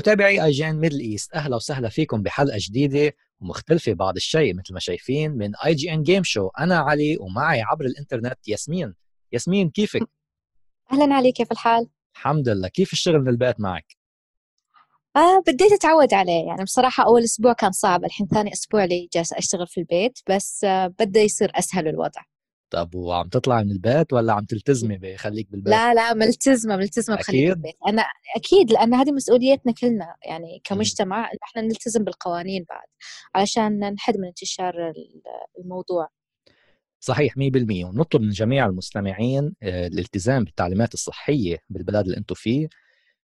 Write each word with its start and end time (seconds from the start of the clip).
متابعي 0.00 0.44
IGN 0.44 0.76
Middle 0.76 1.00
East 1.00 1.34
أهلا 1.34 1.56
وسهلا 1.56 1.88
فيكم 1.88 2.22
بحلقة 2.22 2.56
جديدة 2.60 3.12
ومختلفة 3.40 3.92
بعض 3.92 4.16
الشيء 4.16 4.54
مثل 4.54 4.74
ما 4.74 4.80
شايفين 4.80 5.30
من 5.30 5.56
IGN 5.56 6.02
Game 6.02 6.22
Show. 6.24 6.48
أنا 6.58 6.78
علي 6.78 7.16
ومعي 7.20 7.62
عبر 7.62 7.84
الإنترنت 7.84 8.48
ياسمين. 8.48 8.94
ياسمين 9.32 9.70
كيفك؟ 9.70 10.02
أهلا 10.92 11.14
علي 11.14 11.32
كيف 11.32 11.52
الحال؟ 11.52 11.88
الحمد 12.14 12.48
لله. 12.48 12.68
كيف 12.68 12.92
الشغل 12.92 13.20
من 13.20 13.28
البيت 13.28 13.60
معك؟ 13.60 13.96
آه 15.16 15.42
بديت 15.46 15.72
أتعود 15.72 16.14
عليه. 16.14 16.46
يعني 16.46 16.64
بصراحة 16.64 17.04
أول 17.04 17.22
أسبوع 17.22 17.52
كان 17.52 17.72
صعب. 17.72 18.04
الحين 18.04 18.26
ثاني 18.26 18.52
أسبوع 18.52 18.84
لي 18.84 19.08
جالسة 19.12 19.38
أشتغل 19.38 19.66
في 19.66 19.80
البيت 19.80 20.18
بس 20.28 20.64
آه 20.64 20.86
بدا 20.86 21.20
يصير 21.20 21.52
أسهل 21.54 21.88
الوضع. 21.88 22.22
طب 22.70 22.94
وعم 22.94 23.28
تطلع 23.28 23.62
من 23.62 23.70
البيت 23.70 24.12
ولا 24.12 24.32
عم 24.32 24.44
تلتزمي 24.44 24.98
بخليك 24.98 25.50
بالبيت؟ 25.50 25.74
لا 25.74 25.94
لا 25.94 26.14
ملتزمة 26.14 26.76
ملتزمة 26.76 27.16
بخليك 27.16 27.48
بالبيت. 27.48 27.74
أنا 27.88 28.04
أكيد 28.36 28.72
لأن 28.72 28.94
هذه 28.94 29.12
مسؤوليتنا 29.12 29.72
كلنا. 29.72 30.14
يعني 30.24 30.60
كمجتمع 30.64 31.30
إحنا 31.42 31.62
نلتزم 31.62 32.04
بالقوانين 32.04 32.64
بعد 32.68 32.86
علشان 33.34 33.92
نحد 33.92 34.16
من 34.16 34.26
انتشار 34.26 34.92
الموضوع. 35.58 36.08
صحيح 37.00 37.36
100% 37.36 37.84
ونطلب 37.84 38.22
من 38.22 38.30
جميع 38.30 38.66
المستمعين 38.66 39.54
آه، 39.62 39.86
الالتزام 39.86 40.44
بالتعليمات 40.44 40.94
الصحية 40.94 41.58
بالبلد 41.68 42.04
اللي 42.04 42.16
أنتم 42.16 42.34
فيه. 42.34 42.68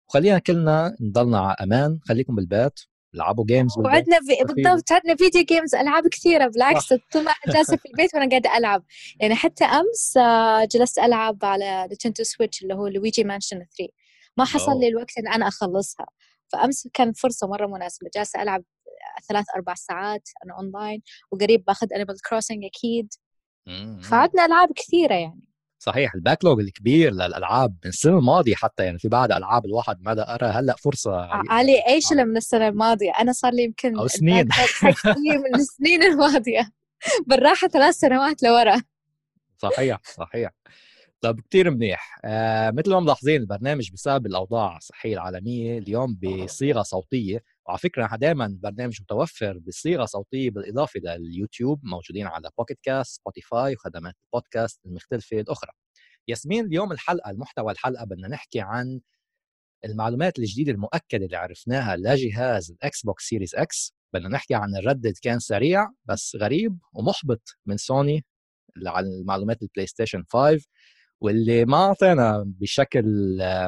وخلينا 0.08 0.40
كلنا 0.40 0.96
نضلنا 1.02 1.40
على 1.40 1.56
أمان. 1.62 2.00
خليكم 2.04 2.36
بالبيت. 2.36 2.80
العبوا 3.16 3.46
games 3.46 3.78
وعندنا 3.78 4.20
في... 4.20 4.54
بالضبط 4.54 4.92
عندنا 4.92 5.16
video 5.16 5.44
games 5.44 5.76
ألعاب 5.76 6.08
كثيرة 6.08 6.48
بالعكس 6.48 6.94
طول 7.14 7.24
ما 7.24 7.32
أنا 7.32 7.54
جالسة 7.56 7.78
في 7.78 7.86
البيت 7.86 8.16
وأنا 8.16 8.30
قاعدة 8.30 8.58
ألعب. 8.58 8.84
يعني 9.20 9.36
حتى 9.36 9.66
أمس 9.66 10.18
آه، 10.18 10.66
جلست 10.66 11.00
ألعب 11.00 11.46
على 11.46 11.82
Nintendo 11.90 12.24
Switch 12.24 12.64
اللي 12.64 12.74
هو 12.74 12.88
Luigi 12.88 13.24
Mansion 13.24 13.58
3 13.58 13.94
ما 14.38 14.46
حصل 14.46 14.80
لي 14.80 14.88
الوقت 14.88 15.18
إن 15.18 15.28
أنا 15.28 15.48
أخلصها. 15.48 16.06
فأمس 16.54 16.88
كان 16.94 17.14
فرصة 17.14 17.48
مرة 17.48 17.68
مناسبة. 17.68 18.10
جالسة 18.16 18.42
ألعب 18.42 18.64
ثلاث 19.30 19.46
أربع 19.56 19.74
ساعات 19.74 20.30
أنا 20.46 20.58
اونلاين 20.58 21.02
وقريب 21.32 21.64
باخذ 21.66 21.94
Animal 21.94 22.22
Crossing 22.30 22.66
أكيد. 22.66 23.14
فعندنا 24.10 24.46
ألعاب 24.46 24.70
كثيرة 24.76 25.14
يعني. 25.14 25.42
صحيح 25.80 26.16
ال 26.16 26.21
backlog 26.21 26.60
الكبير 26.60 27.12
للألعاب 27.12 27.72
من 27.84 27.90
السنة 27.90 28.18
الماضية 28.18 28.56
حتى 28.56 28.84
يعني 28.84 29.00
في 29.00 29.08
بعض 29.08 29.32
ألعاب 29.32 29.66
الواحد 29.66 30.02
ما 30.02 30.36
أرى 30.36 30.46
هلأ 30.46 30.76
فرصة 30.76 31.16
علي 31.50 31.88
إيش 31.88 32.12
آه. 32.12 32.24
من 32.24 32.38
السنة 32.38 32.68
الماضية؟ 32.68 33.12
أنا 33.12 33.34
صار 33.34 33.54
لي 33.54 33.64
يمكن 33.64 34.00
أو 34.00 34.08
سنين. 34.08 34.48
من 35.46 35.56
السنين 35.56 36.04
الماضية. 36.04 36.72
بالراحة 37.28 37.68
ثلاث 37.68 37.96
سنوات 37.96 38.44
لورا. 38.44 38.82
صحيح 39.58 40.00
صحيح. 40.04 40.52
طب 41.22 41.40
كثير 41.50 41.72
منيح. 41.72 42.20
آه 42.26 42.72
مثل 42.72 42.92
ما 42.92 43.00
ملاحظين 43.00 43.42
البرنامج 43.42 43.92
بسبب 43.92 44.26
الأوضاع 44.26 44.78
الصحيه 44.78 45.14
العالمية 45.14 45.78
اليوم 45.78 46.20
بصيغة 46.24 46.82
صوتية. 46.82 47.44
وعلى 47.68 47.80
فكرة 47.80 48.16
دائما 48.16 48.46
البرنامج 48.46 49.02
متوفر 49.02 49.58
بصيغة 49.58 50.06
صوتية 50.06 50.50
بالإضافة 50.50 51.00
لليوتيوب 51.00 51.80
موجودين 51.84 52.28
على 52.28 52.50
Pocket 52.58 52.80
Casts 52.84 53.16
Spotify 53.22 53.74
وخدمات 53.74 54.14
البودكاست 54.26 54.86
المختلفة 54.86 55.40
الأخرى. 55.40 55.72
ياسمين 56.28 56.66
اليوم 56.66 56.92
الحلقة 56.92 57.32
المحتوى 57.32 57.72
الحلقة 57.72 58.06
بدنا 58.06 58.28
نحكي 58.28 58.60
عن 58.62 59.02
المعلومات 59.86 60.40
الجديدة 60.40 60.72
المؤكدة 60.72 61.26
اللي 61.26 61.38
عرفناها 61.38 61.96
لجهاز 61.98 62.72
ال 62.72 63.06
Xbox 63.06 63.24
Series 63.24 63.56
X 63.56 63.94
بدنا 64.14 64.30
نحكي 64.30 64.56
عن 64.56 64.76
الرد 64.76 65.14
كان 65.22 65.40
سريع 65.40 65.88
بس 66.06 66.36
غريب 66.36 66.78
ومحبط 66.94 67.58
من 67.66 67.78
سوني 67.78 68.26
على 68.88 69.08
المعلومات 69.08 69.62
ال 69.62 69.88
PlayStation 69.88 70.24
5 70.30 70.60
واللي 71.26 71.66
ما 71.66 71.78
أعطينا 71.78 72.44
بشكل 72.46 73.06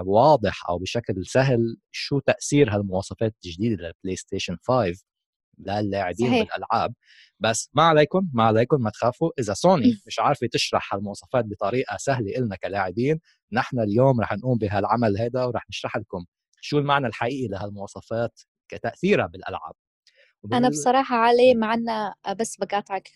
واضح 0.06 0.70
أو 0.70 0.78
بشكل 0.78 1.26
سهل 1.26 1.78
شو 1.92 2.20
تأثير 2.20 2.76
هالمواصفات 2.76 3.36
الجديدة 3.46 3.84
لل 3.84 4.16
PlayStation 4.16 4.58
5 4.68 5.04
للاعبين. 5.60 6.44
بالألعاب. 6.44 6.94
بس 7.40 7.70
ما 7.74 7.84
عليكم 7.84 8.30
ما 8.34 8.44
عليكم 8.44 8.82
ما 8.82 8.90
تخافوا. 8.90 9.32
إذا 9.40 9.54
سوني 9.54 9.94
مش 10.08 10.20
عارفة 10.20 10.48
تشرح 10.52 10.94
هالمواصفات 10.94 11.46
بطريقة 11.46 11.98
سهلة 11.98 12.32
لنا 12.38 12.56
كلاعبين 12.56 13.20
نحن 13.52 13.80
اليوم 13.80 14.22
رح 14.22 14.34
نقوم 14.34 14.58
بهالعمل 14.58 15.18
هذا 15.18 15.44
ورح 15.44 15.66
نشرح 15.70 15.98
لكم 15.98 16.26
شو 16.62 16.80
المعنى 16.80 17.08
الحقيقي 17.08 17.48
لهالمواصفات 17.48 18.42
كتأثيرها 18.68 19.28
بالألعاب. 19.28 19.74
أنا 20.54 20.70
بصراحة 20.70 21.16
علي 21.16 21.56
معنا 21.56 22.14
بس 22.40 22.58
بقاطعك 22.58 23.08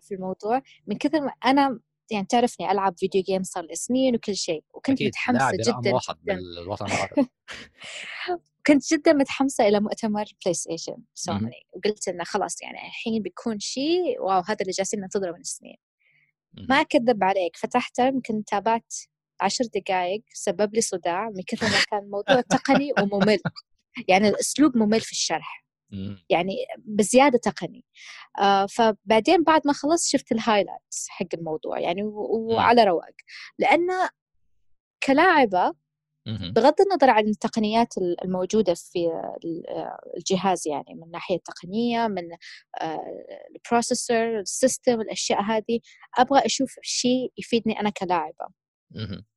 في 0.00 0.14
الموضوع. 0.14 0.62
من 0.86 0.98
كثر 0.98 1.20
ما 1.20 1.32
أنا 1.44 1.80
يعني 2.10 2.26
تعرفني 2.26 2.70
ألعب 2.70 2.98
video 2.98 3.22
game 3.22 3.42
صار 3.42 3.64
لي 3.64 3.74
سنين 3.74 4.14
وكل 4.14 4.36
شيء 4.36 4.64
وكنت 4.74 4.96
أكيد. 4.96 5.08
متحمسة 5.08 5.50
جدا 5.52 5.94
واحد 5.94 6.16
جدا. 6.22 6.34
بالوطن 6.34 6.86
العربي. 6.86 7.26
كنت 8.66 8.94
جدا 8.94 9.12
متحمسة 9.12 9.68
إلى 9.68 9.80
مؤتمر 9.80 10.24
PlayStation 10.44 10.96
Sony 11.14 11.66
وقلت 11.72 12.08
إنه 12.08 12.24
خلاص 12.24 12.62
يعني 12.62 12.78
الحين 12.78 13.22
بيكون 13.22 13.58
شيء 13.58 14.20
wow 14.20 14.42
هذا 14.46 14.56
اللي 14.60 14.72
جالسين 14.72 15.00
ننتظره 15.00 15.32
من 15.32 15.40
السنين 15.40 15.76
ما 16.68 16.80
أكذب 16.80 17.24
عليك 17.24 17.56
فتحته 17.56 18.06
يمكن 18.06 18.44
تابعت 18.44 18.94
عشر 19.40 19.64
دقائق 19.74 20.22
سبب 20.32 20.74
لي 20.74 20.80
صداع 20.80 21.30
من 21.30 21.42
كثر 21.46 21.66
ما 21.66 21.84
كان 21.90 21.98
الموضوع 21.98 22.40
تقني 22.40 22.92
وممل. 23.02 23.38
يعني 24.08 24.28
الأسلوب 24.28 24.76
ممل 24.76 25.00
في 25.00 25.12
الشرح. 25.12 25.63
يعني 26.30 26.56
بزيادة 26.78 27.38
تقني. 27.38 27.84
آه 28.40 28.66
فبعدين 28.66 29.42
بعد 29.42 29.60
ما 29.66 29.72
خلصت 29.72 30.08
شفت 30.08 30.32
ال 30.32 30.39
highlights 30.39 31.06
حق 31.08 31.26
الموضوع 31.34 31.80
يعني 31.80 32.02
وعلى 32.02 32.84
رواق. 32.84 33.14
لأن 33.58 33.88
كلاعبة 35.06 35.72
بغض 36.26 36.74
النظر 36.80 37.10
عن 37.10 37.24
التقنيات 37.28 37.94
الموجودة 37.98 38.74
في 38.74 39.10
الجهاز 40.16 40.68
يعني 40.68 40.94
من 40.94 41.10
ناحية 41.10 41.38
تقنية 41.38 42.06
من 42.06 42.22
ال 43.56 43.64
processor 43.64 44.40
ال 44.40 44.49
system 44.49 45.00
الأشياء 45.00 45.42
هذه 45.42 45.80
أبغى 46.18 46.40
أشوف 46.46 46.78
شيء 46.82 47.32
يفيدني 47.38 47.80
أنا 47.80 47.90
كلاعبة. 47.90 48.46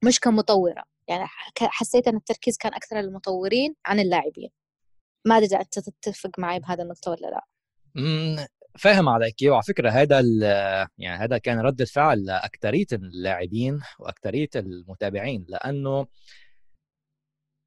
مش 0.03 0.19
كمطورة. 0.19 0.83
يعني 1.07 1.23
حسيت 1.59 2.07
أن 2.07 2.15
التركيز 2.15 2.57
كان 2.57 2.73
أكثر 2.73 2.97
للمطورين 3.01 3.75
عن 3.85 3.99
اللاعبين. 3.99 4.49
ما 5.27 5.37
أدري 5.37 5.55
أنت 5.55 5.79
تتفق 5.79 6.39
معي 6.39 6.59
بهذا 6.59 6.83
النقطة 6.83 7.11
ولا 7.11 7.27
لا. 7.27 7.45
فاهم 8.79 9.09
عليك. 9.09 9.35
وعلى 9.43 9.63
فكرة 9.63 9.89
هذا 9.89 10.21
يعني 10.97 11.23
هذا 11.23 11.37
كان 11.37 11.59
رده 11.59 11.85
فعل 11.85 12.25
لأكثرية 12.25 12.85
اللاعبين 12.93 13.81
وأكثرية 13.99 14.49
المتابعين 14.55 15.45
لأنه 15.49 16.07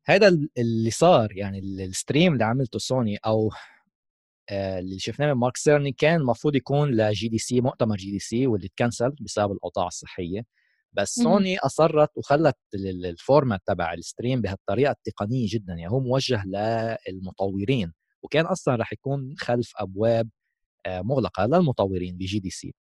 هذا 0.06 0.28
اللي 0.59 0.91
صار 0.91 1.37
يعني 1.37 1.59
ال 1.59 1.69
stream 1.69 2.32
اللي 2.32 2.44
عملته 2.44 2.78
سوني 2.78 3.16
أو 3.16 3.50
آه، 4.50 4.78
اللي 4.78 4.98
شفناه 4.98 5.27
من 5.34 5.41
مارك 5.41 5.56
سيرني 5.56 5.92
كان 5.92 6.21
المفروض 6.21 6.54
يكون 6.56 6.91
ل 6.91 7.28
GDC 7.28 7.60
مؤتمر 7.60 7.97
GDC 7.97 8.47
واللي 8.47 8.69
تcancel 8.69 9.10
بسبب 9.21 9.53
الأوضاع 9.53 9.87
الصحية. 9.87 10.44
بس 10.93 11.15
سوني 11.15 11.59
أصرت 11.59 12.11
وخلت 12.17 12.56
ال 12.75 12.87
format 12.87 13.60
تبع 13.67 13.95
ال 13.94 14.01
stream 14.01 14.41
بهالطريقة 14.41 14.91
التقنية 14.91 15.47
جدا 15.51 15.73
يعني 15.73 15.91
هو 15.91 16.01
موجه 16.01 16.45
للمطورين 17.09 17.93
وكان 18.23 18.47
أصلا 18.47 18.77
رح 18.77 18.93
يكون 18.93 19.34
خلف 19.39 19.73
أبواب 19.77 20.28
آه، 20.87 21.01
مغلقة 21.01 21.47
للمطورين 21.47 22.17
ب 22.16 22.38
GDC. 22.38 22.75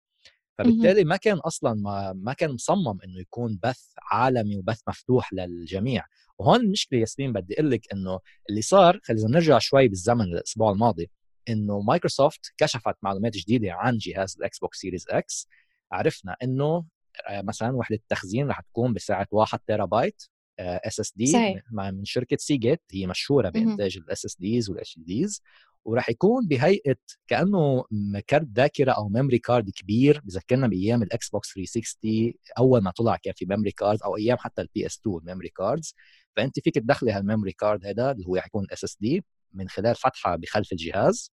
فبالتالي 0.58 1.04
ما 1.04 1.16
كان 1.16 1.38
أصلا 1.38 1.74
ما, 1.74 2.14
ما 2.14 2.34
كان 2.34 2.52
مصمم 2.52 3.02
إنه 3.04 3.20
يكون 3.20 3.60
بث 3.64 3.82
عالمي 4.12 4.58
وبث 4.58 4.80
مفتوح 4.88 5.34
للجميع. 5.34 6.06
وهون 6.40 6.60
المشكلة 6.60 7.00
ياسمين 7.00 7.34
بدي 7.34 7.54
أقول 7.54 7.72
لك 7.72 7.94
إنه 7.94 8.20
اللي 8.50 8.62
صار 8.62 9.00
خلينا 9.04 9.28
نرجع 9.30 9.60
شوي 9.60 9.88
بالزمن 9.88 10.22
الأسبوع 10.22 10.72
الماضي 10.72 11.10
إنه 11.50 11.82
مايكروسوفت 11.82 12.54
كشفت 12.58 12.96
معلومات 13.02 13.38
جديدة 13.38 13.74
عن 13.74 13.98
جهاز 13.98 14.36
ال 14.38 14.60
Xbox 14.60 14.78
Series 14.78 15.06
X 15.10 15.48
عرفنا 15.92 16.36
إنه 16.44 16.86
مثلا 17.30 17.76
وحده 17.76 17.96
التخزين 17.96 18.50
رح 18.50 18.60
تكون 18.62 18.94
بسعة 18.94 19.28
1 19.32 19.60
تيرا 19.68 19.86
بايت 19.86 20.24
SSD 20.60 21.26
من 21.72 22.06
شركة 22.06 22.38
Seagate 22.40 22.82
هي 22.92 23.08
مشهورة 23.08 23.50
بإنتاج 23.50 23.98
ال 23.98 24.26
SSDs 24.26 24.70
وال 24.70 25.00
HDs 25.00 25.42
وراح 25.86 26.10
يكون 26.10 26.48
بهيئة 26.48 26.96
كأنه 27.28 27.84
card 28.28 28.48
ذاكرة 28.56 28.92
أو 28.92 29.10
memory 29.10 29.40
card 29.40 29.70
كبير 29.70 30.22
بذكرنا 30.24 30.68
بأيام 30.68 31.04
ال 31.04 31.30
Xbox 31.30 31.54
360 31.54 32.34
أول 32.60 32.82
ما 32.82 32.92
طلع 32.92 33.16
كان 33.24 33.34
في 33.38 33.46
memory 33.46 33.72
card 33.72 34.02
أو 34.04 34.18
أيام 34.18 34.38
حتى 34.38 34.62
ال 34.62 34.86
PS2 34.86 35.00
ال 35.02 35.18
memory 35.18 35.50
cards 35.50 35.96
فأنت 36.36 36.60
فيك 36.60 36.76
تدخلي 36.76 37.12
هال 37.12 37.22
memory 37.22 37.52
card 37.52 37.86
هذا 37.86 38.12
اللي 38.12 38.26
هو 38.28 38.40
حيكون 38.42 38.68
SSD 38.74 39.26
من 39.54 39.70
خلال 39.70 39.96
فتحة 39.96 40.36
بخلف 40.36 40.72
الجهاز 40.72 41.32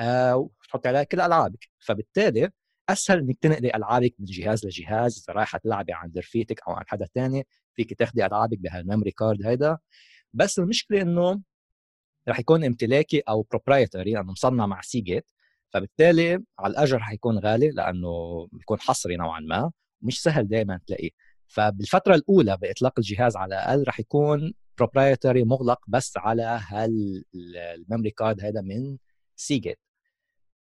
آه 0.00 0.36
وتحطي 0.36 0.88
عليها 0.88 1.02
كل 1.02 1.20
ألعابك. 1.20 1.68
فبالتالي 1.78 2.50
أسهل 2.88 3.18
إنك 3.18 3.38
تنقلي 3.40 3.74
ألعابك 3.74 4.14
من 4.18 4.24
جهاز 4.24 4.66
لجهاز 4.66 5.24
إذا 5.24 5.34
رايحة 5.38 5.58
تلعبي 5.58 5.92
عند 5.92 6.18
رفيقك 6.18 6.60
أو 6.68 6.72
عند 6.72 6.86
حدا 6.88 7.06
تاني 7.14 7.46
فيك 7.74 7.94
تاخدي 7.94 8.26
ألعابك 8.26 8.58
بهال 8.58 8.75
memory 8.75 9.10
card 9.10 9.46
هيدا. 9.46 9.78
بس 10.34 10.58
المشكلة 10.58 11.02
إنه 11.02 11.40
رح 12.28 12.40
يكون 12.40 12.64
امتلاكي 12.64 13.20
أو 13.20 13.42
proprietary 13.42 14.12
لأنه 14.12 14.32
مصنع 14.32 14.66
مع 14.66 14.80
Seagate 14.80 15.30
فبالتالي 15.70 16.44
على 16.58 16.70
الأقل 16.70 16.98
حيكون 16.98 17.38
غالي 17.38 17.70
لأنه 17.70 18.08
بيكون 18.52 18.80
حصري 18.80 19.16
نوعا 19.16 19.40
ما 19.40 19.72
مش 20.02 20.22
سهل 20.22 20.48
دائما 20.48 20.80
تلاقيه. 20.86 21.10
فبالفترة 21.46 22.14
الأولى 22.14 22.56
بإطلاق 22.56 22.92
الجهاز 22.98 23.36
على 23.36 23.54
الأقل 23.54 23.84
رح 23.88 24.00
يكون 24.00 24.54
proprietary 24.78 25.44
مغلق 25.44 25.80
بس 25.88 26.12
على 26.16 26.60
هال 26.68 27.04
memory 27.04 28.10
card 28.10 28.40
هذا 28.44 28.60
من 28.60 28.96
Seagate 29.36 29.78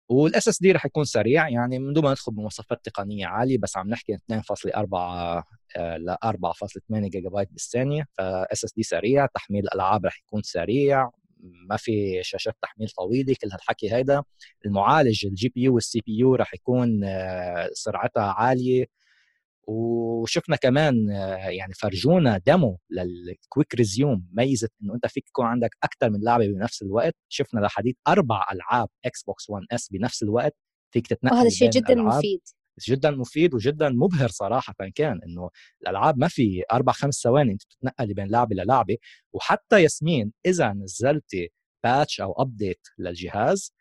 وال 0.10 0.48
SSD 0.48 0.72
رح 0.72 0.86
يكون 0.86 1.04
سريع 1.04 1.50
يعني 1.50 1.80
من 1.80 1.94
دون 1.94 2.04
ما 2.04 2.12
ندخل 2.12 2.32
بمواصفات 2.32 2.86
تقنية 2.86 3.26
عالية 3.28 3.58
بس 3.58 3.78
عم 3.78 3.90
نحكي 3.90 4.14
2.4 4.14 5.44
ل 5.78 6.16
4.8 6.26 7.10
جيجا 7.10 7.30
بايت 7.30 7.50
بالثانيه 7.52 8.06
ف 8.18 8.64
SSD 8.64 8.84
سريع 8.84 9.26
تحميل 9.26 9.64
الألعاب 9.64 10.06
رح 10.06 10.20
يكون 10.20 10.42
سريع 10.42 11.10
ما 11.70 11.78
في 11.78 12.20
شاشات 12.24 12.56
تحميل 12.62 12.90
طويلة 12.90 13.36
كل 13.42 13.50
هالحكي 13.52 13.94
هيدا. 13.94 14.24
المعالج 14.66 15.26
ال 15.26 15.50
GPU 15.50 15.62
وال 15.62 16.02
CPU 16.06 16.36
رح 16.36 16.54
يكون 16.54 17.04
آه، 17.04 17.70
سرعتها 17.74 18.24
عالية. 18.24 18.86
وشفنا 19.68 20.56
كمان 20.56 21.10
يعني 21.50 21.74
فرجونا 21.74 22.38
demo 22.38 22.80
لل 22.90 23.14
quick 23.14 23.76
resume 23.76 24.28
ميزة 24.32 24.70
إنه 24.84 24.96
أنت 24.96 25.08
فيك 25.08 25.28
يكون 25.28 25.46
عندك 25.46 25.70
أكثر 25.84 26.10
من 26.10 26.20
لعبة 26.24 26.48
بنفس 26.48 26.82
الوقت. 26.82 27.16
شفنا 27.30 27.60
لحد 27.60 27.96
أربع 28.08 28.46
ألعاب 28.52 28.90
Xbox 29.06 29.50
One 29.50 29.66
S 29.72 29.90
بنفس 29.92 30.24
الوقت 30.24 30.56
فيك 30.94 31.08
تتنقل 31.08 31.36
وهذا 31.36 31.50
شيء 31.50 31.70
جدا 31.70 31.94
الألعاب. 31.94 32.18
مفيد. 32.18 32.42
جدا 32.88 33.12
مفيد 33.12 33.54
وجدا 33.54 33.90
مبهر 33.90 34.30
صراحة 34.30 34.74
كان 34.96 35.20
إنه 35.26 35.50
الألعاب 35.82 36.18
ما 36.18 36.28
في 36.28 36.64
أربع 36.72 36.94
خمس 36.94 37.22
ثواني 37.24 37.52
أنت 37.52 37.64
بتتنقلي 37.64 38.14
بين 38.14 38.28
لعبة 38.28 38.56
للعبه 38.56 38.98
وحتى 39.34 39.84
ياسمين 39.84 40.34
إذا 40.46 40.74
نزلتي 40.74 41.50
patch 41.84 42.22
أو 42.22 42.34
update 42.42 42.88
للجهاز 42.98 43.74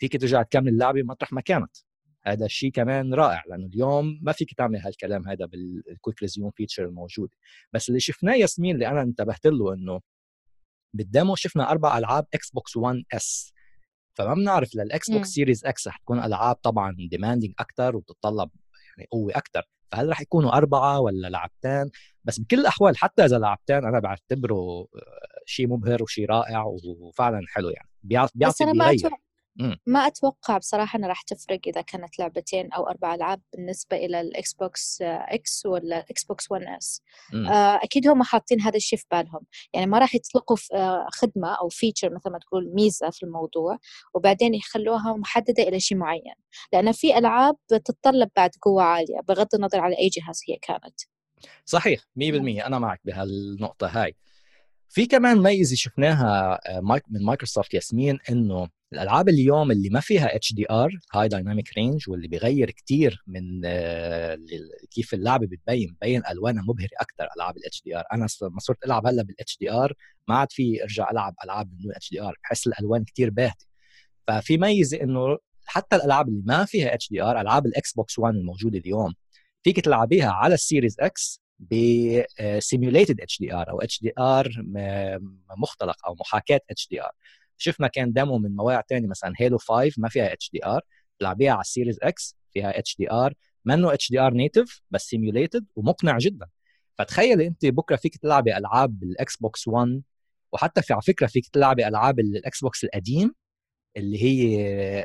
فيك 0.00 0.20
ترجع 0.20 0.42
تكمل 0.42 0.68
اللعبة 0.68 1.02
مطرح 1.02 1.32
ما 1.32 1.40
كانت 1.40 1.76
هذا 2.26 2.46
الشيء 2.46 2.70
كمان 2.70 3.14
رائع 3.14 3.42
لأنه 3.48 3.66
اليوم 3.66 4.20
ما 4.22 4.32
فيك 4.32 4.54
تعمل 4.54 4.80
هالكلام 4.80 5.28
هذا 5.28 5.46
بال 5.46 5.68
quick 5.68 6.22
resume 6.22 6.50
feature 6.50 6.84
الموجود. 6.84 7.28
بس 7.72 7.88
اللي 7.88 8.00
شفناه 8.00 8.34
ياسمين 8.34 8.74
اللي 8.74 8.88
أنا 8.88 9.02
انتبهت 9.02 9.46
له 9.46 9.74
إنه 9.74 10.00
بال 10.96 11.09
demo 11.09 11.34
شفنا 11.34 11.70
أربع 11.70 11.98
ألعاب 11.98 12.26
Xbox 12.34 12.76
One 12.76 13.02
S 13.12 13.52
فما 14.18 14.34
بنعرف 14.34 14.74
لل 14.74 15.10
Xbox 15.10 15.28
Series 15.28 15.64
X 15.64 15.88
رح 15.88 15.96
تكون 15.96 16.24
ألعاب 16.24 16.56
طبعا 16.56 16.96
demanding 17.10 17.54
أكثر 17.58 17.96
وبتتطلب 17.96 18.50
يعني 18.96 19.08
قوة 19.10 19.32
أكثر 19.36 19.62
فهل 19.92 20.08
رح 20.08 20.20
يكونوا 20.20 20.56
أربعة 20.56 21.00
ولا 21.00 21.28
لعبتين؟ 21.28 21.90
بس 22.24 22.40
بكل 22.40 22.60
الأحوال 22.60 22.96
حتى 22.96 23.24
إذا 23.24 23.38
لعبتين 23.38 23.76
أنا 23.76 24.00
بعتبره 24.00 24.86
شيء 25.46 25.68
مبهر 25.68 26.02
وشيء 26.02 26.26
رائع 26.30 26.64
وفعلا 27.00 27.40
حلو 27.48 27.68
يعني. 27.68 27.88
بيعطي 28.02 28.32
بس 28.38 28.62
ما 28.62 28.90
أتوقع 28.90 29.16
ما 29.86 30.06
أتوقع 30.06 30.58
بصراحة 30.58 30.98
إنها 30.98 31.08
راح 31.08 31.22
تفرق 31.22 31.60
إذا 31.66 31.80
كانت 31.80 32.18
لعبتين 32.18 32.72
أو 32.72 32.88
أربع 32.88 33.14
ألعاب 33.14 33.40
بالنسبة 33.52 33.96
إلى 33.96 34.20
ال 34.20 34.52
Xbox 34.52 34.98
X 35.02 35.66
ولا 35.66 35.98
ال 36.00 36.24
Xbox 36.24 36.50
One 36.50 36.62
S 36.78 37.02
أكيد 37.82 38.08
هم 38.08 38.22
حاطين 38.22 38.60
هذا 38.60 38.76
الشيء 38.76 38.98
في 38.98 39.04
بالهم. 39.10 39.40
يعني 39.72 39.86
ما 39.86 39.98
راح 39.98 40.14
يطلقوا 40.14 40.56
آه، 40.74 41.06
خدمة 41.10 41.54
أو 41.54 41.68
feature 41.68 42.14
مثل 42.14 42.30
ما 42.30 42.38
تقول 42.38 42.72
ميزة 42.74 43.10
في 43.10 43.22
الموضوع 43.22 43.78
وبعدين 44.14 44.54
يخلوها 44.54 45.16
محددة 45.16 45.62
إلى 45.62 45.80
شيء 45.80 45.98
معين. 45.98 46.34
لأن 46.72 46.92
في 46.92 47.18
ألعاب 47.18 47.56
تتطلب 47.68 48.30
بعد 48.36 48.50
قوة 48.62 48.82
عالية 48.82 49.20
بغض 49.28 49.54
النظر 49.54 49.80
على 49.80 49.98
أي 49.98 50.08
جهاز 50.08 50.40
هي 50.48 50.56
كانت. 50.62 51.00
صحيح 51.64 52.00
100% 52.16 52.66
أنا 52.66 52.78
معك 52.78 53.00
بهالنقطة 53.04 53.86
هاي. 53.86 54.16
في 54.88 55.06
كمان 55.06 55.42
ميزة 55.42 55.76
شفناها 55.76 56.60
آه، 56.66 56.80
من 57.10 57.24
مايكروسوفت 57.24 57.74
ياسمين 57.74 58.18
إنه 58.30 58.68
الألعاب 58.92 59.28
اليوم 59.28 59.70
اللي 59.70 59.88
ما 59.90 60.00
فيها 60.00 60.36
HDR 60.36 60.98
high 61.14 61.28
dynamic 61.28 61.72
range 61.76 62.10
واللي 62.10 62.28
بيغير 62.28 62.70
كثير 62.70 63.22
من 63.26 63.62
آه، 63.64 64.38
كيف 64.90 65.14
اللعبه 65.14 65.46
بتبين 65.46 65.96
بين 66.00 66.22
ألوانها 66.30 66.62
مبهره 66.62 66.88
أكثر 67.00 67.28
ألعاب 67.36 67.56
ال 67.56 67.82
HDR 67.82 68.04
أنا 68.12 68.26
ما 68.42 68.60
صرت 68.60 68.84
ألعب 68.84 69.06
هلأ 69.06 69.22
بال 69.22 69.58
HDR 69.60 69.92
ما 70.28 70.36
عاد 70.36 70.52
في 70.52 70.82
أرجع 70.82 71.10
ألعب 71.10 71.34
ألعاب 71.44 71.66
بدون 71.66 71.92
HDR 71.96 72.34
بحس 72.44 72.66
الألوان 72.66 73.04
كثير 73.04 73.30
باهتة. 73.30 73.66
ففي 74.26 74.58
ميزة 74.58 75.00
إنه 75.02 75.38
حتى 75.66 75.96
الألعاب 75.96 76.28
اللي 76.28 76.42
ما 76.46 76.64
فيها 76.64 76.94
HDR 76.94 77.40
ألعاب 77.40 77.66
ال 77.66 77.92
Xbox 77.92 78.18
One 78.18 78.34
الموجودة 78.34 78.78
اليوم 78.78 79.14
فيك 79.64 79.80
تلعبيها 79.80 80.30
على 80.30 80.54
ال 80.54 80.96
Series 81.00 81.42
X 81.60 83.20
ب 83.20 83.38
simulated 83.40 83.54
HDR 83.54 83.70
أو 83.70 83.80
HDR 83.80 84.48
مختلق 85.58 86.06
أو 86.06 86.14
محاكاة 86.20 86.60
HDR 86.70 87.10
شفنا 87.58 87.88
كان 87.88 88.12
demo 88.12 88.38
من 88.38 88.56
مواقع 88.56 88.80
تانية 88.80 89.08
مثلا 89.08 89.32
Halo 89.38 89.58
5 89.58 89.90
ما 89.98 90.08
فيها 90.08 90.32
HDR 90.32 90.80
تلعبيها 91.18 91.52
على 91.52 91.60
ال 91.60 91.65
Series 91.65 91.98
X 92.02 92.36
فيها 92.52 92.78
اتش 92.78 92.96
دي 92.98 93.10
ار 93.12 93.34
منه 93.64 93.92
اتش 93.94 94.10
دي 94.10 94.20
ار 94.20 94.34
نيتف 94.34 94.82
بس 94.90 95.02
simulated 95.02 95.66
ومقنع 95.76 96.18
جدا. 96.18 96.46
فتخيلي 96.98 97.46
أنت 97.46 97.66
بكرة 97.66 97.96
فيك 97.96 98.16
تلعبي 98.16 98.56
ألعاب 98.56 99.02
ال 99.02 99.36
Xbox 99.36 99.68
One 99.68 100.02
وحتى 100.52 100.82
في 100.82 100.92
على 100.92 101.02
فكرة 101.02 101.26
فيك 101.26 101.48
تلعبي 101.48 101.88
ألعاب 101.88 102.18
ال 102.20 102.60
Xbox 102.60 102.84
القديم 102.84 103.34
اللي 103.96 104.22
هي 104.22 104.56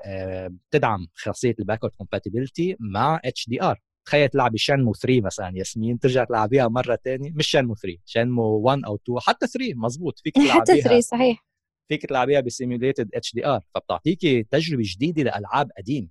آه، 0.06 0.48
بتدعم 0.48 1.08
خاصيه 1.16 1.56
ال 1.60 1.63
backward 1.63 1.92
compatibility 1.98 2.76
مع 2.80 3.20
HDR 3.26 3.80
تخيل 4.06 4.30
تلعبي 4.30 4.58
Shenmue 4.58 4.94
3 4.94 5.22
مثلا 5.22 5.52
ياسمين 5.56 6.00
ترجع 6.00 6.24
تلعبيها 6.24 6.68
مرة 6.68 7.00
ثانية 7.06 7.32
مش 7.36 7.48
Shenmue 7.48 7.76
3 7.76 7.98
Shenmue 8.06 8.44
1 8.44 8.82
أو 8.86 8.96
2 8.96 9.20
حتى 9.22 9.48
3 9.48 9.74
مزبوط 9.76 10.20
فيك 10.20 10.36
تلعبيها. 10.36 10.54
حتى 10.62 10.82
3 10.82 11.00
صحيح. 11.00 11.46
فيك 11.92 12.06
تلعبيها 12.06 12.40
ب 12.40 12.47
simulated 12.47 13.10
HDR 13.16 13.62
فبتعطيكي 13.76 14.44
تجربة 14.44 14.84
جديدة 14.86 15.24
لألعاب 15.24 15.72
قديم 15.78 16.10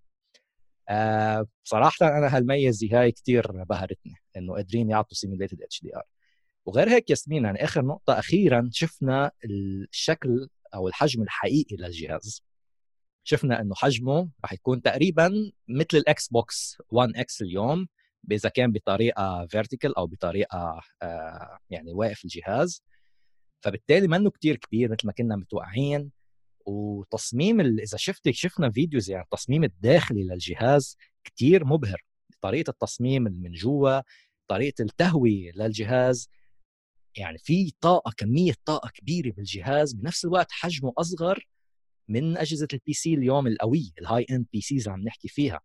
آه 0.89 1.47
صراحة 1.65 2.19
أنا 2.19 2.37
هالميزه 2.37 2.89
هاي 2.93 3.13
كثير 3.13 3.65
بهرتني 3.65 4.15
إنه 4.37 4.55
قادرين 4.55 4.91
يعطوا 4.91 5.17
simulated 5.17 5.83
HDR 5.83 6.03
وغير 6.67 6.89
هيك 6.89 7.11
ياسمين 7.11 7.45
يعني 7.45 7.65
آخر 7.65 7.85
نقطة 7.85 8.19
أخيرا 8.19 8.71
شفنا 8.73 9.31
الشكل 9.45 10.49
أو 10.75 10.89
الحجم 10.89 11.23
الحقيقي 11.23 11.77
للجهاز. 11.77 12.43
شفنا 13.25 13.61
إنه 13.61 13.75
حجمه 13.75 14.29
راح 14.43 14.53
يكون 14.53 14.83
تقريبا 14.83 15.53
مثل 15.69 15.89
ال 15.95 16.29
Xbox 16.29 16.79
One 16.91 17.13
X 17.17 17.43
اليوم 17.43 17.87
إذا 18.33 18.49
كان 18.49 18.73
بطريقة 18.73 19.47
vertical 19.47 19.97
أو 19.97 20.07
بطريقة 20.07 20.81
آه 21.03 21.59
يعني 21.71 21.93
واقف 21.93 22.25
الجهاز. 22.25 22.83
فبالتالي 23.61 24.09
منه 24.09 24.31
كتير 24.31 24.57
كبير 24.57 24.91
مثل 24.91 25.07
ما 25.07 25.13
كنا 25.13 25.37
متوقعين. 25.37 26.11
وتصميم 26.67 27.61
إذا 27.61 27.97
شفتك 27.97 28.35
شفنا 28.35 28.71
videos 28.71 29.11
يعني 29.11 29.25
التصميم 29.25 29.65
الداخلي 29.65 30.25
للجهاز 30.25 30.97
كتير 31.25 31.65
مبهر. 31.65 32.05
طريقة 32.41 32.71
التصميم 32.71 33.23
من 33.23 33.53
جوا 33.53 34.01
طريقة 34.49 34.83
التهوية 34.83 35.53
للجهاز. 35.53 36.29
يعني 37.17 37.39
في 37.39 37.73
طاقة 37.81 38.13
كمية 38.17 38.55
طاقة 38.65 38.91
كبيرة 38.91 39.33
بالجهاز. 39.33 39.93
بنفس 39.93 40.25
الوقت 40.25 40.49
حجمه 40.51 40.93
أصغر 40.99 41.47
من 42.09 42.37
أجهزة 42.37 42.69
ال 42.73 42.93
PC 42.93 43.15
اليوم 43.15 43.47
القوية 43.47 43.91
ال 44.01 44.27
high-end 44.31 44.47
PCs 44.53 44.89
عم 44.89 45.01
نحكي 45.01 45.29
فيها. 45.29 45.61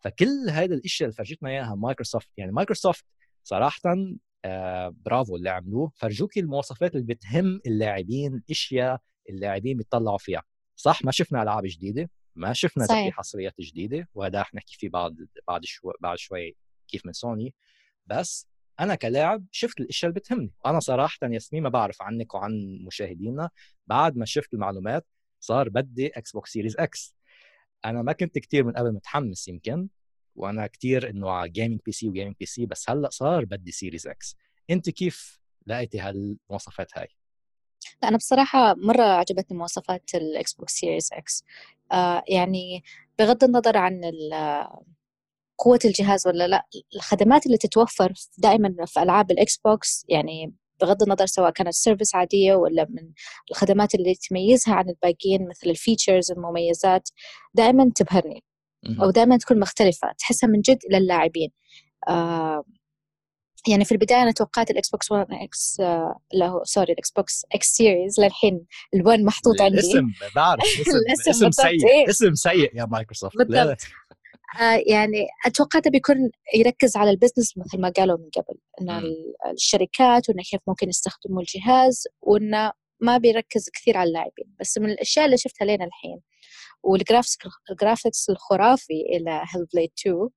فكل 0.00 0.50
هذا 0.50 0.74
الإشياء 0.74 1.08
اللي 1.08 1.16
فرجتنا 1.16 1.50
إياها 1.50 1.74
مايكروسوفت. 1.74 2.28
يعني 2.36 2.52
مايكروسوفت 2.52 3.04
صراحة 3.44 3.80
آه 4.44 4.94
برافو 5.04 5.36
اللي 5.36 5.50
عملوه. 5.50 5.92
فرجوك 5.96 6.38
المواصفات 6.38 6.94
اللي 6.94 7.14
بتهم 7.14 7.60
اللاعبين 7.66 8.34
الاشياء 8.34 9.00
اللاعبين 9.30 9.76
بيطلعوا 9.76 10.18
فيها. 10.18 10.42
صح؟ 10.76 11.04
ما 11.04 11.12
شفنا 11.12 11.42
ألعاب 11.42 11.62
جديدة 11.66 12.10
ما 12.34 12.52
شفنا. 12.52 12.86
في 12.86 13.12
حصريات 13.12 13.54
جديدة 13.60 14.08
وهذا 14.14 14.40
رح 14.40 14.54
نحكي 14.54 14.76
فيه 14.76 14.88
بعد 14.88 15.28
بعد 15.48 15.64
شوي 15.64 15.92
بعد 16.00 16.18
شوي 16.18 16.56
كيف 16.88 17.06
من 17.06 17.12
سوني. 17.12 17.54
بس 18.06 18.48
أنا 18.80 18.94
كلاعب 18.94 19.46
شفت 19.50 19.80
الإشياء 19.80 20.10
اللي 20.10 20.20
بتهمني. 20.20 20.52
أنا 20.66 20.80
صراحة 20.80 21.18
ياسمين 21.22 21.62
ما 21.62 21.68
بعرف 21.68 22.02
عنك 22.02 22.34
وعن 22.34 22.78
مشاهدينا. 22.86 23.50
بعد 23.86 24.16
ما 24.16 24.24
شفت 24.24 24.54
المعلومات 24.54 25.06
صار 25.40 25.68
بدي 25.68 26.06
Xbox 26.06 26.52
Series 26.52 26.76
X 26.78 27.16
أنا 27.84 28.02
ما 28.02 28.12
كنت 28.12 28.38
كتير 28.38 28.64
من 28.64 28.72
قبل 28.72 28.92
متحمس 28.92 29.48
يمكن. 29.48 29.88
وأنا 30.36 30.66
كتير 30.66 31.10
إنه 31.10 31.30
على 31.30 31.50
gaming 31.50 31.80
PC 31.86 31.90
و 31.90 31.92
gaming 31.92 32.34
PC 32.40 32.66
بس 32.66 32.90
هلأ 32.90 33.10
صار 33.10 33.44
بدي 33.44 33.72
Series 33.72 34.06
X 34.06 34.36
أنت 34.70 34.90
كيف 34.90 35.40
لقيتي 35.66 36.00
هالمواصفات 36.00 36.98
هاي؟ 36.98 37.08
لا 38.02 38.08
أنا 38.08 38.16
بصراحة 38.16 38.74
مرة 38.74 39.02
عجبتني 39.02 39.58
مواصفات 39.58 40.14
ال 40.14 40.52
Xbox 40.52 40.72
Series 40.72 41.10
آه 41.92 42.22
يعني 42.28 42.84
بغض 43.18 43.44
النظر 43.44 43.76
عن 43.78 44.00
قوة 45.58 45.78
الجهاز 45.84 46.26
ولا 46.26 46.48
لأ 46.48 46.66
الخدمات 46.96 47.46
اللي 47.46 47.58
تتوفر 47.58 48.12
دائما 48.38 48.74
في 48.86 49.02
ألعاب 49.02 49.30
ال 49.30 49.56
Xbox 49.56 50.04
يعني 50.08 50.54
بغض 50.80 51.02
النظر 51.02 51.26
سواء 51.26 51.50
كانت 51.50 51.72
service 51.72 52.14
عادية 52.14 52.54
ولا 52.54 52.86
من 52.90 53.10
الخدمات 53.50 53.94
اللي 53.94 54.14
تميزها 54.14 54.74
عن 54.74 54.88
الباقيين 54.88 55.48
مثل 55.48 55.70
ال 55.70 55.77
features 55.77 56.32
المميزات 56.32 57.08
دائما 57.54 57.92
تبهرني. 57.94 58.44
أو 59.02 59.10
دائما 59.10 59.36
تكون 59.36 59.60
مختلفة 59.60 60.12
تحسها 60.18 60.48
من 60.48 60.60
جد 60.60 60.78
للاعبين 60.90 61.50
آه 62.08 62.64
يعني 63.68 63.84
في 63.84 63.92
البداية 63.92 64.22
أنا 64.22 64.32
توقعت 64.32 64.70
ال 64.70 64.90
Xbox 64.90 65.12
1 65.12 65.26
X 65.30 65.80
لا 66.32 66.60
sorry 66.64 66.92
ال 66.92 67.10
Xbox 67.10 67.46
X 67.54 67.66
Series 67.66 68.20
للحين 68.20 68.66
ال1 68.96 69.24
محطوط 69.24 69.60
عندي. 69.60 69.74
الاسم 69.74 70.06
بعرف 70.36 70.62
اسم, 71.08 71.30
اسم 71.30 71.50
سيء 71.50 71.88
إيه؟ 71.88 72.08
اسم 72.08 72.34
سيء 72.34 72.76
يا 72.76 72.84
مايكروسوفت 72.84 73.36
بالضبط. 73.36 73.78
آه 74.60 74.82
يعني 74.86 75.26
أتوقع 75.46 75.80
بيكون 75.86 76.30
يركز 76.54 76.96
على 76.96 77.10
ال 77.10 77.15
business 77.15 77.58
مثل 77.58 77.80
ما 77.80 77.88
قالوا 77.88 78.18
من 78.18 78.30
قبل 78.36 78.58
إن 78.80 79.02
الشركات 79.52 80.28
وانه 80.28 80.42
كيف 80.42 80.60
ممكن 80.66 80.88
يستخدموا 80.88 81.40
الجهاز 81.40 82.04
وانه 82.20 82.72
ما 83.00 83.18
بيركز 83.18 83.70
كثير 83.74 83.96
على 83.96 84.08
اللاعبين. 84.08 84.54
بس 84.60 84.78
من 84.78 84.90
الأشياء 84.90 85.26
اللي 85.26 85.36
شفتها 85.36 85.64
لين 85.64 85.82
الحين 85.82 86.20
وال 86.82 86.93
graphics 86.93 87.38
ال 87.70 87.77
graphics 87.77 88.30
الخرافي 88.30 89.00
إلى 89.16 89.30
Hellblade 89.54 89.90
2 89.98 90.28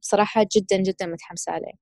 صراحة 0.00 0.46
جدا 0.56 0.76
جدا 0.76 1.06
متحمسه 1.06 1.52
عليه. 1.52 1.72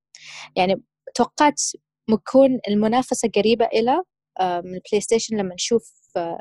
يعني 0.57 0.83
توقعت 1.15 1.61
بتكون 2.09 2.61
المنافسة 2.69 3.31
قريبة 3.37 3.65
إلى 3.67 4.03
آه، 4.41 4.61
من 4.61 4.75
البلاي 4.75 5.01
ستيشن 5.01 5.37
لما 5.37 5.55
نشوف 5.55 5.93
آه، 6.17 6.41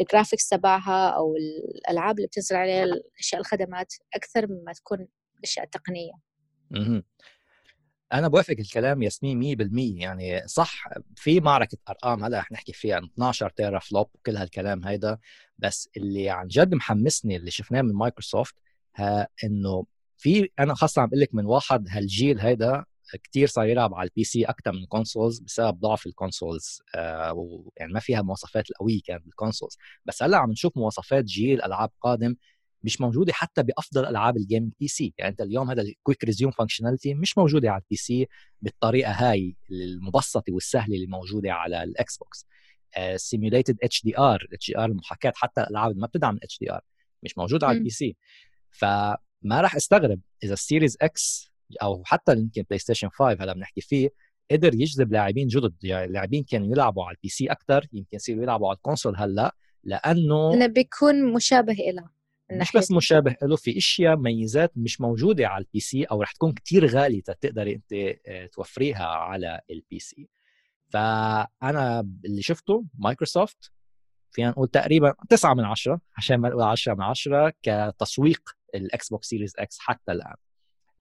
ال 0.00 0.05
graphics 0.05 0.48
تبعها 0.48 1.08
أو 1.10 1.34
الألعاب 1.36 2.16
اللي 2.16 2.26
بتنزل 2.26 2.56
عليها 2.56 2.84
الأشياء 2.84 3.40
الخدمات 3.40 3.92
أكثر 4.14 4.46
مما 4.46 4.72
تكون 4.72 5.08
الاشياء 5.38 5.64
التقنيه. 5.64 6.12
أنا 8.12 8.28
بوافق 8.28 8.54
الكلام 8.58 9.02
ياسمين 9.02 9.56
100% 9.98 10.02
يعني 10.02 10.48
صح 10.48 10.84
في 11.16 11.40
معركة 11.40 11.78
أرقام 11.88 12.24
هلأ 12.24 12.38
رح 12.38 12.52
نحكي 12.52 12.72
فيها 12.72 12.98
12 12.98 13.50
teraflop 13.50 14.06
وكل 14.14 14.36
هالكلام 14.36 14.84
هيدا. 14.84 15.18
بس 15.58 15.88
اللي 15.96 16.30
عن 16.30 16.46
جد 16.48 16.74
محمسني 16.74 17.36
اللي 17.36 17.50
شفناه 17.50 17.82
من 17.82 17.92
مايكروسوفت 17.94 18.54
إنه 19.44 19.86
في 20.16 20.48
أنا 20.58 20.74
خاصة 20.74 21.02
عم 21.02 21.08
بقول 21.08 21.20
لك 21.20 21.34
من 21.34 21.46
واحد 21.46 21.86
هالجيل 21.90 22.40
هيدا 22.40 22.84
كتير 23.24 23.46
صار 23.46 23.66
يلعب 23.66 23.94
على 23.94 24.08
ال 24.08 24.24
PC 24.24 24.44
أكثر 24.44 24.72
من 24.72 24.78
ال 24.78 24.85
consoles 24.85 25.38
بسبب 25.38 25.80
ضعف 25.80 26.06
ال 26.06 26.14
consoles 26.14 26.82
آه 26.94 27.64
يعني 27.76 27.92
ما 27.92 28.00
فيها 28.00 28.22
مواصفات 28.22 28.70
القوية 28.70 29.00
كانت 29.04 29.24
بال 29.24 29.35
consoles 29.35 29.78
بس 30.04 30.22
هلأ 30.22 30.38
عم 30.38 30.50
نشوف 30.50 30.76
مواصفات 30.76 31.24
جيل 31.24 31.62
ألعاب 31.62 31.90
قادم 32.00 32.36
مش 32.82 33.00
موجودة 33.00 33.32
حتى 33.32 33.62
بأفضل 33.62 34.06
ألعاب 34.06 34.36
الجيم 34.36 34.72
بي 34.80 34.88
سي 34.88 35.14
يعني 35.18 35.30
أنت 35.30 35.40
اليوم 35.40 35.70
هذا 35.70 35.82
ال 35.82 35.89
quick 35.89 36.24
resume 36.24 36.50
functionality 36.50 37.14
مش 37.14 37.38
موجودة 37.38 37.70
على 37.70 37.82
ال 37.82 37.96
PC 37.96 38.26
بالطريقة 38.62 39.12
هاي 39.12 39.56
المبسطة 39.70 40.52
والسهلة 40.52 40.94
اللي 40.94 41.06
موجودة 41.06 41.52
على 41.52 41.82
الاكس 41.82 42.16
بوكس 42.16 42.46
سيميوليتد 43.16 43.76
اتش 43.82 44.02
دي 44.04 44.18
ار 44.18 44.46
اتش 44.52 44.70
دي 44.70 44.78
ار 44.78 44.84
المحاكاة 44.84 45.32
حتى 45.36 45.60
الألعاب 45.60 45.96
ما 45.96 46.06
بتدعم 46.06 46.38
HDR 46.42 46.80
مش 47.22 47.38
موجودة 47.38 47.66
على 47.66 47.78
ال 47.78 47.90
PC 47.90 48.16
فما 48.70 49.16
راح 49.50 49.76
أستغرب 49.76 50.20
إذا 50.44 50.52
ال 50.52 50.58
Series 50.58 50.96
X 51.02 51.50
أو 51.82 52.02
حتى 52.04 52.32
يمكن 52.32 52.62
بلاي 52.62 52.78
ستيشن 52.78 53.08
5 53.08 53.44
هلا 53.44 53.52
بنحكي 53.52 53.80
فيه 53.80 54.10
قدر 54.50 54.74
يجذب 54.74 55.12
لاعبين 55.12 55.48
جدد. 55.48 55.74
يعني 55.82 56.12
لاعبين 56.12 56.44
كانوا 56.44 56.72
يلعبوا 56.72 57.04
على 57.04 57.14
ال 57.14 57.28
PC 57.28 57.46
أكثر 57.46 57.86
يمكن 57.92 58.16
يصيروا 58.16 58.42
يلعبوا 58.42 58.68
على 58.68 58.76
ال 58.76 58.81
console 58.81 59.16
هلا 59.16 59.54
لأنه 59.84 60.54
انه 60.54 60.66
بيكون 60.66 61.32
مشابه 61.32 61.72
له 61.72 62.17
مش 62.52 62.72
بس 62.72 62.90
مشابه 62.90 63.36
له 63.42 63.56
في 63.56 63.78
أشياء 63.78 64.16
ميزات 64.16 64.72
مش 64.76 65.00
موجودة 65.00 65.46
على 65.48 65.64
ال 65.64 65.80
PC 65.80 66.04
أو 66.04 66.22
رح 66.22 66.32
تكون 66.32 66.52
كتير 66.52 66.86
غالية 66.86 67.22
تقدري 67.22 67.74
أنت 67.74 67.92
آه، 68.26 68.46
توفريها 68.46 69.06
على 69.06 69.60
ال 69.70 69.98
PC 69.98 70.28
فأنا 70.90 72.00
اللي 72.24 72.42
شفته 72.42 72.84
مايكروسوفت 72.98 73.72
فينا 74.30 74.50
نقول 74.50 74.68
تقريبا 74.68 75.14
9 75.28 75.54
من 75.54 75.64
10 75.64 76.00
عشان 76.16 76.36
ما 76.36 76.48
نقول 76.48 76.62
10 76.62 76.94
من 76.94 77.02
10 77.02 77.52
كتسويق 77.62 78.40
ال 78.74 79.08
Xbox 79.08 79.28
Series 79.28 79.54
X 79.58 79.78
حتى 79.78 80.12
الآن. 80.12 80.34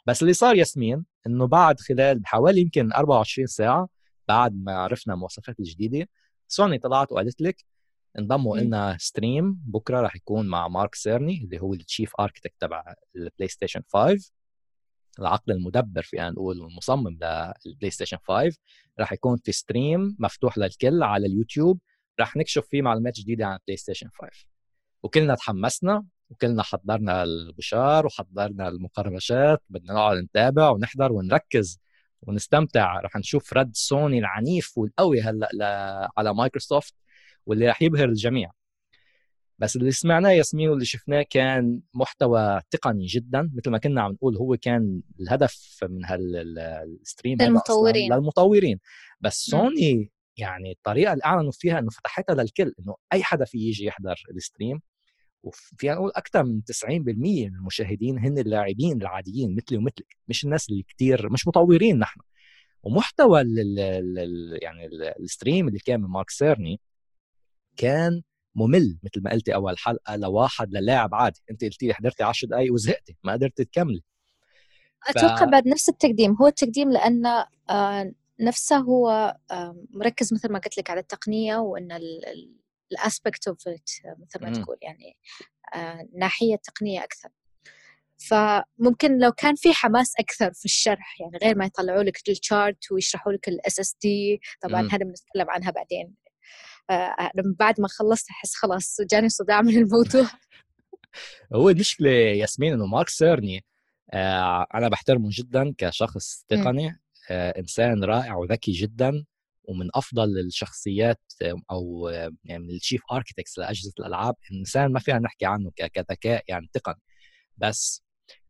بس 0.05 0.21
اللي 0.21 0.33
صار 0.33 0.55
ياسمين 0.55 1.05
إنه 1.27 1.47
بعد 1.47 1.79
خلال 1.79 2.21
حوالي 2.25 2.61
يمكن 2.61 2.93
24 2.93 3.47
ساعة 3.47 3.89
بعد 4.27 4.63
ما 4.63 4.71
عرفنا 4.77 5.13
المواصفات 5.13 5.59
الجديدة 5.59 6.09
سوني 6.47 6.77
طلعت 6.79 7.11
وقالت 7.11 7.41
لك 7.41 7.65
انضموا 8.19 8.57
لنا 8.57 8.97
stream 8.99 9.61
بكرة 9.65 10.01
راح 10.01 10.15
يكون 10.15 10.47
مع 10.47 10.67
مارك 10.67 10.95
سيرني 10.95 11.43
اللي 11.43 11.61
هو 11.61 11.73
ال 11.73 11.79
chief 11.79 12.11
architect 12.19 12.53
تبع 12.59 12.93
البلاي 13.15 13.47
ستيشن 13.47 13.81
5 13.93 14.31
العقل 15.19 15.51
المدبر 15.51 16.01
فينا 16.01 16.29
نقول 16.29 16.59
والمصمم 16.59 17.17
للبلاي 17.65 17.91
ستيشن 17.91 18.17
5 18.27 18.57
راح 18.99 19.13
يكون 19.13 19.37
في 19.37 19.51
stream 19.51 20.15
مفتوح 20.19 20.57
للكل 20.57 21.03
على 21.03 21.27
اليوتيوب. 21.27 21.79
راح 22.19 22.35
نكشف 22.35 22.67
فيه 22.67 22.81
معلومات 22.81 23.19
جديدة 23.19 23.45
عن 23.45 23.55
البلاي 23.55 23.77
ستيشن 23.77 24.09
5 24.21 24.31
وكلنا 25.03 25.35
تحمسنا 25.35 26.05
وكلنا 26.29 26.63
حضرنا 26.63 27.23
البشار 27.23 28.05
وحضرنا 28.05 28.67
المقرمشات 28.67 29.63
بدنا 29.69 29.93
نقعد 29.93 30.17
نتابع 30.17 30.69
ونحضر 30.69 31.11
ونركز 31.11 31.79
ونستمتع. 32.21 32.99
رح 32.99 33.15
نشوف 33.15 33.53
رد 33.53 33.75
سوني 33.75 34.19
العنيف 34.19 34.77
والقوي 34.77 35.21
هلأ 35.21 36.11
على 36.17 36.33
مايكروسوفت 36.33 36.95
واللي 37.47 37.67
رح 37.69 37.81
يبهر 37.81 38.09
الجميع. 38.09 38.51
بس 39.59 39.75
اللي 39.75 39.91
سمعناه 39.91 40.29
ياسمين 40.29 40.69
واللي 40.69 40.85
شفناه 40.85 41.25
كان 41.29 41.81
محتوى 41.93 42.61
تقني 42.71 43.05
جدا 43.05 43.51
مثل 43.55 43.69
ما 43.69 43.77
كنا 43.77 44.01
عم 44.01 44.11
نقول 44.11 44.37
هو 44.37 44.57
كان 44.61 45.01
الهدف 45.19 45.79
من 45.89 46.05
هال 46.05 46.38
stream 46.38 47.37
للمطورين. 47.41 48.13
للمطورين. 48.13 48.79
بس 49.21 49.33
سوني 49.45 50.11
يعني 50.37 50.71
الطريقة 50.71 51.13
اللي 51.13 51.25
أعلنوا 51.25 51.51
فيها 51.51 51.79
إنه 51.79 51.89
فتحتها 51.89 52.35
للكل 52.35 52.73
إنه 52.79 52.95
أي 53.13 53.23
حدا 53.23 53.45
في 53.45 53.57
يجي 53.57 53.85
يحضر 53.85 54.15
ال 54.35 54.42
stream 54.42 54.81
وفينا 55.43 55.93
نقول 55.93 56.11
أكثر 56.15 56.43
من 56.43 56.61
90% 56.61 56.89
من 56.89 57.55
المشاهدين 57.55 58.19
هن 58.19 58.37
اللاعبين 58.37 59.01
العاديين 59.01 59.55
مثلي 59.55 59.77
ومثلك 59.77 60.15
مش 60.27 60.45
الناس 60.45 60.69
اللي 60.69 60.83
كثير 60.83 61.29
مش 61.31 61.47
مطورين 61.47 61.99
نحن. 61.99 62.19
ومحتوى 62.83 63.41
ال 63.41 63.79
ال 63.79 64.59
يعني 64.61 64.85
ال 65.19 65.26
stream 65.26 65.67
اللي 65.67 65.79
كان 65.79 66.01
من 66.01 66.07
مارك 66.09 66.29
سيرني 66.29 66.79
كان 67.77 68.21
ممل 68.55 68.99
مثل 69.03 69.23
ما 69.23 69.31
قلتي 69.31 69.55
أول 69.55 69.77
حلقة 69.77 70.15
لواحد 70.15 70.71
للاعب 70.71 71.15
عادي. 71.15 71.41
انت 71.51 71.63
قلتي 71.63 71.93
حضرتي 71.93 72.23
10 72.23 72.47
دقائق 72.47 72.73
وزهقتي 72.73 73.17
ما 73.23 73.33
قدرتي 73.33 73.65
تكملي. 73.65 74.03
أتوقع 75.07 75.45
ف... 75.45 75.49
بعد 75.49 75.67
نفس 75.67 75.89
التقديم. 75.89 76.35
هو 76.41 76.47
التقديم 76.47 76.91
لأن 76.91 77.25
آه 77.69 78.13
نفسه 78.39 78.77
هو 78.77 79.35
آه 79.51 79.85
مركز 79.89 80.33
مثل 80.33 80.51
ما 80.51 80.59
قلت 80.59 80.77
لك 80.77 80.89
على 80.89 80.99
التقنية 80.99 81.57
وإن 81.57 81.99
ال 82.91 82.99
aspect 82.99 83.47
of 83.47 83.67
مثل 83.67 84.41
ما 84.41 84.51
تقول 84.51 84.77
يعني 84.81 85.17
آه 85.75 86.07
ناحية 86.15 86.55
تقنية 86.55 87.03
أكثر. 87.03 87.29
فممكن 88.17 89.17
لو 89.17 89.31
كان 89.31 89.55
في 89.55 89.73
حماس 89.73 90.13
أكثر 90.19 90.53
في 90.53 90.65
الشرح 90.65 91.21
يعني 91.21 91.37
غير 91.43 91.57
ما 91.57 91.65
يطلعوا 91.65 92.03
لك 92.03 92.29
ال 92.29 92.39
chart 92.39 92.91
ويشرحوا 92.91 93.31
لك 93.31 93.47
ال 93.47 93.79
SSD 93.79 94.41
طبعا 94.61 94.81
هذا 94.81 94.97
بنتكلم 94.97 95.49
عنها 95.49 95.71
بعدين. 95.71 96.15
آه 96.89 97.31
بعد 97.59 97.81
ما 97.81 97.87
خلصت 97.87 98.29
أحس 98.29 98.55
خلاص 98.55 98.97
جاني 99.11 99.29
صداع 99.29 99.61
من 99.61 99.77
الموضوع. 99.77 100.29
هو 101.55 101.69
المشكلة 101.69 102.09
ياسمين 102.09 102.73
إنه 102.73 102.85
مارك 102.85 103.09
سيرني 103.09 103.65
آه 104.13 104.67
أنا 104.75 104.89
بحترمه 104.89 105.29
جدا 105.31 105.73
كشخص 105.77 106.45
تقني 106.47 106.99
آه 107.31 107.59
إنسان 107.59 108.03
رائع 108.03 108.35
وذكي 108.35 108.71
جدا 108.71 109.25
ومن 109.63 109.89
أفضل 109.95 110.39
الشخصيات 110.39 111.21
أو 111.71 112.09
يعني 112.43 112.63
من 112.63 112.69
ال 112.69 112.74
chief 112.74 113.01
architects 113.11 113.59
لأجهزة 113.59 113.93
الألعاب 113.99 114.35
إنسان 114.51 114.91
ما 114.91 114.99
فينا 114.99 115.19
نحكي 115.19 115.45
عنه 115.45 115.71
كذكاء 115.93 116.43
يعني 116.47 116.69
تقن 116.73 116.95
بس 117.57 118.03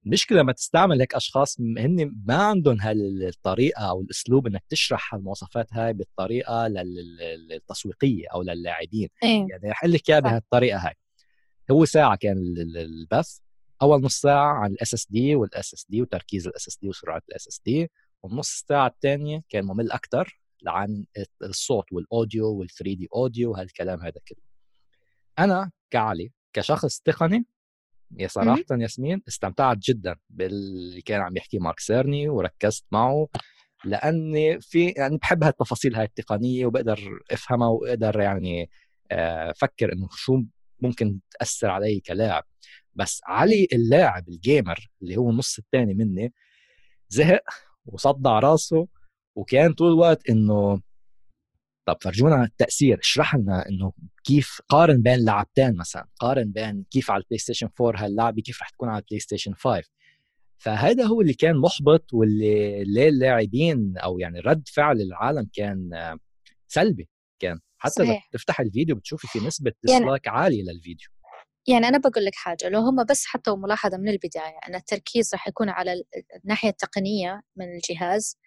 المشكلة 0.08 0.42
لما 0.42 0.52
تستعمل 0.52 1.00
هيك 1.00 1.16
أشخاص 1.16 1.60
هن 1.60 2.16
ما 2.26 2.36
عندهم 2.36 2.82
هالطريقه 2.82 3.90
أو 3.90 4.02
الأسلوب 4.02 4.48
إنك 4.48 4.64
تشرح 4.70 5.14
المواصفات 5.14 5.74
هاي 5.74 5.94
بالطريقة 5.94 6.68
التسويقيه 7.52 8.28
أو 8.34 8.42
للاعبين 8.42 9.10
إيه. 9.24 9.48
يعني 9.50 9.70
رح 9.70 9.86
لك 9.86 10.10
إياها 10.10 10.20
بهالطريقة 10.20 10.78
هاي. 10.88 10.94
هو 11.72 11.86
ساعة 11.86 12.16
كان 12.16 12.38
البث. 12.76 13.38
أول 13.82 14.02
نص 14.02 14.22
ساعة 14.22 14.54
عن 14.54 14.72
ال 14.72 14.94
SSD 14.94 15.36
وال 15.36 15.74
SSD 15.74 16.01
وتركيز 16.02 16.48
ال 16.48 16.67
SSD 16.67 16.88
وسرعة 16.90 17.22
ال 17.29 17.48
SSD 17.48 17.91
والنص 18.24 18.66
ساعة 18.70 18.88
الثانية 18.88 19.44
كان 19.50 19.66
ممل 19.66 19.92
أكثر 19.92 20.40
عن 20.68 21.06
الصوت 21.44 21.94
وال 21.94 22.70
audio 22.70 23.08
وال 23.15 23.24
3D 23.24 23.32
audio 23.32 23.51
وهالكلام 23.52 24.00
هذا 24.02 24.22
كله. 24.28 24.38
أنا 25.40 25.72
كعلي 25.92 26.32
كشخص 26.54 27.00
تقني 27.00 27.46
يا 28.20 28.28
صراحة 28.28 28.64
ياسمين 28.72 29.22
استمتعت 29.28 29.78
جدا 29.78 30.16
باللي 30.30 31.02
كان 31.02 31.22
عم 31.22 31.38
يحكي 31.38 31.60
مارك 31.60 31.80
سيرني 31.80 32.30
وركزت 32.30 32.86
معه 32.92 33.28
لأني 33.86 34.62
في 34.62 34.90
يعني 34.90 35.18
بحب 35.18 35.44
هالتفاصيل 35.44 35.96
هاي 35.96 36.06
التقنية 36.06 36.66
وبقدر 36.66 37.00
أفهمها 37.32 37.68
واقدر 37.68 38.20
يعني 38.20 38.70
أفكر 39.12 39.94
إنه 39.94 40.08
شو 40.12 40.42
ممكن 40.82 41.20
تأثر 41.40 41.70
علي 41.70 42.00
كلاعب. 42.00 42.44
بس 42.96 43.22
علي 43.26 43.68
اللاعب 43.74 44.30
ال 44.29 44.39
gamer 44.39 44.89
اللي 45.02 45.18
هو 45.18 45.30
النص 45.30 45.58
الثاني 45.58 45.94
مني 45.94 46.34
زهق 47.10 47.44
وصدع 47.86 48.40
راسه 48.40 48.88
وكان 49.36 49.74
طول 49.74 49.88
الوقت 49.88 50.30
إنه 50.30 50.82
طب 51.88 51.98
فرجونا 52.01 52.44
التأثير 52.44 53.00
اشرح 53.00 53.36
لنا 53.36 53.70
إنه 53.70 53.94
كيف 54.24 54.62
قارن 54.70 55.01
بين 55.01 55.25
لعبتين 55.25 55.75
مثلا 55.75 56.08
قارن 56.20 56.51
بين 56.51 56.86
كيف 56.91 57.12
على 57.12 57.22
البلاي 57.22 57.38
ستيشن 57.38 57.70
4 57.82 58.06
هاللعبه 58.06 58.41
كيف 58.41 58.62
رح 58.62 58.70
تكون 58.70 58.89
على 58.89 59.00
البلاي 59.00 59.20
ستيشن 59.20 59.53
5 59.53 59.82
فهذا 60.58 61.06
هو 61.06 61.22
اللي 61.22 61.34
كان 61.34 61.58
محبط 61.58 62.13
واللي 62.13 62.84
ليه 62.84 63.10
اللاعبين 63.10 63.94
أو 63.98 64.20
يعني 64.20 64.39
رد 64.39 64.67
فعل 64.67 65.01
العالم 65.01 65.50
كان 65.53 65.89
سلبي. 66.67 67.10
كان 67.39 67.60
حتى 67.77 68.03
صحيح. 68.03 68.29
تفتح 68.32 68.60
الفيديو 68.60 68.96
بتشوفي 68.96 69.27
في 69.27 69.39
نسبة 69.48 69.72
ديسلايك 69.84 70.25
يعني 70.25 70.38
عالية 70.38 70.63
للفيديو. 70.63 71.08
يعني 71.67 71.88
أنا 71.88 71.98
بقول 71.98 72.25
لك 72.25 72.36
حاجة 72.36 72.70
لو 72.70 72.79
هم 72.79 73.06
بس 73.10 73.25
حطوا 73.25 73.58
ملاحظة 73.58 73.98
من 73.98 74.10
البداية 74.10 74.60
أن 74.67 74.75
التركيز 74.75 75.29
راح 75.34 75.48
يكون 75.48 75.70
على 75.70 76.03
الناحية 76.44 76.70
التقنية 76.70 77.41
من 77.56 77.65
الجهاز 77.75 78.38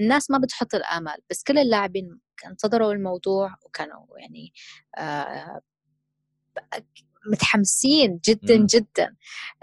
الناس 0.00 0.30
ما 0.30 0.38
بتحط 0.38 0.74
الآمال 0.74 1.16
بس 1.30 1.42
كل 1.42 1.58
اللاعبين 1.58 2.20
انتظروا 2.46 2.92
الموضوع 2.92 3.54
وكانوا 3.64 4.06
يعني 4.18 4.52
آه 4.98 5.60
متحمسين 7.26 8.20
جدا 8.24 8.58
مم. 8.58 8.66
جدا 8.66 9.16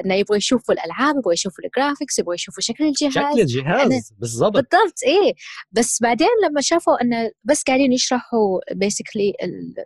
إنه 0.06 0.16
يبغوا 0.16 0.38
يشوفوا 0.38 0.74
الألعاب 0.74 1.16
يبغوا 1.18 1.34
يشوفوا 1.34 1.64
ال 1.66 1.72
graphics 1.72 2.20
يبغوا 2.20 2.34
يشوفوا 2.34 2.62
شكل 2.62 2.84
الجهاز. 2.84 3.14
شكل 3.14 3.42
الجهاز 3.42 4.14
بالضبط. 4.20 4.54
بالضبط 4.54 5.04
إيه. 5.06 5.34
بس 5.72 6.02
بعدين 6.02 6.28
لما 6.50 6.62
شافوا 6.62 7.02
إنه 7.02 7.32
بس 7.44 7.64
قاعدين 7.64 7.94
يشرحوا 7.94 8.60
basically 8.76 9.34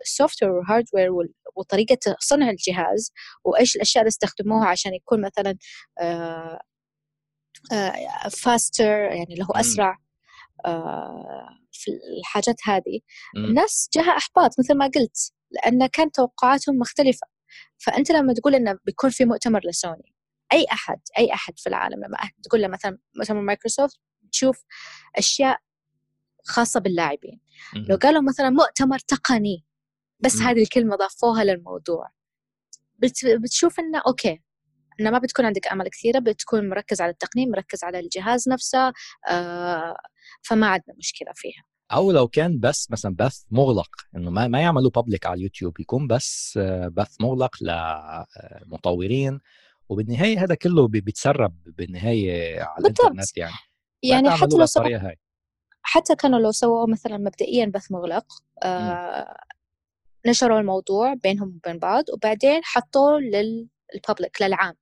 ال 0.02 0.06
software 0.06 0.42
وال 0.42 0.52
hardware 0.52 1.10
وطريقة 1.56 2.16
صنع 2.20 2.50
الجهاز 2.50 3.12
وإيش 3.44 3.76
الأشياء 3.76 4.02
اللي 4.02 4.08
استخدموها 4.08 4.66
عشان 4.66 4.94
يكون 4.94 5.20
مثلا 5.20 5.56
faster 8.30 8.84
آه، 8.84 9.08
آه، 9.10 9.14
يعني 9.14 9.34
اللي 9.34 9.44
هو 9.44 9.54
أسرع. 9.54 9.90
آه، 9.90 10.03
في 11.72 11.90
الحاجات 12.18 12.56
هذه. 12.64 13.00
الناس 13.36 13.88
جاها 13.94 14.16
أحباط 14.16 14.50
مثل 14.58 14.74
ما 14.78 14.84
قلت 14.86 15.32
لأن 15.50 15.86
كان 15.86 16.10
توقعاتهم 16.12 16.78
مختلفة. 16.78 17.26
فأنت 17.78 18.10
لما 18.10 18.32
تقول 18.34 18.54
إنه 18.54 18.78
بيكون 18.84 19.10
في 19.10 19.24
مؤتمر 19.24 19.60
لسوني 19.68 20.14
أي 20.52 20.66
أحد 20.72 21.00
أي 21.18 21.32
أحد 21.32 21.58
في 21.58 21.68
العالم 21.68 22.04
لما 22.04 22.16
تقول 22.42 22.62
له 22.62 22.68
مثلا 22.68 22.98
مؤتمر 23.16 23.40
مايكروسوفت 23.40 24.00
تشوف 24.32 24.64
أشياء 25.16 25.58
خاصة 26.44 26.80
باللاعبين. 26.80 27.40
لو 27.74 27.96
قالوا 27.96 28.22
مثلا 28.22 28.50
مؤتمر 28.50 28.98
تقني 28.98 29.64
بس 30.20 30.36
هذه 30.36 30.62
الكلمة 30.62 30.96
ضافوها 30.96 31.44
للموضوع. 31.44 32.10
بتشوف 33.42 33.80
إنه 33.80 34.02
okay. 34.06 34.42
إنه 35.00 35.10
ما 35.10 35.18
بتكون 35.18 35.44
عندك 35.44 35.66
أمل 35.72 35.88
كثيرة 35.88 36.18
بتكون 36.18 36.68
مركز 36.68 37.00
على 37.00 37.10
التقنين 37.10 37.50
مركز 37.50 37.84
على 37.84 37.98
الجهاز 37.98 38.48
نفسه 38.48 38.92
آه 39.28 39.96
فما 40.42 40.66
عندنا 40.66 40.96
مشكلة 40.98 41.32
فيها. 41.34 41.64
أو 41.92 42.12
لو 42.12 42.28
كان 42.28 42.60
بس 42.60 42.90
مثلا 42.90 43.14
بث 43.18 43.42
مغلق 43.50 43.90
إنه 44.16 44.30
ما, 44.30 44.48
ما 44.48 44.60
يعملوا 44.60 44.90
بابليك 44.90 45.26
على 45.26 45.38
اليوتيوب 45.38 45.80
يكون 45.80 46.06
بس 46.06 46.58
آه، 46.62 46.88
بث 46.88 47.20
مغلق 47.20 47.56
لمطورين 47.62 49.40
وبالنهاية 49.88 50.44
هذا 50.44 50.54
كله 50.54 50.88
بيتسرب 50.88 51.56
بالنهاية 51.66 52.62
على 52.62 52.82
بالضبط. 52.82 53.00
الإنترنت 53.00 53.36
يعني. 53.36 53.52
يعني 54.02 54.30
حتى 54.30 54.56
لو 54.56 54.66
سووا 54.66 55.14
حتى 55.82 56.16
كانوا 56.16 56.38
لو 56.38 56.50
سووا 56.52 56.86
مثلا 56.86 57.18
مبدئيا 57.18 57.66
بث 57.66 57.92
مغلق 57.92 58.26
آه 58.62 59.36
نشروا 60.26 60.60
الموضوع 60.60 61.14
بينهم 61.14 61.48
وبين 61.48 61.78
بعض 61.78 62.04
وبعدين 62.12 62.60
حطوه 62.64 63.20
للببليك 63.20 64.42
للعام. 64.42 64.74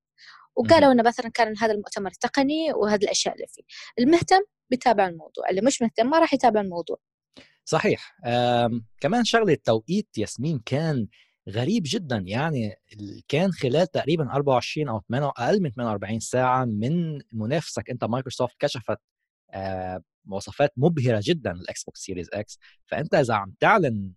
وقالوا 0.56 0.92
إنه 0.92 1.02
مثلا 1.02 1.28
كان 1.28 1.54
هذا 1.59 1.73
المؤتمر 1.73 2.11
تقني 2.11 2.73
وهذه 2.73 3.02
الأشياء 3.04 3.35
اللي 3.35 3.47
فيه. 3.47 3.62
المهتم 3.99 4.40
بيتابع 4.71 5.06
الموضوع 5.06 5.50
اللي 5.50 5.61
مش 5.61 5.82
مهتم 5.82 6.06
ما 6.06 6.18
راح 6.18 6.35
يتابع 6.35 6.61
الموضوع. 6.61 6.97
صحيح. 7.64 8.16
كمان 9.00 9.25
شغلة 9.25 9.52
التوقيت 9.52 10.18
ياسمين 10.18 10.59
كان 10.66 11.09
غريب 11.49 11.82
جدا. 11.87 12.25
يعني 12.26 12.76
كان 13.28 13.52
خلال 13.52 13.87
تقريبا 13.87 14.32
24 14.32 14.88
أو 14.88 15.00
8 15.09 15.28
أقل 15.28 15.62
من 15.62 15.71
48 15.71 16.21
ساعة 16.21 16.64
من 16.64 17.21
منافسك 17.32 17.90
أنت 17.90 18.04
مايكروسوفت 18.04 18.56
كشفت 18.59 18.99
مواصفات 20.25 20.73
مبهرة 20.76 21.21
جدا 21.25 21.52
لل 21.52 21.85
Xbox 21.85 22.00
Series 22.00 22.28
X. 22.33 22.59
فأنت 22.87 23.14
إذا 23.14 23.35
عم 23.35 23.54
تعلن 23.61 24.12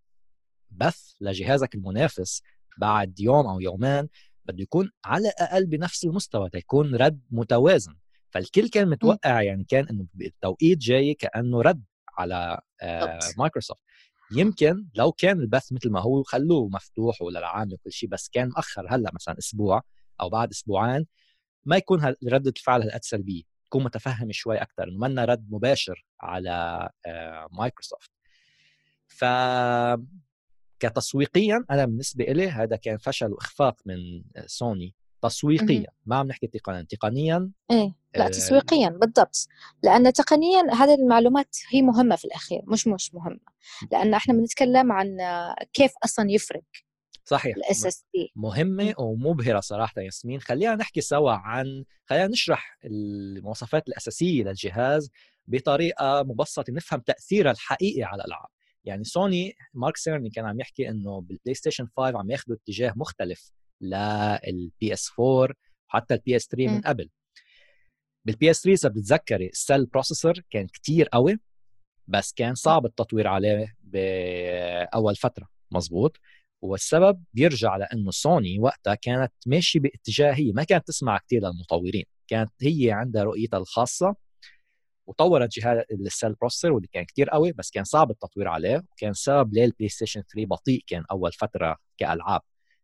بث 0.71 0.99
لجهازك 1.21 1.75
المنافس 1.75 2.41
بعد 2.77 3.19
يوم 3.19 3.47
أو 3.47 3.59
يومين 3.59 4.09
بده 4.45 4.63
يكون 4.63 4.91
على 5.05 5.27
الاقل 5.29 5.65
بنفس 5.65 6.05
المستوى 6.05 6.49
تيكون 6.49 6.95
رد 6.95 7.21
متوازن. 7.31 7.95
فالكل 8.29 8.69
كان 8.69 8.89
متوقع 8.89 9.41
يعني 9.41 9.63
كان 9.63 9.87
إنه 9.87 10.05
التوقيت 10.21 10.77
جاي 10.77 11.13
كأنه 11.13 11.61
رد 11.61 11.83
على 12.17 12.59
آه 12.81 13.19
مايكروسوفت 13.37 13.81
يمكن 14.31 14.87
لو 14.95 15.11
كان 15.11 15.39
البث 15.39 15.71
مثل 15.71 15.89
ما 15.89 16.01
هو 16.01 16.23
خلوه 16.23 16.69
مفتوح 16.69 17.21
وللعام 17.21 17.73
وكل 17.73 17.91
شيء 17.91 18.09
بس 18.09 18.29
كان 18.29 18.49
مأخر 18.49 18.87
هلأ 18.89 19.11
مثلا 19.13 19.37
أسبوع 19.37 19.81
أو 20.21 20.29
بعد 20.29 20.49
أسبوعين 20.49 21.05
ما 21.65 21.77
يكون 21.77 22.15
ردة 22.27 22.53
الفعل 22.57 22.81
هالقد 22.81 23.03
سلبيه 23.03 23.43
تكون 23.65 23.83
متفهم 23.83 24.31
شوي 24.31 24.57
أكثر 24.57 24.83
إنه 24.83 24.97
منا 24.97 25.25
رد 25.25 25.47
مباشر 25.51 26.05
على 26.21 26.89
آه 27.05 27.47
مايكروسوفت 27.51 28.11
ف 29.07 29.25
كتسويقيا 30.79 31.65
أنا 31.71 31.85
بالنسبة 31.85 32.25
لي 32.25 32.49
هذا 32.49 32.75
كان 32.75 32.97
فشل 32.97 33.33
وإخفاق 33.33 33.75
من 33.85 33.95
سوني. 34.45 34.93
تسويقيا 35.21 35.87
ما 36.05 36.15
عم 36.15 36.27
نحكي 36.27 36.47
تقنيا. 36.47 36.85
تقنيا 36.89 37.51
إيه. 37.71 37.95
لا 38.15 38.25
آه 38.25 38.29
تسويقيا 38.29 38.89
بالضبط. 38.89 39.47
لأن 39.83 40.13
تقنيا 40.13 40.73
هذه 40.73 40.95
المعلومات 40.95 41.55
هي 41.69 41.81
مهمة 41.81 42.15
في 42.15 42.25
الأخير 42.25 42.61
مش 42.67 42.87
مش 42.87 43.13
مهمة. 43.13 43.39
لأن 43.91 44.13
إحنا 44.13 44.33
بنتكلم 44.33 44.91
عن 44.91 45.17
كيف 45.73 45.91
أصلا 46.03 46.31
يفرق 46.31 46.63
صحيح. 47.25 47.55
ال 47.55 47.85
SSD 47.85 48.31
مهمة 48.35 48.93
ومبهرة 48.97 49.59
صراحة 49.59 50.01
ياسمين. 50.01 50.39
خلينا 50.41 50.75
نحكي 50.75 51.01
سوا 51.01 51.31
عن 51.31 51.83
خلينا 52.05 52.27
نشرح 52.27 52.77
المواصفات 52.85 53.87
الأساسية 53.87 54.43
للجهاز 54.43 55.11
بطريقة 55.47 56.23
مبسطة 56.23 56.65
نفهم 56.69 56.99
تأثيرها 56.99 57.51
الحقيقي 57.51 58.03
على 58.03 58.21
الالعاب 58.21 58.54
يعني 58.85 59.03
سوني 59.03 59.55
مارك 59.73 59.97
سيرني 59.97 60.29
كان 60.29 60.45
عم 60.45 60.59
يحكي 60.59 60.89
إنه 60.89 61.21
بالبلاي 61.21 61.53
ستيشن 61.53 61.87
5 61.97 62.17
عم 62.19 62.31
ياخذوا 62.31 62.57
اتجاه 62.57 62.93
مختلف 62.95 63.51
لل 63.81 64.93
PS 64.93 65.11
4 65.19 65.55
وحتى 65.89 66.13
ال 66.13 66.35
PS 66.35 66.47
3 66.47 66.67
من 66.67 66.81
قبل. 66.81 67.09
بال 68.25 68.51
PS 68.51 68.61
3 68.61 68.73
إذا 68.73 68.89
بتتذكري 68.89 69.47
ال 69.47 69.55
Cell 69.55 69.85
processor 69.85 70.33
كان 70.49 70.67
كتير 70.67 71.07
قوي 71.07 71.39
بس 72.07 72.33
كان 72.33 72.55
صعب 72.55 72.85
التطوير 72.85 73.27
عليه 73.27 73.75
بأول 73.83 75.15
فترة. 75.15 75.47
مزبوط 75.71 76.17
والسبب 76.61 77.23
بيرجع 77.33 77.77
لإنه 77.77 78.11
سوني 78.11 78.59
وقتها 78.59 78.95
كانت 78.95 79.33
ماشية 79.45 79.79
باتجاه 79.79 80.33
هي 80.33 80.51
ما 80.51 80.63
كانت 80.63 80.87
تسمع 80.87 81.17
كثير 81.17 81.41
للمطورين. 81.41 82.05
كانت 82.27 82.51
هي 82.61 82.91
عندها 82.91 83.23
رؤيتها 83.23 83.57
الخاصة 83.57 84.15
وطورت 85.07 85.59
جهاز 85.59 85.83
ال 85.91 86.00
Cell 86.00 86.33
processor 86.33 86.71
واللي 86.71 86.87
كان 86.87 87.03
كتير 87.05 87.29
قوي 87.29 87.51
بس 87.51 87.71
كان 87.71 87.83
صعب 87.83 88.11
التطوير 88.11 88.47
عليه 88.47 88.83
وكان 88.91 89.13
سبب 89.13 89.53
ليه 89.53 89.65
البلاي 89.65 89.89
ستيشن 89.89 90.21
3 90.33 90.47
بطيء 90.49 90.83
كان 90.87 91.03
أول 91.11 91.31
فترة 91.31 91.77
كألعاب. 91.97 92.41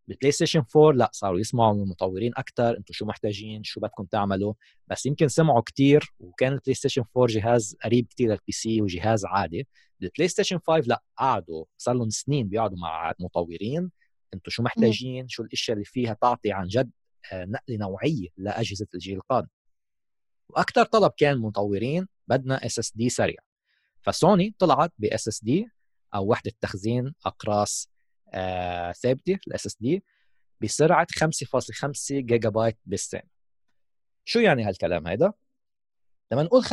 بالبلاي 0.08 0.32
ستيشن 0.32 0.64
4 0.76 0.92
لا 0.92 1.10
صاروا 1.14 1.40
يسمعوا 1.40 1.74
من 1.74 1.82
المطورين 1.82 2.32
أكثر 2.38 2.78
أنتم 2.78 2.94
شو 2.94 3.06
محتاجين؟ 3.06 3.64
شو 3.64 3.80
بدكم 3.80 4.06
تعملوا؟ 4.06 4.54
بس 4.88 5.06
يمكن 5.06 5.28
سمعوا 5.28 5.62
كثير 5.62 6.14
وكان 6.20 6.54
البلاي 6.54 6.74
ستيشن 6.74 7.04
4 7.18 7.28
جهاز 7.28 7.76
قريب 7.84 8.08
كثير 8.08 8.30
لل 8.30 8.52
PC 8.52 8.82
وجهاز 8.82 9.26
عادي. 9.26 9.68
البلاي 10.02 10.28
ستيشن 10.28 10.60
5 10.68 10.88
لا 10.88 11.04
قعدوا 11.18 11.66
صار 11.78 11.96
لهم 11.96 12.10
سنين 12.10 12.48
بيقعدوا 12.48 12.78
مع 12.78 13.14
مطورين 13.20 13.92
أنتم 14.34 14.52
شو 14.52 14.64
محتاجين؟ 14.64 15.28
شو 15.28 15.44
الأشياء 15.44 15.76
اللي 15.76 15.86
فيها 15.86 16.14
تعطي 16.22 16.52
عن 16.52 16.68
جد 16.68 16.92
آه، 17.34 17.46
نقلة 17.46 17.78
نوعية 17.78 18.28
لأجهزة 18.38 18.88
الجيل 18.94 19.18
القادم. 19.18 19.48
وأكثر 20.52 20.84
طلب 20.86 21.12
كان 21.18 21.38
مطورين 21.38 22.08
بدنا 22.28 22.66
SSD 22.66 23.10
سريع. 23.10 23.38
فسوني 24.02 24.56
طلعت 24.60 24.94
ب 24.98 25.28
SSD 25.28 25.68
أو 26.16 26.26
وحدة 26.26 26.52
تخزين 26.62 27.14
أقراص 27.26 27.90
آه 28.34 28.92
ثابتة 28.92 29.40
ال 29.48 29.66
SSD 29.66 30.04
بسرعة 30.62 31.08
5.5 31.20 31.92
جيجا 32.12 32.50
بايت 32.50 32.78
بالثانيه 32.86 33.32
شو 34.26 34.40
يعني 34.40 34.64
هالكلام 34.64 35.08
هيدا؟ 35.08 35.34
لما 36.32 36.44
نقول 36.44 36.64
5.5 36.66 36.70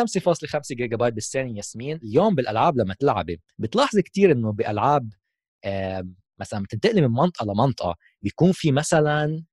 جيجا 0.71 0.97
بايت 0.97 1.14
بالثانيه 1.14 1.57
ياسمين 1.57 1.97
اليوم 1.97 2.35
بالألعاب 2.35 2.79
لما 2.79 2.95
تلعبي 2.95 3.41
بتلاحظي 3.59 4.03
كثير 4.03 4.33
إنه 4.33 4.53
بألعاب 4.53 5.12
آه 5.64 6.09
مثلا 6.41 6.62
بتنتقلي 6.62 7.01
من 7.01 7.11
منطقة 7.11 7.45
لمنطقة 7.45 7.97
بيكون 8.23 8.53
في 8.53 8.73
مثلا 8.73 9.45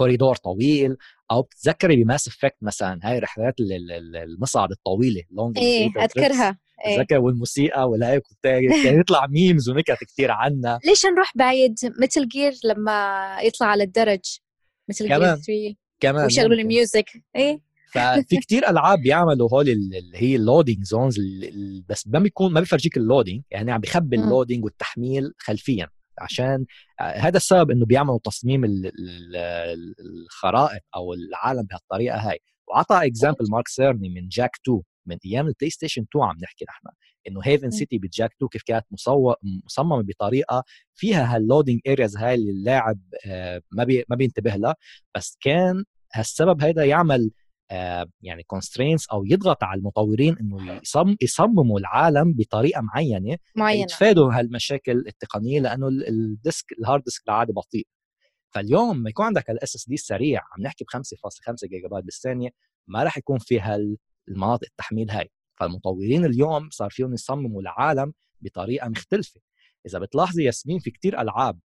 كوريدور 0.00 0.36
طويل 0.36 0.96
أو 1.30 1.42
بتتذكري 1.42 2.04
ب 2.04 2.09
Mass 2.09 2.28
Effect 2.28 2.56
مثلا 2.62 3.00
هاي 3.02 3.18
رحلات 3.18 3.54
المصعد 4.24 4.70
الطويلة 4.70 5.22
long 5.30 5.58
إيه 5.58 5.86
أذكرها. 5.86 6.58
بتذكر 6.86 7.14
إيه. 7.14 7.18
والموسيقى 7.18 7.88
والهيك 7.90 8.22
كان 8.84 9.00
يطلع 9.00 9.26
memes 9.26 9.68
ونكت 9.68 10.04
كثير 10.08 10.30
عنا 10.30 10.78
ليش 10.84 11.06
نروح 11.06 11.32
بعيد؟ 11.36 11.74
Metal 12.02 12.28
Gear 12.28 12.52
لما 12.64 13.38
يطلع 13.42 13.66
على 13.66 13.84
الدرج. 13.84 14.38
Metal 14.88 15.08
Gear 15.08 15.18
3 15.18 15.74
كمان 16.00 16.24
ويشغلوا 16.24 16.58
ال 16.58 16.65
music. 16.65 17.10
إيه. 17.36 17.60
ففي 17.92 18.36
كتير 18.42 18.68
ألعاب 18.68 18.98
بيعملوا 18.98 19.48
هول 19.52 19.68
اللي 19.68 20.02
هي 20.14 20.36
ال 20.36 20.42
loading 20.42 20.84
zones 20.84 21.20
بس 21.88 22.06
ما 22.06 22.18
بيكون 22.18 22.52
ما 22.52 22.60
بيفرجيك 22.60 22.96
ال 22.96 23.02
loading 23.02 23.42
يعني 23.50 23.72
عم 23.72 23.80
بخبي 23.80 24.16
ال 24.16 24.22
loading 24.22 24.64
والتحميل 24.64 25.32
خلفيا. 25.38 25.88
عشان 26.20 26.66
هذا 27.00 27.36
السبب 27.36 27.70
إنه 27.70 27.86
بيعملوا 27.86 28.18
تصميم 28.24 28.62
الخرائط 30.00 30.82
أو 30.96 31.14
العالم 31.14 31.62
بهالطريقة 31.62 32.30
هاي. 32.30 32.38
وعطى 32.68 33.06
example 33.06 33.50
مارك 33.50 33.68
سيرني 33.68 34.08
من 34.08 34.28
Jak 34.28 34.50
2 34.62 34.80
من 35.06 35.16
أيام 35.26 35.46
البلاي 35.46 35.70
ستيشن 35.70 36.02
2 36.02 36.24
عم 36.24 36.36
نحكي 36.42 36.64
نحن 36.68 36.86
إنه 37.28 37.40
Haven 37.44 37.70
City 37.70 37.98
ب 37.98 38.06
Jak 38.06 38.32
2 38.36 38.48
كيف 38.48 38.62
كانت 38.62 38.86
مصممة 39.64 40.02
بطريقة 40.02 40.64
فيها 40.94 41.36
هال 41.36 41.46
loading 41.46 41.80
areas 41.88 42.16
هاي 42.16 42.34
اللي 42.34 42.50
اللاعب 42.50 42.98
آه، 43.26 43.62
ما 43.72 43.84
بي 43.84 44.04
ما 44.08 44.16
بينتبه 44.16 44.56
لها 44.56 44.74
بس 45.16 45.38
كان 45.40 45.84
هالسبب 46.14 46.62
هيدا 46.62 46.84
يعمل 46.84 47.20
آه، 47.22 47.39
يعني 48.22 48.42
constraints 48.46 49.08
أو 49.08 49.24
يضغط 49.24 49.64
على 49.64 49.78
المطورين 49.78 50.36
إنه 50.38 50.80
يصم 50.82 51.16
يصمموا 51.20 51.78
العالم 51.78 52.32
بطريقة 52.32 52.80
معينة 52.80 53.36
معينة. 53.56 53.82
يتفادوا 53.82 54.32
هالمشاكل 54.32 55.04
التقنية 55.06 55.60
لأنه 55.60 55.88
ال 55.88 56.05
disk 56.05 56.72
ال 56.80 56.85
hard 56.85 57.04
disk 57.04 57.22
العادي 57.28 57.52
بطيء. 57.52 57.86
فاليوم 58.50 58.98
ما 58.98 59.10
يكون 59.10 59.26
عندك 59.26 59.50
ال 59.50 59.76
SSD 59.76 59.94
السريع 59.94 60.40
عم 60.40 60.62
نحكي 60.62 60.84
ب 60.84 60.86
5.5 60.90 61.68
جيجا 61.68 61.88
بايت 61.88 62.04
بالثانية 62.04 62.50
ما 62.86 63.02
راح 63.02 63.18
يكون 63.18 63.38
في 63.38 63.60
هالمناطق 63.60 64.66
التحميل 64.70 65.10
هاي. 65.10 65.30
فالمطورين 65.60 66.24
اليوم 66.24 66.70
صار 66.70 66.90
فيهم 66.90 67.14
يصمموا 67.14 67.60
العالم 67.60 68.12
بطريقة 68.40 68.88
مختلفة. 68.88 69.40
إذا 69.86 69.98
بتلاحظي 69.98 70.44
ياسمين 70.44 70.78
في 70.78 70.90
كتير 70.90 71.20
ألعاب 71.20 71.58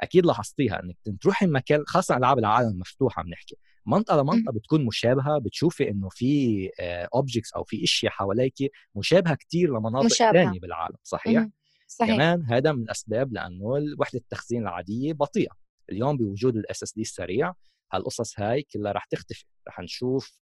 أكيد 0.00 0.26
لاحظتيها 0.26 0.82
إنك 0.82 0.96
تروحي 1.20 1.46
مكان 1.46 1.82
خاصة 1.86 2.16
ألعاب 2.16 2.38
العالم 2.38 2.68
المفتوح 2.68 3.18
عم 3.18 3.28
نحكي. 3.28 3.56
منطقة 3.86 4.20
لمنطقه 4.20 4.52
بتكون 4.52 4.84
مشابهة 4.84 5.38
بتشوفي 5.38 5.90
إنه 5.90 6.08
في 6.08 6.70
objects 7.14 7.52
أو 7.52 7.64
في 7.64 7.84
إشياء 7.84 8.12
حواليك 8.12 8.54
مشابهة 8.94 9.34
كتير 9.34 9.78
لمناطق 9.78 10.08
ثانية 10.08 10.60
بالعالم 10.60 10.96
صحيح؟ 11.02 11.46
صحيح. 11.86 12.16
كمان 12.16 12.44
هذا 12.46 12.72
من 12.72 12.82
الأسباب 12.82 13.32
لأنه 13.32 13.64
وحدة 13.98 14.18
التخزين 14.18 14.62
العادية 14.62 15.12
بطيئة. 15.12 15.52
اليوم 15.90 16.16
بوجود 16.16 16.56
ال 16.56 16.82
SSD 16.82 17.00
السريع 17.02 17.54
هالقصص 17.92 18.40
هاي 18.40 18.62
كلها 18.62 18.92
رح 18.92 19.04
تختفي. 19.04 19.44
رح 19.68 19.80
نشوف 19.80 20.38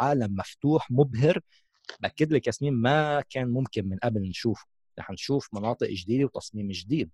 عالم 0.00 0.34
مفتوح 0.34 0.90
مبهر. 0.90 1.40
بأكد 2.00 2.32
لك 2.32 2.46
ياسمين 2.46 2.74
ما 2.74 3.20
كان 3.30 3.48
ممكن 3.48 3.88
من 3.88 3.96
قبل 3.98 4.20
نشوفه. 4.28 4.66
رح 4.98 5.10
نشوف 5.10 5.48
مناطق 5.54 5.88
جديدة 5.90 6.24
وتصميم 6.24 6.68
جديد. 6.70 7.10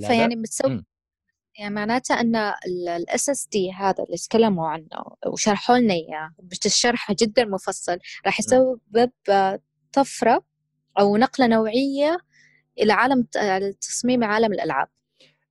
فيعني 0.00 0.36
بتسوي 0.36 0.84
يعني 1.58 1.74
معناتها 1.74 2.20
ان 2.20 2.36
ال 2.88 3.28
SSD 3.30 3.72
هذا 3.72 4.04
اللي 4.04 4.16
تكلموا 4.16 4.68
عنه 4.68 4.88
وشرحوا 5.26 5.78
لنا 5.78 5.94
إياه 5.94 6.34
بالشرح 6.38 7.12
جدا 7.12 7.44
مفصل. 7.44 7.98
راح 8.26 8.40
يسبب 8.40 9.10
طفرة 9.92 10.44
أو 11.00 11.16
نقلة 11.16 11.46
نوعية 11.46 12.18
إلى 12.78 12.92
عالم 12.92 13.22
تصميم 13.80 14.24
عالم 14.24 14.52
الألعاب. 14.52 14.88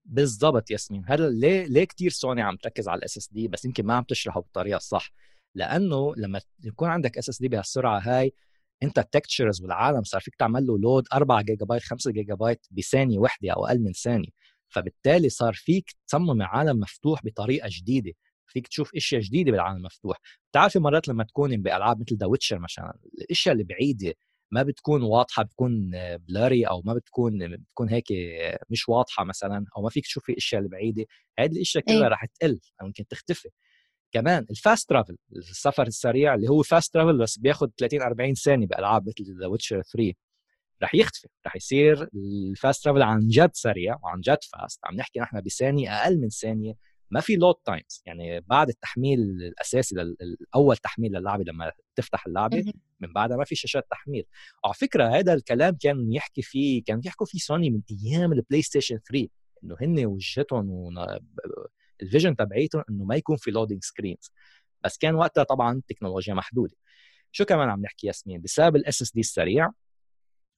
بالضبط 0.05 0.71
ياسمين. 0.71 1.03
هذا 1.07 1.29
ليه 1.29 1.65
ليه 1.65 1.83
كثير 1.83 2.09
سوني 2.09 2.41
عم 2.41 2.55
تركز 2.55 2.87
على 2.87 2.99
ال 2.99 3.17
SSD 3.17 3.47
بس 3.47 3.65
يمكن 3.65 3.85
ما 3.85 3.93
عم 3.93 4.03
تشرحه 4.03 4.41
بالطريقة 4.41 4.77
الصح؟ 4.77 5.11
لأنه 5.55 6.15
لما 6.17 6.41
يكون 6.63 6.89
عندك 6.89 7.17
SSD 7.17 7.47
بهالسرعة 7.47 7.99
هاي 7.99 8.33
أنت 8.83 8.99
ال 8.99 9.06
textures 9.06 9.61
والعالم 9.61 10.03
صار 10.03 10.21
فيك 10.21 10.35
تعمل 10.35 10.67
له 10.67 10.77
load 10.77 11.07
4 11.13 11.41
جيجا 11.41 11.65
بايت 11.65 11.83
5 11.83 12.11
جيجا 12.11 12.33
بايت 12.35 12.67
بثانية 12.71 13.19
وحدة 13.19 13.51
أو 13.53 13.65
أقل 13.65 13.79
من 13.79 13.91
ثانية. 13.91 14.29
فبالتالي 14.73 15.29
صار 15.29 15.53
فيك 15.53 15.95
تصمم 16.07 16.41
عالم 16.41 16.79
مفتوح 16.79 17.25
بطريقة 17.25 17.69
جديدة 17.71 18.13
فيك 18.47 18.67
تشوف 18.67 18.95
إشياء 18.95 19.21
جديدة 19.21 19.51
بالعالم 19.51 19.77
المفتوح 19.77 20.17
بتعرفي 20.51 20.79
مرات 20.79 21.07
لما 21.07 21.23
تكوني 21.23 21.57
بألعاب 21.57 22.01
مثل 22.01 22.15
The 22.17 22.25
Witcher 22.25 22.59
مثلا 22.59 22.97
الأشياء 23.21 23.53
اللي 23.53 23.63
بعيدة 23.63 24.13
ما 24.51 24.63
بتكون 24.63 25.01
واضحة 25.03 25.43
بتكون 25.43 25.91
blurry 26.17 26.67
أو 26.67 26.81
ما 26.85 26.93
بتكون 26.93 27.55
بتكون 27.57 27.89
هيك 27.89 28.05
مش 28.69 28.89
واضحة 28.89 29.23
مثلا 29.23 29.65
أو 29.77 29.81
ما 29.81 29.89
فيك 29.89 30.05
تشوفي 30.05 30.31
الاشياء 30.31 30.61
البعيده 30.61 31.05
هذه 31.39 31.51
الأشياء 31.51 31.83
كلها 31.83 32.01
إيه؟ 32.03 32.07
رح 32.07 32.25
تقل 32.25 32.59
أو 32.81 32.85
يمكن 32.87 33.07
تختفي. 33.07 33.49
كمان 34.11 34.45
ال 34.49 34.57
fast 34.57 34.89
travel 34.89 35.17
السفر 35.35 35.87
السريع 35.87 36.35
اللي 36.35 36.49
هو 36.49 36.63
fast 36.63 36.93
travel 36.93 37.17
بس 37.17 37.37
بياخذ 37.37 37.67
30 37.77 38.01
40 38.01 38.33
ثانية 38.33 38.67
بألعاب 38.67 39.07
مثل 39.07 39.39
The 39.41 39.47
Witcher 39.47 39.81
3 39.81 40.13
رح 40.83 40.95
يختفي 40.95 41.27
رح 41.47 41.55
يصير 41.55 42.09
ال 42.15 42.29
fast 42.29 42.83
travel 42.83 43.01
عن 43.01 43.27
جد 43.27 43.51
سريع 43.53 43.97
وعن 44.03 44.19
جد 44.21 44.37
fast 44.53 44.79
عم 44.85 44.95
نحكي 44.95 45.19
نحن 45.19 45.41
بثانية 45.41 46.03
أقل 46.03 46.19
من 46.21 46.29
ثانية 46.29 46.73
ما 47.11 47.19
في 47.19 47.35
load 47.35 47.55
times 47.65 48.03
يعني 48.05 48.41
بعد 48.41 48.69
التحميل 48.69 49.19
الأساسي 49.19 50.01
الأول 50.01 50.77
تحميل 50.77 51.11
للعبة 51.11 51.43
لما 51.43 51.71
تفتح 51.95 52.27
اللعبة 52.27 52.73
من 52.99 53.13
بعدها 53.13 53.37
ما 53.37 53.43
في 53.43 53.55
شاشات 53.55 53.87
تحميل. 53.91 54.25
على 54.65 54.73
فكرة 54.73 55.07
هذا 55.07 55.33
الكلام 55.33 55.77
كان 55.81 56.13
يحكي 56.13 56.41
فيه 56.41 56.83
كان 56.83 57.01
يحكوا 57.05 57.25
فيه 57.25 57.39
سوني 57.39 57.69
من 57.69 57.81
أيام 57.91 58.33
ال 58.33 58.61
PlayStation 58.61 58.99
3 59.11 59.27
إنه 59.63 59.75
هن 59.81 60.05
وجهتهم 60.05 60.95
ال 62.01 62.06
vision 62.06 62.35
تبعيتهم 62.35 62.83
إنه 62.89 63.03
ما 63.03 63.15
يكون 63.15 63.37
في 63.37 63.51
loading 63.51 63.83
screens 63.83 64.31
بس 64.83 64.97
كان 64.97 65.15
وقتها 65.15 65.43
طبعا 65.43 65.73
التكنولوجيا 65.73 66.33
محدودة. 66.33 66.75
شو 67.31 67.45
كمان 67.45 67.69
عم 67.69 67.81
نحكي 67.81 68.07
ياسمين؟ 68.07 68.41
بسبب 68.41 68.75
ال 68.75 69.01
SSD 69.01 69.19
السريع 69.19 69.69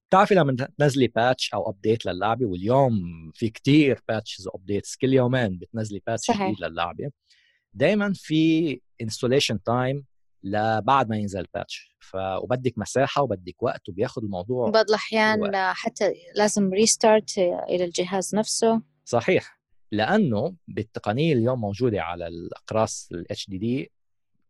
بتعرفي 0.10 0.36
لما 0.36 0.68
تنزلي 0.78 1.08
patch 1.08 1.54
أو 1.54 1.70
update 1.70 2.06
للعبة 2.06 2.46
واليوم 2.46 2.94
في 3.34 3.50
كتير 3.50 4.02
patches 4.08 4.48
و 4.48 4.54
updates 4.54 4.96
كل 4.96 5.14
يومين 5.14 5.58
بتنزلي 5.58 6.02
patch 6.08 6.32
جديد 6.32 6.60
للعبة. 6.62 7.12
دائما 7.74 8.14
في 8.16 8.82
installation 9.02 9.64
time 9.64 10.06
لبعد 10.44 11.10
ما 11.10 11.18
ينزل 11.18 11.46
patch 11.54 11.96
ف 12.00 12.16
وبدك 12.16 12.74
مساحة 12.78 13.22
وبدك 13.22 13.64
وقت 13.64 13.90
وبياخذ 13.90 14.24
الموضوع 14.24 14.70
بعض 14.70 14.86
الأحيان 14.90 15.56
حتى 15.74 16.14
لازم 16.36 16.74
restart 16.74 17.38
إلى 17.70 17.84
الجهاز 17.86 18.36
نفسه. 18.36 18.82
صحيح. 19.06 19.60
لأنه 19.92 20.56
بالتقنية 20.68 21.34
اليوم 21.34 21.62
موجودة 21.62 22.02
على 22.02 22.28
الأقراص 22.28 23.10
ال 23.12 23.50
HDD 23.50 23.92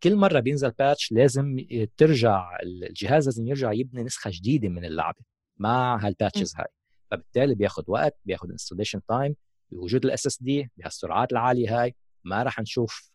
كل 0.04 0.16
مرة 0.16 0.40
بينزل 0.40 0.72
patch 0.72 1.12
لازم 1.12 1.58
ترجع 1.98 2.58
الجهاز 2.64 3.26
لازم 3.26 3.48
يرجع 3.48 3.72
يبني 3.74 4.04
نسخة 4.04 4.32
جديدة 4.34 4.70
من 4.70 4.86
اللعبة. 4.86 5.35
مع 5.58 6.06
هال 6.06 6.17
patches 6.17 6.56
هاي 6.58 6.68
فبالتالي 7.12 7.56
بياخذ 7.56 7.84
وقت 7.88 8.18
بياخذ 8.26 8.52
installation 8.52 9.02
time 9.08 9.36
بوجود 9.72 10.06
ال 10.06 10.26
SSD 10.26 10.72
بهالسرعات 10.78 11.32
العالية 11.32 11.82
هاي 11.82 11.96
ما 12.24 12.44
راح 12.44 12.60
نشوف 12.60 13.12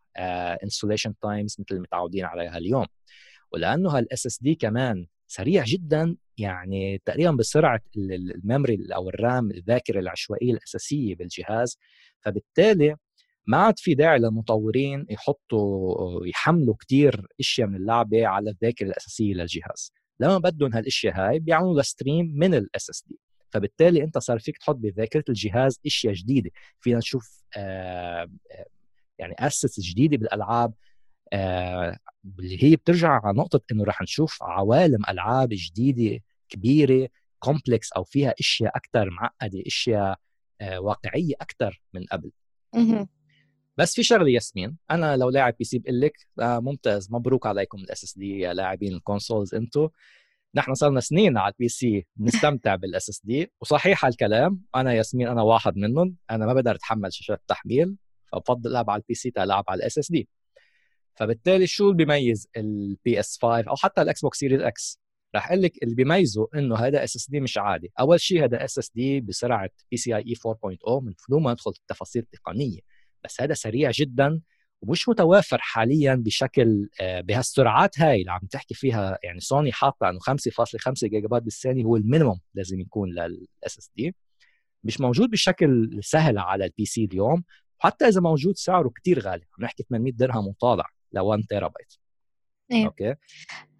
installation 0.62 1.10
uh, 1.10 1.14
times 1.22 1.56
مثل 1.60 1.74
المتعودين 1.76 2.24
عليها 2.24 2.58
اليوم. 2.58 2.86
ولأنه 3.52 3.90
هال 3.90 4.26
SSD 4.26 4.54
كمان 4.54 5.06
سريع 5.26 5.64
جدا 5.64 6.16
يعني 6.38 7.02
تقريبا 7.04 7.30
بسرعة 7.30 7.80
ال 7.96 8.09
memory 8.09 8.86
أو 8.94 9.08
ال 9.08 9.19
RAM 9.19 9.50
الذاكرة 9.50 10.00
العشوائية 10.00 10.52
الأساسية 10.52 11.14
بالجهاز. 11.14 11.78
فبالتالي 12.20 12.96
ما 13.46 13.56
عاد 13.56 13.78
في 13.78 13.94
داعي 13.94 14.18
للمطورين 14.18 15.06
يحطوا 15.10 16.26
يحملوا 16.26 16.74
كتير 16.74 17.26
أشياء 17.40 17.68
من 17.68 17.76
اللعبة 17.76 18.26
على 18.26 18.50
الذاكرة 18.50 18.86
الأساسية 18.86 19.34
للجهاز. 19.34 19.92
لما 20.20 20.38
بدهم 20.38 20.74
هالإشياء 20.74 21.14
هاي 21.20 21.38
بيعملوا 21.38 21.74
لها 21.74 21.82
stream 21.82 22.32
من 22.34 22.54
ال 22.54 22.90
SSD 22.90 23.18
فبالتالي 23.50 24.02
انت 24.04 24.18
صار 24.18 24.38
فيك 24.38 24.58
تحط 24.58 24.76
بذاكرة 24.76 25.24
الجهاز 25.28 25.80
إشياء 25.86 26.12
جديدة. 26.14 26.50
فينا 26.80 26.98
نشوف 26.98 27.42
آه, 27.56 28.30
يعني 29.18 29.34
اسس 29.38 29.80
جديدة 29.80 30.16
بالألعاب 30.16 30.72
آه 31.32 31.98
اللي 32.38 32.64
هي 32.64 32.76
بترجع 32.76 33.20
على 33.24 33.38
نقطة 33.38 33.60
إنه 33.72 33.84
رح 33.84 34.02
نشوف 34.02 34.42
عوالم 34.42 35.02
ألعاب 35.08 35.48
جديدة 35.52 36.22
كبيرة 36.48 37.08
complex 37.38 37.92
أو 37.92 38.04
فيها 38.04 38.34
إشياء 38.40 38.76
أكثر 38.76 39.10
معقدة 39.10 39.62
إشياء 39.66 40.18
آه 40.60 40.80
واقعية 40.80 41.34
أكثر 41.40 41.82
من 41.94 42.04
قبل. 42.04 42.30
بس 43.80 43.94
في 43.94 44.02
شغلة 44.02 44.30
ياسمين 44.30 44.76
أنا 44.90 45.16
لو 45.16 45.30
لاعب 45.30 45.54
PC 45.58 45.78
بقول 45.78 46.00
لك 46.00 46.12
آه 46.40 46.58
ممتاز. 46.58 47.12
مبروك 47.12 47.46
عليكم 47.46 47.78
ال 47.78 48.04
SSD 48.04 48.38
يا 48.38 48.54
لاعبين 48.54 48.94
ال 48.94 49.01
consoles 49.01 49.54
أنتم 49.54 49.88
نحن 50.54 50.74
صرنا 50.74 51.00
سنين 51.00 51.38
على 51.38 51.52
ال 51.52 51.68
PC 51.68 52.06
بنستمتع 52.16 52.74
بال 52.74 53.08
SSD 53.08 53.52
وصحيح 53.60 54.04
هالكلام 54.04 54.62
أنا 54.74 54.92
ياسمين 54.94 55.28
أنا 55.28 55.42
واحد 55.42 55.76
منهم. 55.76 56.16
أنا 56.30 56.46
ما 56.46 56.54
بقدر 56.54 56.74
أتحمل 56.74 57.12
شاشات 57.12 57.42
تحميل 57.48 57.96
فبفضل 58.32 58.70
ألعب 58.70 58.90
على 58.90 59.00
ال 59.02 59.14
PC 59.14 59.30
تلعب 59.30 59.64
على 59.68 59.78
ال 59.78 59.98
SSD 59.98 60.28
فبالتالي 61.14 61.66
شو 61.66 61.84
اللي 61.84 61.96
بيميز 61.96 62.48
ال 62.56 63.20
PS 63.20 63.38
5 63.42 63.70
أو 63.70 63.76
حتى 63.76 64.02
ال 64.02 64.20
Xbox 64.20 64.38
Series 64.38 64.60
X 64.60 65.00
رح 65.36 65.48
أقول 65.48 65.62
لك 65.62 65.82
اللي 65.82 65.94
بيميزه 65.94 66.48
إنه 66.54 66.76
هذا 66.76 67.04
SSD 67.04 67.40
مش 67.40 67.58
عادي. 67.58 67.92
أول 68.00 68.20
شيء 68.20 68.44
هذا 68.44 68.64
اس 68.64 68.78
اس 68.78 68.90
دي 68.94 69.20
بسرعة 69.20 69.70
بي 69.90 69.96
سي 69.96 70.16
اي 70.16 70.22
اي 70.28 70.34
4.0 70.34 71.02
من 71.02 71.14
دون 71.28 71.42
ما 71.42 71.52
ندخل 71.52 71.70
التفاصيل 71.70 72.22
التقنية. 72.22 72.78
بس 73.24 73.40
هذا 73.40 73.54
سريع 73.54 73.90
جدا 73.90 74.40
ومش 74.82 75.08
متوافر 75.08 75.58
حاليا 75.60 76.14
بشكل 76.14 76.88
آه، 77.00 77.20
بهالسرعات 77.20 78.00
هاي 78.00 78.20
اللي 78.20 78.32
عم 78.32 78.46
تحكي 78.50 78.74
فيها 78.74 79.18
يعني 79.22 79.40
سوني 79.40 79.72
حاطة 79.72 80.08
إنه 80.10 80.18
5.5 80.18 80.92
جيجا 81.04 81.28
بايت 81.28 81.42
بالثانية 81.42 81.84
هو 81.84 81.96
ال 81.96 82.02
minimum 82.02 82.40
لازم 82.54 82.80
يكون 82.80 83.08
لل 83.10 83.78
SSD. 83.78 84.14
مش 84.84 85.00
موجود 85.00 85.30
بشكل 85.30 86.00
سهل 86.02 86.38
على 86.38 86.64
ال 86.64 86.86
PC 86.86 87.04
اليوم 87.04 87.44
وحتى 87.80 88.08
إذا 88.08 88.20
موجود 88.20 88.56
سعره 88.56 88.88
كتير 88.88 89.20
غالي 89.20 89.44
عم 89.58 89.64
نحكي 89.64 89.82
800 89.82 90.12
درهم 90.12 90.48
وطالع 90.48 90.90
ل 91.12 91.18
1 91.18 91.42
تيرا 91.48 91.68
بايت 91.68 91.94
أيه. 92.72 92.86
okay؟ 92.86 93.14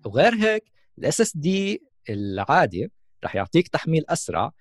وغير 0.05 0.35
هيك 0.35 0.65
الاس 0.99 1.21
إس 1.21 1.37
دي 1.37 1.83
العادي 2.09 2.91
رح 3.25 3.37
يعطيك 3.37 3.69
تحميل 3.69 4.05
أسرع 4.09 4.53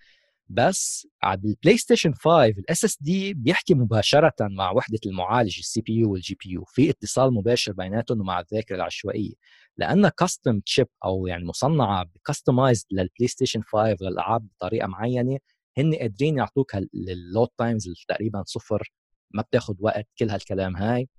بس 0.49 1.07
على 1.23 1.41
ال 1.45 1.77
PlayStation 1.77 2.13
5 2.13 2.45
ال 2.45 2.85
SSD 2.85 3.33
بيحكي 3.33 3.73
مباشرة 3.73 4.33
مع 4.41 4.71
وحدة 4.71 4.99
المعالج 5.05 5.59
ال 5.59 5.81
CPU 5.81 5.93
وال 5.93 6.37
GPU 6.43 6.63
في 6.65 6.89
اتصال 6.89 7.33
مباشر 7.33 7.71
بيناتهم 7.73 8.19
ومع 8.21 8.39
الذاكرة 8.39 8.75
العشوائية. 8.75 9.33
لانها 9.77 10.09
custom 10.09 10.59
chip 10.59 10.87
أو 11.05 11.27
يعني 11.27 11.45
مصنعة 11.45 12.05
customized 12.25 12.85
لل 12.91 13.27
PlayStation 13.27 13.61
5 13.61 13.95
للألعاب 14.01 14.47
بطريقة 14.47 14.87
معينة 14.87 15.37
هن 15.77 15.95
قادرين 15.95 16.37
يعطوك 16.37 16.75
ال 16.75 16.90
load 16.90 17.47
times 17.57 17.89
تقريبا 18.07 18.43
صفر 18.45 18.91
ما 19.31 19.41
بتاخذ 19.41 19.75
وقت 19.79 20.07
كل 20.19 20.29
هالكلام 20.29 20.75
هاي. 20.75 21.09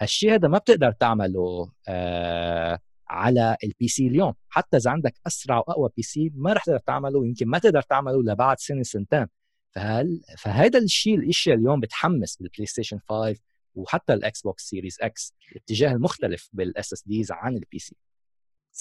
هالشيء 0.00 0.34
هذا 0.34 0.48
ما 0.48 0.58
بتقدر 0.58 0.92
تعمله 0.92 1.72
آه 1.88 2.78
على 3.08 3.56
ال 3.64 3.88
PC 3.88 4.06
اليوم. 4.06 4.34
حتى 4.48 4.76
إذا 4.76 4.90
عندك 4.90 5.14
أسرع 5.26 5.58
وأقوى 5.58 5.90
PC 5.96 6.32
ما 6.34 6.52
رح 6.52 6.64
تقدر 6.64 6.78
تعمله 6.78 7.18
ويمكن 7.18 7.46
ما 7.48 7.58
تقدر 7.58 7.82
تعمله 7.82 8.22
لبعد 8.22 8.58
سنة 8.58 8.82
سنتين. 8.82 9.26
فهل 9.74 10.22
فهذا 10.38 10.78
الشيء 10.78 11.14
الاشياء 11.18 11.56
اليوم 11.56 11.80
بتحمس 11.80 12.36
بال 12.36 12.66
PlayStation 12.66 12.98
5 13.08 13.40
وحتى 13.74 14.12
ال 14.12 14.42
Xbox 14.42 14.62
Series 14.68 14.98
X 15.00 15.34
الاتجاه 15.52 15.92
المختلف 15.92 16.48
بال 16.52 16.92
SSDs 16.92 17.32
عن 17.32 17.56
ال 17.56 17.78
PC 17.78 17.96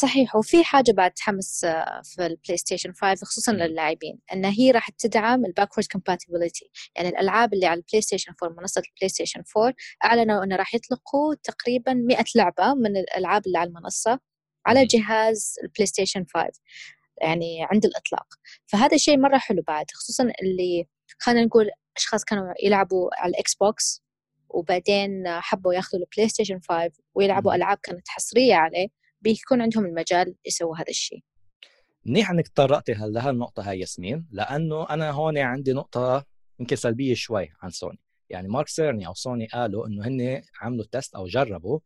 صحيح 0.04 0.36
وفي 0.36 0.64
حاجة 0.64 0.92
بعد 0.92 1.12
تحمس 1.12 1.66
آه، 1.66 2.02
في 2.04 2.26
ال 2.26 2.58
PlayStation 2.58 2.94
5 2.94 3.26
خصوصا 3.26 3.52
للاعبين 3.52 4.20
ان 4.34 4.46
هي 4.46 4.72
راح 4.72 4.90
تدعم 4.90 5.46
ال 5.46 5.51
backward 5.51 5.88
compatibility 5.92 6.70
يعني 6.96 7.10
الألعاب 7.10 7.54
اللي 7.54 7.66
على 7.66 7.78
ال 7.78 8.02
PlayStation 8.02 8.34
4 8.44 8.60
منصة 8.60 8.82
ال 8.88 9.10
PlayStation 9.10 9.44
4 9.58 9.74
أعلنوا 10.06 10.44
إنه 10.44 10.56
راح 10.56 10.76
يطلقوا 10.76 11.36
تقريبا 11.44 11.94
100 11.94 12.24
لعبة 12.36 12.74
من 12.74 12.98
الألعاب 12.98 13.48
اللي 13.48 13.58
على 13.58 13.68
المنصة 13.68 14.20
على 14.66 14.86
جهاز 14.86 15.56
ال 15.64 15.86
PlayStation 15.86 16.26
5 16.34 16.50
يعني 17.22 17.68
عند 17.72 17.86
الإطلاق. 17.86 18.28
فهذا 18.68 18.96
الشيء 18.96 19.18
مرة 19.18 19.38
حلو 19.38 19.64
بعد 19.68 19.86
خصوصا 19.94 20.24
اللي 20.24 20.88
خلينا 21.20 21.46
نقول 21.46 21.70
أشخاص 21.98 22.24
كانوا 22.24 22.54
يلعبوا 22.64 23.10
على 23.14 23.30
ال 23.30 23.56
Xbox 23.56 24.04
وبعدين 24.50 25.24
حبوا 25.28 25.74
ياخذوا 25.74 26.04
ال 26.04 26.30
PlayStation 26.30 26.60
5 26.70 26.92
ويلعبوا 27.16 27.56
ألعاب 27.56 27.78
كانت 27.84 28.08
حصرية 28.08 28.56
عليه. 28.56 29.03
بيكون 29.24 29.62
عندهم 29.62 29.86
المجال 29.86 30.36
يسووا 30.46 30.78
هذا 30.78 30.90
الشيء. 30.90 31.24
منيح 32.06 32.32
إنك 32.32 32.48
تطرقتي 32.48 32.94
هلا 32.94 33.30
هالنقطة 33.30 33.70
هاي 33.70 33.80
ياسمين 33.80 34.28
لأنه 34.32 34.90
أنا 34.90 35.12
هون 35.12 35.38
عندي 35.38 35.74
نقطة 35.74 36.26
يمكن 36.60 36.76
سلبية 36.76 37.14
شوي 37.14 37.50
عن 37.62 37.70
سوني. 37.70 38.00
يعني 38.30 38.48
مارك 38.48 38.68
سيرني 38.68 39.08
أو 39.08 39.14
سوني 39.14 39.48
قالوا 39.48 39.88
إنه 39.88 40.08
هن 40.08 40.42
عملوا 40.62 40.86
test 40.92 41.16
أو 41.16 41.28
جربوا 41.28 41.80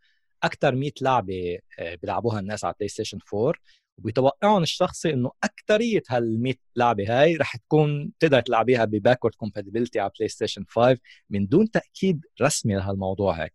أكثر 0.43 0.75
100 0.75 0.91
لعبة 1.01 1.57
آه، 1.79 1.95
بيلعبوها 1.95 2.39
الناس 2.39 2.65
على 2.65 2.73
PlayStation 2.79 3.19
4 3.33 3.53
وبيتوقعهم 3.97 4.63
الشخصي 4.63 5.13
إنه 5.13 5.31
اكثريه 5.43 6.01
هال 6.09 6.41
100 6.41 6.53
لعبة 6.75 7.21
هاي 7.21 7.35
رح 7.35 7.55
تكون 7.55 8.11
تقدر 8.19 8.41
تلعبيها 8.41 8.85
ب 8.85 8.91
backward 8.91 9.35
compatibility 9.35 9.99
على 9.99 10.11
PlayStation 10.17 10.65
5 10.69 10.97
من 11.29 11.47
دون 11.47 11.71
تأكيد 11.71 12.25
رسمي 12.41 12.75
لهالموضوع 12.75 13.41
هاي 13.41 13.49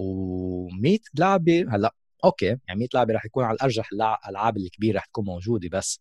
و100 0.00 0.98
لعبة 1.18 1.66
هلأ 1.70 1.94
أوكي 2.24 2.46
يعني 2.46 2.78
100 2.78 2.88
لعبه 2.94 3.14
رح 3.14 3.24
يكون 3.24 3.44
على 3.44 3.54
الأرجح 3.54 3.88
الألعاب 3.92 4.56
الكبيرة 4.56 4.96
رح 4.96 5.04
تكون 5.04 5.24
موجودة 5.24 5.68
بس 5.68 6.00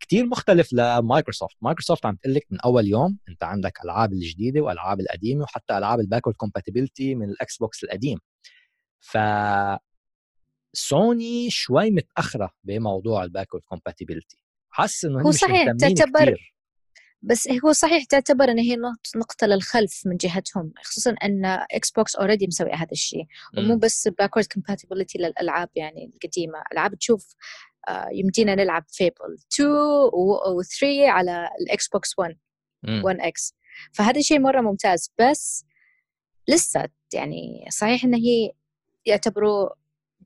كتير 0.00 0.26
مختلف 0.26 0.72
لمايكروسوفت 0.72 1.56
مايكروسوفت 1.62 2.06
عم 2.06 2.16
تقول 2.16 2.34
لك 2.34 2.46
من 2.50 2.60
أول 2.60 2.86
يوم 2.86 3.18
أنت 3.28 3.44
عندك 3.44 3.84
ألعاب 3.84 4.12
الجديدة 4.12 4.60
وألعاب 4.60 5.00
القديمة 5.00 5.42
وحتى 5.42 5.78
ألعاب 5.78 6.00
ال 6.00 6.04
backward 6.04 6.36
compatibility 6.36 7.14
من 7.14 7.30
ال 7.30 7.56
Xbox 7.56 7.84
القديم. 7.84 8.18
ف 9.00 9.18
سوني 10.72 11.50
شوي 11.50 11.90
متأخرة 11.90 12.50
بموضوع 12.64 13.24
ال 13.24 13.28
backward 13.28 13.62
compatibility 13.64 14.38
حاسس 14.70 15.04
إنه 15.04 15.22
هو 15.22 15.30
صحيح 15.30 15.72
تعتبر 15.80 16.24
كتير. 16.24 16.54
بس 17.22 17.48
هو 17.64 17.72
صحيح 17.72 18.04
تعتبر 18.04 18.44
إن 18.50 18.58
هي 18.58 18.76
نقطة 19.16 19.46
للخلف 19.46 20.02
من 20.06 20.16
جهتهم 20.16 20.72
خصوصا 20.84 21.10
إن 21.24 21.44
Xbox 21.46 22.16
already 22.16 22.46
مسوي 22.46 22.72
هذا 22.72 22.92
الشيء 22.92 23.26
ومو 23.58 23.76
بس 23.76 24.08
backward 24.08 24.46
compatibility 24.46 25.18
للألعاب 25.18 25.68
يعني 25.76 26.10
القديمة. 26.14 26.62
ألعاب 26.72 26.94
تشوف 26.94 27.34
آه، 27.88 28.08
يمدينا 28.12 28.54
نلعب 28.54 28.84
Fable 28.88 29.36
2 29.54 29.70
و 30.56 30.62
3 30.62 31.08
على 31.08 31.48
ال 31.60 31.88
Xbox 31.88 33.16
One 33.20 33.45
X 33.45 33.54
فهذا 33.92 34.18
الشيء 34.18 34.38
مرة 34.38 34.60
ممتاز. 34.60 35.10
بس 35.18 35.64
لسه 36.48 36.88
يعني 37.14 37.66
صحيح 37.70 38.04
إن 38.04 38.14
هي 38.14 38.52
يعتبروا 39.06 39.68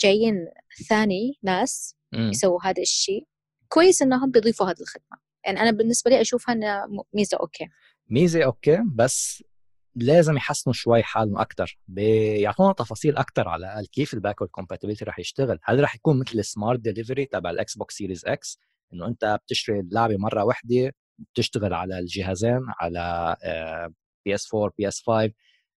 جايين 0.00 0.48
ثاني 0.88 1.38
ناس 1.42 1.96
يسووا 2.30 2.60
هذا 2.64 2.82
الشيء. 2.82 3.26
كويس 3.68 4.02
إنهم 4.02 4.30
بيضيفوا 4.30 4.66
هذه 4.66 4.80
الخدمة. 4.80 5.31
يعني 5.44 5.60
أنا 5.60 5.70
بالنسبة 5.70 6.10
لي 6.10 6.20
أشوفها 6.20 6.54
إنها 6.54 6.86
ميزة 7.14 7.36
okay. 7.36 7.68
ميزة 8.10 8.44
okay 8.44 8.78
بس 8.94 9.44
لازم 9.94 10.36
يحسنوا 10.36 10.74
شوي 10.74 11.02
حالهم 11.02 11.38
أكثر 11.38 11.78
بيعطونا 11.88 12.72
تفاصيل 12.72 13.16
أكثر 13.16 13.48
على 13.48 13.66
الأقل 13.66 13.86
كيف 13.86 14.14
ال 14.14 14.18
backward 14.18 14.50
compatibility 14.50 15.04
رح 15.04 15.18
يشتغل. 15.18 15.58
هل 15.64 15.82
رح 15.82 15.94
يكون 15.94 16.18
مثل 16.18 16.38
ال 16.38 16.45
smart 16.45 16.80
delivery 16.80 17.26
تبع 17.26 17.50
ال 17.50 17.76
Xbox 17.76 17.94
Series 17.94 18.26
X 18.26 18.58
إنه 18.92 19.06
أنت 19.06 19.38
بتشتري 19.46 19.80
اللعبه 19.80 20.16
مرة 20.16 20.44
واحدة 20.44 20.92
بتشتغل 21.18 21.74
على 21.74 21.98
الجهازين 21.98 22.60
على 22.80 23.36
PS 24.24 24.54
4 24.54 24.72
PS 24.78 25.02
5 25.06 25.32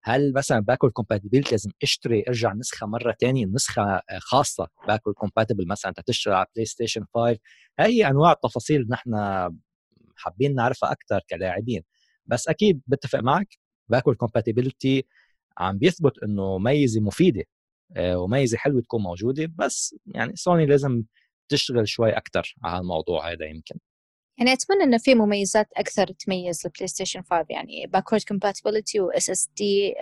هل 0.06 0.34
مثلا 0.34 0.60
backward 0.60 0.92
compatibility 0.94 1.52
لازم 1.52 1.72
أشتري 1.84 2.24
أرجع 2.28 2.54
نسخة 2.54 2.88
مرة 2.88 3.16
ثانية 3.22 3.46
نسخة 3.46 3.82
آه، 3.84 4.04
خاصة 4.20 4.68
backward 4.88 5.16
compatible 5.16 5.68
مثلا 5.68 5.90
أنت 5.90 6.00
تشتري 6.08 6.36
على 6.36 6.46
PlayStation 6.56 7.06
5 7.16 7.38
هي 7.80 8.08
أنواع 8.08 8.32
التفاصيل 8.32 8.88
نحن 8.90 9.12
حابين 10.16 10.56
نعرفها 10.56 10.92
أكثر 10.92 11.22
كلاعبين. 11.30 11.84
بس 12.26 12.48
أكيد 12.48 12.82
بتفق 12.88 13.20
معك 13.20 13.58
backward 13.90 14.18
compatibility 14.18 15.06
عم 15.58 15.78
بيثبت 15.78 16.24
إنه 16.24 16.58
ميزة 16.58 17.02
مفيدة 17.02 17.44
آه، 17.98 18.18
وميزة 18.20 18.58
حلوة 18.58 18.82
تكون 18.82 19.04
موجودة. 19.04 19.52
بس 19.58 19.96
يعني 20.06 20.36
سوني 20.36 20.66
لازم 20.66 21.04
تشتغل 21.50 21.88
شوي 21.88 22.12
أكثر 22.18 22.56
على 22.64 22.82
الموضوع 22.82 23.32
هذا 23.32 23.46
يمكن. 23.46 23.76
يعني 24.38 24.54
أتمنى 24.54 24.84
إنه 24.84 24.98
في 24.98 25.16
مميزات 25.16 25.68
أكثر 25.78 26.08
تميز 26.08 26.62
ال 26.66 26.88
PlayStation 26.88 27.22
5 27.22 27.46
يعني 27.50 27.88
backward 27.88 28.22
compatibility 28.24 29.00
و 29.00 29.10
SSD 29.10 29.94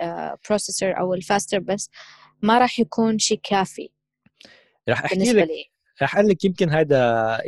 processor 0.48 0.98
أو 0.98 1.14
ال 1.14 1.20
faster 1.20 1.58
بس 1.58 1.90
ما 2.42 2.58
راح 2.58 2.80
يكون 2.80 3.18
شيء 3.18 3.40
كافي 3.42 3.90
راح 4.88 5.04
أحكي 5.04 5.32
لك 5.32 5.48
راح 6.02 6.16
أقول 6.16 6.28
لك 6.28 6.44
يمكن 6.44 6.70
هذا 6.70 7.38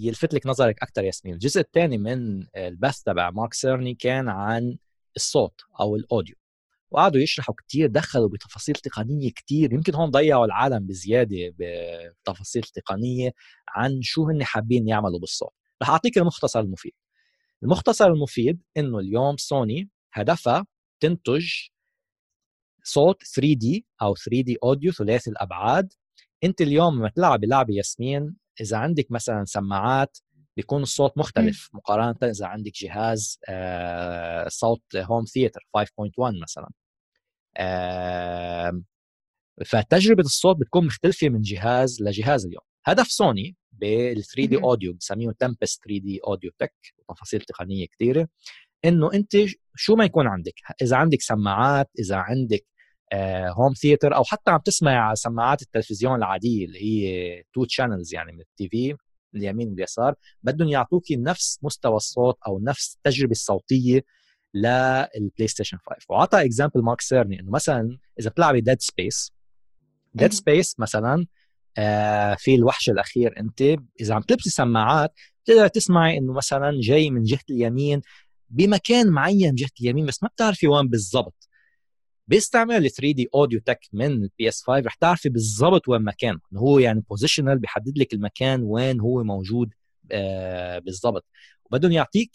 يلفت 0.00 0.34
لك 0.34 0.46
نظرك 0.46 0.82
أكثر 0.82 1.04
ياسمين. 1.04 1.34
الجزء 1.34 1.60
الثاني 1.60 1.98
من 1.98 2.46
البث 2.56 3.02
تبع 3.02 3.30
مارك 3.30 3.54
سيرني 3.54 3.94
كان 3.94 4.28
عن 4.28 4.76
الصوت 5.16 5.60
أو 5.80 5.96
ال 5.96 6.02
audio 6.02 6.34
وقعدوا 6.90 7.20
يشرحوا 7.20 7.54
كثير 7.54 7.88
دخلوا 7.88 8.28
بتفاصيل 8.28 8.74
تقنية 8.74 9.30
كثير 9.30 9.72
يمكن 9.72 9.94
هون 9.94 10.10
ضيعوا 10.10 10.44
العالم 10.44 10.86
بزيادة 10.86 11.54
بتفاصيل 11.58 12.62
تقنية 12.62 13.32
عن 13.68 14.02
شو 14.02 14.28
هن 14.28 14.44
حابين 14.44 14.88
يعملوا 14.88 15.18
بالصوت. 15.18 15.52
رح 15.82 15.90
أعطيك 15.90 16.18
المختصر 16.18 16.60
المفيد. 16.60 16.92
المختصر 17.62 18.06
المفيد 18.06 18.62
إنه 18.76 18.98
اليوم 18.98 19.36
سوني 19.36 19.90
هدفها 20.12 20.66
تنتج 21.00 21.48
صوت 22.84 23.22
3D 23.22 23.86
أو 24.02 24.14
3D 24.14 24.58
audio 24.62 24.92
ثلاثي 24.92 25.30
الأبعاد. 25.30 25.92
أنت 26.44 26.60
اليوم 26.60 26.98
لما 26.98 27.08
تلعبي 27.08 27.46
لعبة 27.46 27.74
ياسمين 27.74 28.36
إذا 28.60 28.76
عندك 28.76 29.06
مثلا 29.10 29.44
سماعات 29.44 30.18
بيكون 30.56 30.82
الصوت 30.82 31.18
مختلف. 31.18 31.70
مقارنة 31.74 32.16
إذا 32.22 32.46
عندك 32.46 32.72
جهاز 32.74 33.38
آه، 33.48 34.48
صوت 34.48 34.96
home 34.96 35.24
theater 35.24 35.60
5.1 35.76 36.42
مثلا. 36.42 36.68
فتجربه 39.66 40.22
الصوت 40.22 40.56
بتكون 40.56 40.86
مختلفة 40.86 41.28
من 41.28 41.40
جهاز 41.40 42.02
لجهاز 42.02 42.46
اليوم. 42.46 42.62
هدف 42.84 43.06
سوني 43.08 43.56
بال 43.80 44.24
3D 44.24 44.56
audio 44.56 44.92
بسميه 44.92 45.30
Tempest 45.38 46.20
3D 46.26 46.50
Audio 46.58 46.67
Tech 46.67 46.74
وتفاصيل 47.08 47.40
تقنية 47.40 47.86
كثيره 47.86 48.28
إنه 48.84 49.12
أنت 49.14 49.36
شو 49.74 49.96
ما 49.96 50.04
يكون 50.04 50.26
عندك 50.26 50.54
إذا 50.82 50.96
عندك 50.96 51.20
سماعات 51.22 51.90
إذا 51.98 52.16
عندك 52.16 52.66
home 53.58 53.72
theater 53.72 54.16
أو 54.16 54.24
حتى 54.24 54.50
عم 54.50 54.58
تسمع 54.58 55.14
سماعات 55.14 55.62
التلفزيون 55.62 56.14
العادية 56.14 56.64
اللي 56.66 56.82
هي 56.82 57.42
two 57.54 57.64
channels 57.64 58.14
يعني 58.14 58.32
من 58.32 58.40
ال 58.40 58.68
TV 58.68 58.96
اليمين 59.34 59.68
واليسار 59.68 60.14
بدهم 60.42 60.68
يعطوكي 60.68 61.16
نفس 61.16 61.58
مستوى 61.62 61.96
الصوت 61.96 62.38
أو 62.46 62.60
نفس 62.60 62.96
التجربة 62.96 63.30
الصوتية 63.30 64.04
لل 64.54 65.46
PlayStation 65.48 65.78
5 65.78 66.06
وعطى 66.08 66.44
example 66.44 66.82
مارك 66.82 67.00
سيرني 67.00 67.40
إنه 67.40 67.50
مثلا 67.50 67.98
إذا 68.20 68.30
بتلعبي 68.30 68.60
Dead 68.60 68.80
Space 68.80 69.32
Dead 70.14 70.32
Space 70.32 70.80
مثلا 70.80 71.14
آه 71.14 71.37
في 72.38 72.54
الوحش 72.54 72.90
الأخير 72.90 73.40
أنت 73.40 73.62
إذا 74.00 74.14
عم 74.14 74.22
تلبسي 74.22 74.50
سماعات 74.50 75.12
بتقدر 75.44 75.68
تسمعي 75.68 76.18
إنه 76.18 76.32
مثلا 76.32 76.72
جاي 76.82 77.10
من 77.10 77.22
جهة 77.22 77.40
اليمين 77.50 78.00
بمكان 78.50 79.08
معين 79.08 79.54
جهة 79.54 79.70
اليمين 79.80 80.06
بس 80.06 80.22
ما 80.22 80.28
بتعرفي 80.28 80.68
وين 80.68 80.88
بالضبط. 80.88 81.48
باستعمال 82.28 82.90
3D 82.90 83.28
Audio 83.34 83.60
Tech 83.60 83.80
من 83.92 84.06
ال 84.12 84.48
PS 84.48 84.62
5 84.62 84.86
رح 84.86 84.94
تعرفي 84.94 85.28
بالضبط 85.28 85.88
وين 85.88 86.02
مكانه. 86.02 86.38
هو 86.56 86.78
يعني 86.78 87.00
positional 87.10 87.58
بيحدد 87.58 87.98
لك 87.98 88.14
المكان 88.14 88.62
وين 88.62 89.00
هو 89.00 89.24
موجود 89.24 89.72
آه 90.12 90.78
بالضبط. 90.78 91.26
وبدهم 91.64 91.92
يعطيك 91.92 92.30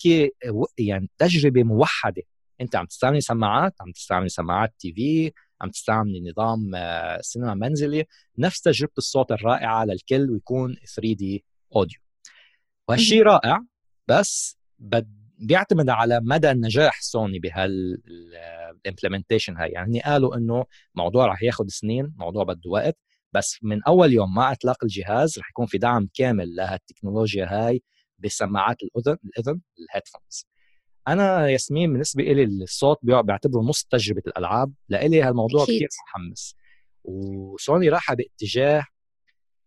يعني 0.77 1.10
تجربة 1.17 1.63
موحدة. 1.63 2.23
أنت 2.62 2.75
عم 2.75 2.86
تستعملي 2.86 3.21
سماعات 3.21 3.75
عم 3.82 3.91
تستعملي 3.91 4.29
سماعات 4.29 4.73
TV 4.80 5.32
عم 5.63 5.69
تستعملي 5.69 6.21
نظام 6.21 6.76
آه، 6.76 7.21
سينما 7.21 7.54
منزلي 7.54 8.06
نفس 8.38 8.62
تجربة 8.62 8.93
الصوت 8.97 9.32
الرائعة 9.32 9.86
للكل 9.86 10.32
ويكون 10.32 10.76
3D 10.95 11.45
audio 11.76 11.99
وهالشيء 12.88 13.23
رائع 13.23 13.60
بس 14.08 14.58
بد 14.80 15.23
بيعتمد 15.39 15.89
على 15.89 16.19
مدى 16.23 16.47
نجاح 16.47 17.02
سوني 17.02 17.39
بهال 17.39 17.78
implementation 17.78 19.58
هاي. 19.58 19.69
يعني 19.69 20.02
قالوا 20.02 20.36
إنه 20.38 20.65
موضوع 20.95 21.26
رح 21.26 21.43
ياخذ 21.43 21.67
سنين 21.67 22.13
موضوع 22.17 22.43
بده 22.43 22.69
وقت 22.69 22.97
بس 23.34 23.60
من 23.62 23.84
أول 23.84 24.13
يوم 24.13 24.36
مع 24.36 24.52
اطلاق 24.52 24.84
الجهاز 24.84 25.39
رح 25.39 25.49
يكون 25.49 25.65
في 25.65 25.78
دعم 25.78 26.10
كامل 26.13 26.56
لهالتكنولوجيا 26.56 27.45
هاي 27.49 27.84
بسماعات 28.19 28.78
الأذن 28.84 29.17
الأذن 29.26 29.62
ال 29.80 29.86
headphones 29.86 30.47
أنا 31.08 31.50
ياسمين 31.50 31.92
بالنسبة 31.92 32.24
لي 32.24 32.44
الصوت 32.44 32.98
بيعتبره 33.04 33.62
نص 33.62 33.84
تجربة 33.84 34.22
الألعاب 34.28 34.74
لإلي 34.89 35.22
هالموضوع 35.22 35.63
كثير 35.63 35.88
متحمس. 36.04 36.56
وسوني 37.04 37.89
راح 37.89 38.13
باتجاه 38.13 38.86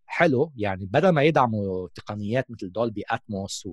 حلو 0.06 0.52
يعني 0.56 0.86
بدل 0.86 1.08
ما 1.08 1.22
يدعموا 1.22 1.88
تقنيات 1.94 2.50
مثل 2.50 2.72
دولبي 2.72 3.02
اتموس 3.10 3.66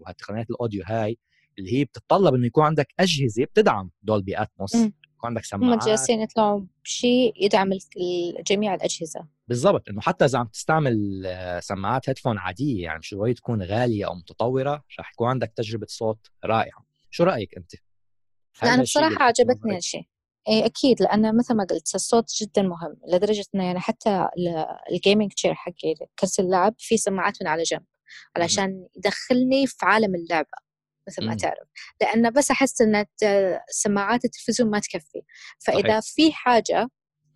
وهالتقنيات 0.00 0.50
الأوديو 0.50 0.82
هاي 0.86 1.18
اللي 1.58 1.72
هي 1.78 1.84
بتتطلب 1.84 2.34
إنه 2.34 2.46
يكون 2.46 2.64
عندك 2.64 2.94
أجهزة 3.00 3.44
بتدعم 3.44 3.90
دولبي 4.02 4.42
اتموس 4.42 4.74
يكون 4.74 4.92
عندك 5.26 5.44
سماعات. 5.44 5.82
هم 5.82 5.88
جالسين 5.88 6.20
يطلعوا 6.20 6.60
بشيء 6.84 7.32
يدعم 7.36 7.70
جميع 8.46 8.74
الأجهزة. 8.74 9.26
بالضبط 9.48 9.88
إنه 9.88 10.00
حتى 10.00 10.24
إذا 10.24 10.38
عم 10.38 10.46
تستعمل 10.46 11.22
آه، 11.26 11.60
سماعات 11.60 12.08
هيدفون 12.08 12.38
عادية 12.38 12.84
يعني 12.84 13.00
ضروري 13.12 13.34
تكون 13.34 13.62
غالية 13.62 14.06
أو 14.06 14.14
متطورة؟ 14.14 14.84
رح 15.00 15.12
يكون 15.12 15.28
عندك 15.28 15.52
تجربة 15.56 15.86
صوت 15.88 16.26
رائعة. 16.44 16.84
شو 17.10 17.24
رأيك 17.24 17.56
أنت؟ 17.56 17.72
لا 18.62 18.74
أنا 18.74 18.82
بصراحة 18.82 19.22
عجبتني 19.24 19.76
هالشيء 19.76 20.06
اي 20.48 20.66
أكيد 20.66 21.02
لأن 21.02 21.36
مثل 21.36 21.54
ما 21.54 21.64
قلت 21.64 21.94
الصوت 21.94 22.30
جدا 22.42 22.62
مهم 22.62 22.96
لدرجة 23.08 23.44
إنه 23.54 23.64
يعني 23.64 23.80
حتى 23.80 24.28
الجيمنج 24.92 25.32
تشير 25.32 25.54
حقي 25.54 25.94
كرسي 26.18 26.42
اللعب 26.42 26.74
في 26.78 26.96
سماعات 26.96 27.42
من 27.42 27.48
على 27.48 27.62
جنب 27.62 27.84
علشان 28.36 28.86
يدخلني 28.96 29.66
في 29.66 29.76
عالم 29.82 30.14
اللعبة. 30.14 30.63
مثل 31.08 31.26
ما 31.26 31.36
تعرف. 31.36 31.68
لأن 32.00 32.30
بس 32.30 32.50
أحس 32.50 32.80
إن 32.80 33.04
سماعات 33.68 34.24
التلفزيون 34.24 34.70
ما 34.70 34.78
تكفي. 34.78 35.22
فإذا 35.66 36.00
صحيح. 36.00 36.14
في 36.14 36.32
حاجة 36.32 36.88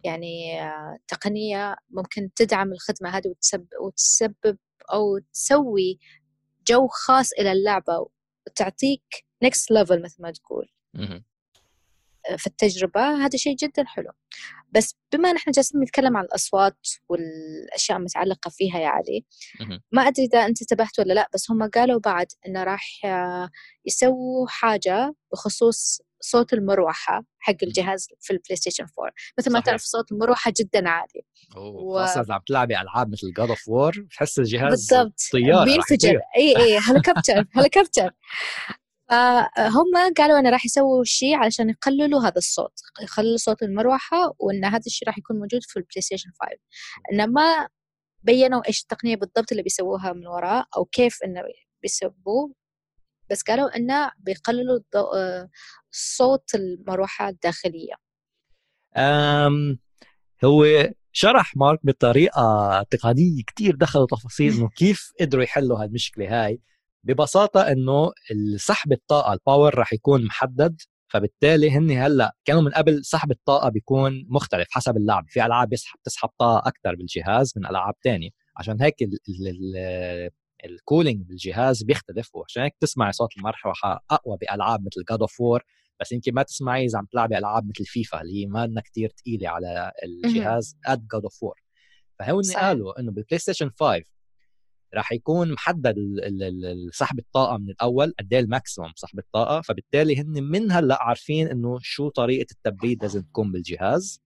يعني 0.04 0.60
تقنية 1.08 1.76
ممكن 1.90 2.30
تدعم 2.36 2.72
الخدمة 2.72 3.10
هذه 3.10 3.28
وتسبب 3.28 3.68
وتسبب 3.82 4.58
أو 4.92 5.18
تسوي 5.32 5.98
جو 6.68 6.88
خاص 6.88 7.32
إلى 7.32 7.52
اللعبة 7.52 8.06
وتعطيك 8.46 9.02
next 9.42 9.70
level 9.70 10.02
مثل 10.02 10.22
ما 10.22 10.30
تقول. 10.32 10.68
في 12.36 12.46
التجربة 12.46 13.00
هذا 13.00 13.36
شيء 13.36 13.56
جدا 13.56 13.84
حلو. 13.86 14.10
بس 14.72 14.96
بما 15.12 15.32
نحن 15.32 15.50
جالسين 15.50 15.80
نتكلم 15.80 16.16
عن 16.16 16.24
الأصوات 16.24 16.78
والأشياء 17.08 17.98
المتعلقة 17.98 18.48
فيها 18.48 18.78
يا 18.78 18.88
علي 18.88 19.24
ما 19.92 20.02
أدري 20.02 20.24
إذا 20.26 20.46
أنت 20.46 20.62
انتبهت 20.62 20.98
ولا 20.98 21.12
لا 21.12 21.28
بس 21.34 21.50
هم 21.50 21.70
قالوا 21.70 22.00
بعد 22.00 22.26
إنه 22.46 22.64
راح 22.64 23.00
يسووا 23.86 24.46
حاجة 24.48 25.14
بخصوص 25.32 26.00
صوت 26.20 26.52
المروحة 26.52 27.24
حق 27.38 27.54
الجهاز 27.62 28.08
في 28.20 28.32
ال 28.32 28.56
PlayStation 28.56 28.86
4 28.98 29.12
مثل 29.38 29.52
ما 29.52 29.60
تعرف 29.60 29.82
صوت 29.82 30.12
المروحة 30.12 30.52
جدا 30.60 30.88
عالي. 30.88 31.22
و... 31.56 31.98
خاصة 31.98 32.20
إذا 32.20 32.34
عم 32.34 32.40
تلعبي 32.46 32.80
ألعاب 32.80 33.12
مثل 33.12 33.32
God 33.36 33.48
of 33.48 33.68
War 33.68 34.00
بتحس 34.00 34.38
الجهاز 34.38 34.70
بالضبط. 34.70 35.20
طيارة 35.32 35.64
بينفجر. 35.64 36.20
إي 36.36 36.56
إي 36.56 36.78
helicopter 36.78 37.44
helicopter. 37.56 38.10
فهم 39.08 40.12
قالوا 40.16 40.38
انه 40.38 40.50
راح 40.50 40.64
يسووا 40.64 41.04
شيء 41.04 41.34
علشان 41.34 41.70
يقللوا 41.70 42.20
هذا 42.20 42.36
الصوت 42.36 42.80
يقللوا 43.02 43.36
صوت 43.36 43.62
المروحة 43.62 44.34
وإن 44.38 44.64
هذا 44.64 44.82
الشيء 44.86 45.08
راح 45.08 45.18
يكون 45.18 45.38
موجود 45.38 45.62
في 45.62 45.76
ال 45.76 46.02
PlayStation 46.02 46.30
5 46.40 46.56
إنما 47.12 47.68
بينوا 48.22 48.68
إيش 48.68 48.82
التقنية 48.82 49.16
بالضبط 49.16 49.50
اللي 49.52 49.62
بيسووها 49.62 50.12
من 50.12 50.26
وراء 50.26 50.66
أو 50.76 50.84
كيف 50.84 51.18
انه 51.24 51.42
بيسووه 51.82 52.52
بس 53.30 53.42
قالوا 53.42 53.76
إنه 53.76 54.10
بيقللوا 54.18 54.80
صوت 55.90 56.54
المروحة 56.54 57.28
الداخلية. 57.28 57.94
امم 58.96 59.78
هو 60.44 60.64
شرح 61.12 61.56
مارك 61.56 61.80
بطريقة 61.82 62.82
تقنية 62.90 63.42
كتير 63.46 63.76
دخلوا 63.76 64.06
تفاصيل 64.06 64.52
إنه 64.52 64.68
كيف 64.68 65.12
قدروا 65.20 65.42
يحلوا 65.42 65.82
هالمشكلة 65.82 66.44
هاي. 66.44 66.60
ببساطة 67.04 67.60
إنه 67.60 68.12
سحب 68.56 68.92
الطاقة 68.92 69.32
ال 69.32 69.40
power 69.40 69.78
رح 69.78 69.92
يكون 69.92 70.24
محدد 70.24 70.80
فبالتالي 71.08 71.70
هن 71.70 71.90
هلأ 71.90 72.36
كانوا 72.44 72.62
من 72.62 72.70
قبل 72.70 73.04
سحب 73.04 73.30
الطاقة 73.30 73.68
بيكون 73.68 74.26
مختلف 74.28 74.68
حسب 74.70 74.96
اللعب. 74.96 75.24
في 75.28 75.46
ألعاب 75.46 75.68
بيسحب 75.68 75.98
تسحب 76.04 76.28
طاقة 76.38 76.68
أكثر 76.68 76.94
بالجهاز 76.94 77.52
من 77.56 77.66
ألعاب 77.66 77.94
تانية. 78.02 78.30
عشان 78.56 78.82
هيك 78.82 78.94
ال 80.64 80.72
cooling 80.72 81.26
بالجهاز 81.26 81.82
بيختلف 81.82 82.34
وعشان 82.34 82.62
هيك 82.62 82.74
تسمعي 82.80 83.12
صوت 83.12 83.36
المروحه 83.36 84.04
أقوى 84.10 84.36
بألعاب 84.40 84.80
مثل 84.80 85.04
God 85.10 85.20
of 85.20 85.40
War 85.40 85.62
بس 86.00 86.12
يمكن 86.12 86.34
ما 86.34 86.42
تسمعي 86.42 86.84
إذا 86.84 86.98
عم 86.98 87.06
تلعبي 87.12 87.38
ألعاب 87.38 87.68
مثل 87.68 87.84
فيفا 87.84 88.20
اللي 88.20 88.42
هي 88.42 88.46
ما 88.46 88.80
كثير 88.84 89.12
ثقيله 89.18 89.48
على 89.48 89.92
الجهاز 90.04 90.76
قد 90.86 91.06
God 91.12 91.22
of 91.22 91.42
War 91.42 91.60
فهون 92.18 92.42
قالوا 92.56 93.00
إنه 93.00 93.12
بال 93.12 93.38
PlayStation 93.38 93.70
5 93.80 94.02
راح 94.94 95.12
يكون 95.12 95.52
محدد 95.52 95.96
سحب 96.92 97.18
الطاقة 97.18 97.58
من 97.58 97.70
الأول 97.70 98.14
قد 98.18 98.32
إيه 98.32 98.40
ال 98.40 98.47
maximum 98.47 98.92
سحب 98.96 99.18
الطاقة 99.18 99.60
فبالتالي 99.60 100.20
هن 100.20 100.42
من 100.42 100.72
هلأ 100.72 101.02
عارفين 101.02 101.48
إنه 101.48 101.78
شو 101.82 102.08
طريقة 102.08 102.46
التبريد 102.52 103.02
لازم 103.02 103.22
تكون 103.22 103.52
بالجهاز 103.52 104.22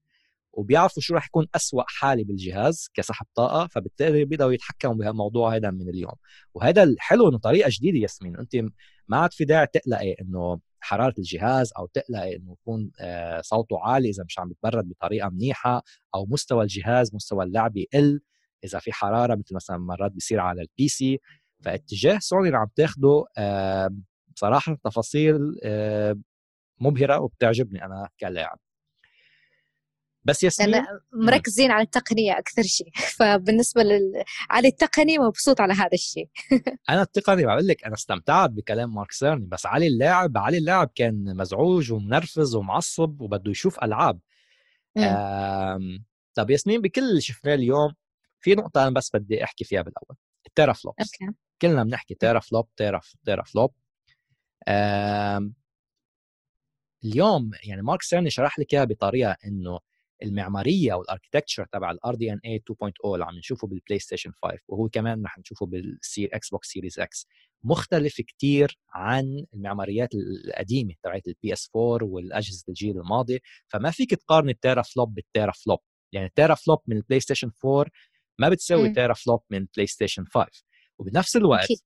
وبيعرفوا 0.52 1.02
شو 1.02 1.14
راح 1.14 1.26
يكون 1.26 1.46
أسوأ 1.54 1.82
حالة 1.86 2.24
بالجهاز 2.24 2.88
كسحب 2.94 3.26
طاقة 3.34 3.66
فبالتالي 3.66 4.24
بيقدروا 4.24 4.52
يتحكموا 4.52 4.94
بهالموضوع 4.94 5.56
هذا 5.56 5.70
من 5.70 5.88
اليوم. 5.88 6.14
وهذا 6.54 6.82
الحلو 6.82 7.28
إنه 7.28 7.38
طريقة 7.38 7.68
جديدة 7.72 7.98
ياسمين 7.98 8.36
انت 8.36 8.56
ما 9.08 9.16
عاد 9.16 9.32
في 9.32 9.44
داعي 9.44 9.66
تقلقي 9.66 10.12
إنه 10.12 10.60
حرارة 10.80 11.14
الجهاز 11.18 11.72
أو 11.78 11.86
تقلقي 11.86 12.36
إنه 12.36 12.52
يكون 12.52 12.90
آه، 13.00 13.40
صوته 13.40 13.78
عالي 13.80 14.10
إذا 14.10 14.24
مش 14.24 14.38
عم 14.38 14.50
يتبرد 14.50 14.88
بطريقة 14.88 15.28
منيحة 15.28 15.82
أو 16.14 16.26
مستوى 16.26 16.62
الجهاز 16.62 17.14
مستوى 17.14 17.44
اللعب 17.44 17.76
يقل. 17.76 18.20
إذا 18.64 18.78
في 18.78 18.92
حرارة 18.92 19.34
مثل 19.34 19.54
مثلا 19.54 19.76
مرات 19.78 20.12
بيصير 20.12 20.40
على 20.40 20.62
ال 20.62 20.88
PC 20.88 21.20
فاتجاه 21.64 22.18
سوني 22.18 22.46
اللي 22.46 22.58
عم 22.58 22.68
تاخده 22.76 23.24
بصراحة 24.34 24.78
تفاصيل 24.84 25.38
مبهرة 26.80 27.20
وبتعجبني 27.20 27.84
أنا 27.84 28.08
كلاعب. 28.20 28.58
بس 30.24 30.42
ياسمين؟ 30.44 30.74
أنا 30.74 31.00
مركزين 31.12 31.70
على 31.70 31.82
التقنية 31.82 32.38
أكثر 32.38 32.62
شيء. 32.62 32.90
فبالنسبة 33.18 33.82
لل... 33.82 34.24
على 34.50 34.68
التقني 34.68 35.18
مبسوط 35.18 35.60
على 35.60 35.72
هذا 35.72 35.92
الشيء. 35.92 36.28
أنا 36.90 37.02
التقني 37.02 37.46
بقول 37.46 37.66
لك 37.66 37.84
أنا 37.84 37.94
استمتعت 37.94 38.50
بكلام 38.50 38.94
مارك 38.94 39.12
Cerny 39.12 39.46
بس 39.46 39.66
علي 39.66 39.86
اللاعب 39.86 40.38
علي 40.38 40.58
اللاعب 40.58 40.90
كان 40.94 41.36
مزعوج 41.36 41.92
ومنرفز 41.92 42.54
ومعصب 42.54 43.20
وبده 43.20 43.50
يشوف 43.50 43.84
ألعاب. 43.84 44.20
آم... 44.98 46.04
طب 46.34 46.50
ياسمين 46.50 46.80
بكل 46.80 47.02
اللي 47.02 47.20
شفناه 47.20 47.54
اليوم 47.54 47.92
في 48.42 48.54
نقطة 48.54 48.82
أنا 48.82 48.90
بس 48.90 49.10
بدي 49.14 49.44
أحكي 49.44 49.64
فيها 49.64 49.82
بالأول 49.82 50.16
ال 50.46 50.72
teraflops 50.72 51.12
okay. 51.22 51.36
كلنا 51.62 51.84
بنحكي 51.84 52.14
teraflop 52.14 52.68
tera 52.76 53.00
teraflop 53.24 53.74
اليوم 57.04 57.50
يعني 57.64 57.82
مارك 57.82 58.02
Cerny 58.02 58.30
شرح 58.30 58.58
لك 58.58 58.74
إياها 58.74 58.84
بطريقة 58.84 59.36
إنه 59.46 59.78
المعمارية 60.22 60.92
أو 60.92 61.02
ال 61.02 61.07
architecture 61.07 61.66
تبع 61.72 61.90
ال 61.90 62.14
RDNA 62.14 62.62
2.0 62.70 62.90
اللي 63.14 63.24
عم 63.24 63.38
نشوفه 63.38 63.66
بال 63.68 63.98
PlayStation 63.98 64.32
5 64.42 64.58
وهو 64.68 64.88
كمان 64.88 65.24
رح 65.24 65.38
نشوفه 65.38 65.66
بالسير 65.66 66.28
Xbox 66.32 66.68
Series 66.68 67.00
X 67.00 67.26
مختلف 67.64 68.20
كتير 68.20 68.78
عن 68.90 69.46
المعماريات 69.54 70.08
القديمة 70.14 70.94
تبعت 71.02 71.28
ال 71.28 71.52
PS4 71.52 72.08
والأجهزة 72.08 72.64
الجيل 72.68 72.98
الماضي. 72.98 73.40
فما 73.68 73.90
فيك 73.90 74.10
تقارن 74.14 74.48
ال 74.48 74.82
teraflop 74.82 75.14
بال 75.14 75.52
teraflop 75.52 75.78
يعني 76.12 76.26
ال 76.26 76.54
teraflop 76.54 76.78
من 76.86 76.96
ال 76.96 77.20
PlayStation 77.20 77.50
4 77.64 77.86
ما 78.38 78.48
بتسوي 78.48 78.88
teraflop 78.92 79.42
من 79.50 79.66
PlayStation 79.76 80.24
5 80.24 80.46
وبنفس 80.98 81.36
الوقت 81.36 81.64
أكيد. 81.64 81.78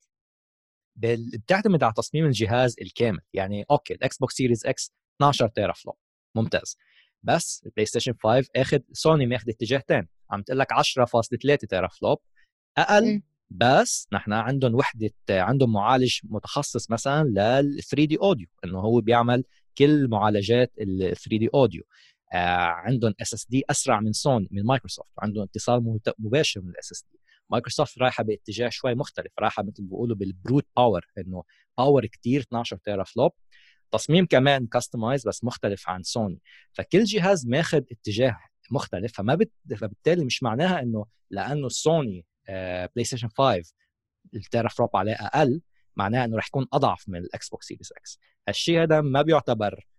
بتعتمد 0.97 1.83
على 1.83 1.93
تصميم 1.97 2.27
الجهاز 2.27 2.77
الكامل. 2.83 3.21
يعني 3.35 3.65
okay 3.71 3.95
ال 3.95 4.19
Xbox 4.19 4.35
Series 4.35 4.67
X 4.67 4.93
12 5.17 5.49
teraflop 5.49 5.97
ممتاز. 6.35 6.77
بس 7.23 7.63
ال 7.67 7.87
PlayStation 7.87 8.15
5 8.23 8.49
اخذ 8.57 8.79
سوني 8.93 9.27
ماخذ 9.27 9.49
اتجاهتين 9.49 10.09
عم 10.31 10.43
تقول 10.43 10.59
لك 10.59 10.73
10.3 10.73 11.67
teraflop 11.69 12.19
أقل 12.79 13.15
م. 13.17 13.23
بس 13.51 14.09
نحن 14.13 14.33
عندهم 14.33 14.75
وحدة 14.75 15.11
عندهم 15.31 15.73
معالج 15.73 16.19
متخصص 16.25 16.91
مثلا 16.91 17.23
لل 17.25 17.83
3 17.83 18.05
دي 18.05 18.19
اوديو 18.19 18.47
إنه 18.65 18.79
هو 18.79 19.01
بيعمل 19.01 19.45
كل 19.79 20.09
معالجات 20.09 20.73
ال 20.81 21.17
3D 21.17 21.49
audio 21.55 21.83
عندهم 22.33 23.15
SSD 23.21 23.65
أسرع 23.71 24.01
من 24.01 24.13
سوني 24.13 24.49
من 24.51 24.65
مايكروسوفت 24.65 25.13
عندهم 25.19 25.45
اتصال 25.45 25.99
مباشر 26.19 26.61
من 26.61 26.71
ال 26.71 26.93
SSD 26.93 27.21
Microsoft 27.51 27.99
رايحة 27.99 28.25
باتجاه 28.25 28.69
شوي 28.69 28.95
مختلف 28.95 29.33
رايحة 29.39 29.63
مثل 29.63 29.83
ما 29.83 29.89
بيقولوا 29.89 30.17
بال 30.17 30.31
brute 30.31 30.67
power 30.77 31.07
إنه 31.19 31.45
power 31.79 32.07
كتير 32.07 32.41
12 32.41 32.77
teraflop 32.77 33.33
تصميم 33.93 34.27
كمان 34.27 34.67
customized 34.67 35.29
بس 35.29 35.45
مختلف 35.45 35.89
عن 35.89 36.03
سوني 36.03 36.41
فكل 36.73 37.05
جهاز 37.05 37.47
ماخذ 37.47 37.83
اتجاه 37.93 38.39
مختلف 38.71 39.13
فما 39.13 39.35
بت... 39.35 39.51
فبالتالي 39.77 40.25
مش 40.25 40.43
معناها 40.43 40.83
إنه 40.83 41.07
لأنه 41.31 41.69
Sony 41.69 42.27
PlayStation 42.49 43.29
5 43.29 43.63
ال 44.35 44.69
teraflop 44.69 44.97
عليه 44.97 45.13
أقل 45.15 45.61
معناها 45.97 46.25
إنه 46.25 46.37
رح 46.37 46.47
يكون 46.47 46.67
أضعف 46.73 47.09
من 47.09 47.19
ال 47.19 47.49
Xbox 47.49 47.67
Series 47.67 47.93
X 47.93 48.19
هالشيء 48.49 48.83
هذا 48.83 49.01
ما 49.01 49.23
بيعتبر 49.23 49.75
آه 49.75 49.96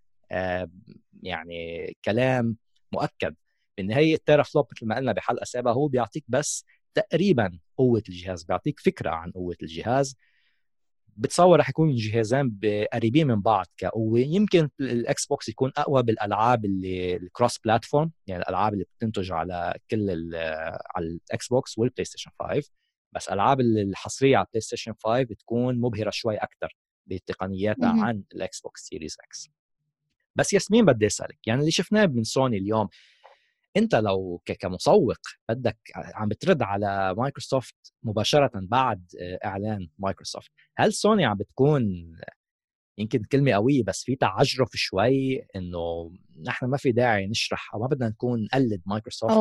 يعني 1.24 1.98
كلام 2.06 2.56
مؤكد. 2.94 3.36
بالنهاية 3.78 4.14
ال 4.16 4.44
teraflop 4.44 4.68
مثل 4.72 4.86
ما 4.86 4.96
قلنا 4.96 5.12
بحلقة 5.12 5.44
سابقة 5.44 5.74
هو 5.74 5.88
بيعطيك 5.88 6.24
بس 6.28 6.66
تقريبا 6.94 7.60
قوة 7.78 8.04
الجهاز 8.10 8.44
بيعطيك 8.44 8.80
فكرة 8.80 9.10
عن 9.10 9.32
قوة 9.32 9.56
الجهاز. 9.62 10.16
بتصور 11.18 11.60
رح 11.60 11.70
يكون 11.70 11.90
الجهازين 11.90 12.60
قريبين 12.94 13.28
من 13.28 13.42
بعض 13.42 13.66
كقوة. 13.78 14.20
يمكن 14.20 14.70
ال 14.80 15.26
Xbox 15.26 15.50
يكون 15.50 15.72
أقوى 15.78 16.04
بالألعاب 16.04 16.66
اللي 16.66 17.16
ال 17.16 17.23
cross 17.23 17.58
platform 17.58 18.12
يعني 18.28 18.44
الألعاب 18.44 18.74
اللي 18.74 18.86
بتنتج 18.98 19.32
على 19.32 19.74
كل 19.92 20.32
على 20.96 21.06
ال 21.06 21.48
Xbox 21.48 21.78
وال 21.78 22.06
PlayStation 22.06 22.32
5 22.40 22.70
بس 23.16 23.30
ألعاب 23.30 23.62
الحصرية 23.62 24.38
على 24.38 24.46
ال 24.46 24.62
PlayStation 24.62 24.94
5 25.04 25.24
بتكون 25.24 25.82
مبهرة 25.82 26.10
شوي 26.10 26.36
أكثر 26.38 26.76
بتقنياتها 27.08 27.90
عن 28.04 28.24
ال 28.34 28.62
Xbox 28.62 28.82
Series 28.82 29.18
X. 29.24 29.50
بس 30.38 30.54
ياسمين 30.54 30.86
بدي 30.86 31.06
أسألك 31.08 31.48
يعني 31.48 31.60
اللي 31.60 31.72
شفناه 31.72 32.06
من 32.06 32.24
سوني 32.24 32.58
اليوم 32.58 32.88
أنت 33.78 33.96
لو 33.96 34.42
كمسوق 34.60 35.18
بدك 35.50 35.78
عم 35.96 36.28
بترد 36.30 36.62
على 36.62 37.16
مايكروسوفت 37.18 37.76
مباشرة 38.04 38.52
بعد 38.56 39.06
إعلان 39.46 39.90
مايكروسوفت 40.00 40.52
هل 40.78 40.94
سوني 40.94 41.26
عم 41.26 41.38
بتكون 41.38 42.14
يمكن 42.98 43.24
كلمة 43.24 43.52
قوية 43.52 43.84
بس 43.84 44.04
في 44.04 44.16
تعجرف 44.16 44.70
شوي 44.74 45.42
إنه 45.56 46.12
نحن 46.48 46.66
ما 46.66 46.78
في 46.78 46.92
داعي 46.92 47.28
نشرح 47.28 47.74
أو 47.74 47.80
ما 47.80 47.88
بدنا 47.88 48.10
نكون 48.10 48.44
نقلد 48.44 48.82
مايكروسوفت. 48.86 49.34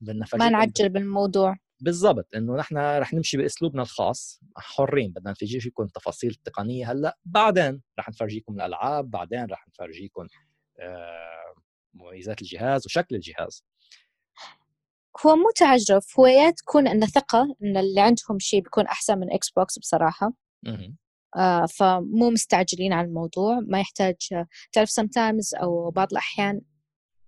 بدنا 0.00 0.26
ما 0.38 0.50
نعجل 0.50 0.88
بالموضوع 0.88 1.56
بالضبط 1.80 2.34
إنه 2.36 2.56
نحن 2.56 2.76
رح 2.76 3.14
نمشي 3.14 3.36
بأسلوبنا 3.36 3.82
الخاص 3.82 4.40
حرين 4.56 5.12
بدنا 5.12 5.30
نفرجي 5.30 5.60
فيكم 5.60 5.82
التفاصيل 5.82 6.30
التقنية 6.30 6.92
هلأ 6.92 7.18
بعدين 7.24 7.82
رح 7.98 8.08
نفرجيكم 8.08 8.54
الألعاب 8.54 9.10
بعدين 9.10 9.46
رح 9.50 9.68
نفرجيكم 9.68 10.26
آه 10.80 11.54
مميزات 11.94 12.42
الجهاز 12.42 12.86
وشكل 12.86 13.14
الجهاز. 13.14 13.64
هو 15.26 15.36
مو 15.36 15.50
تعجرف 15.56 16.20
هو 16.20 16.26
يا 16.26 16.50
تكون 16.50 16.88
انه 16.88 17.06
ثقة 17.06 17.56
إن 17.64 17.76
اللي 17.76 18.00
عندهم 18.00 18.38
شيء 18.38 18.60
بيكون 18.62 18.86
أحسن 18.86 19.18
من 19.18 19.32
Xbox 19.32 19.78
بصراحه 19.78 20.32
آه 21.36 21.66
فمو 21.66 22.30
مستعجلين 22.30 22.92
على 22.92 23.06
الموضوع 23.08 23.60
ما 23.68 23.80
يحتاج 23.80 24.16
تعرف 24.72 24.90
sometimes 24.90 25.62
أو 25.62 25.90
بعض 25.90 26.08
الأحيان 26.12 26.60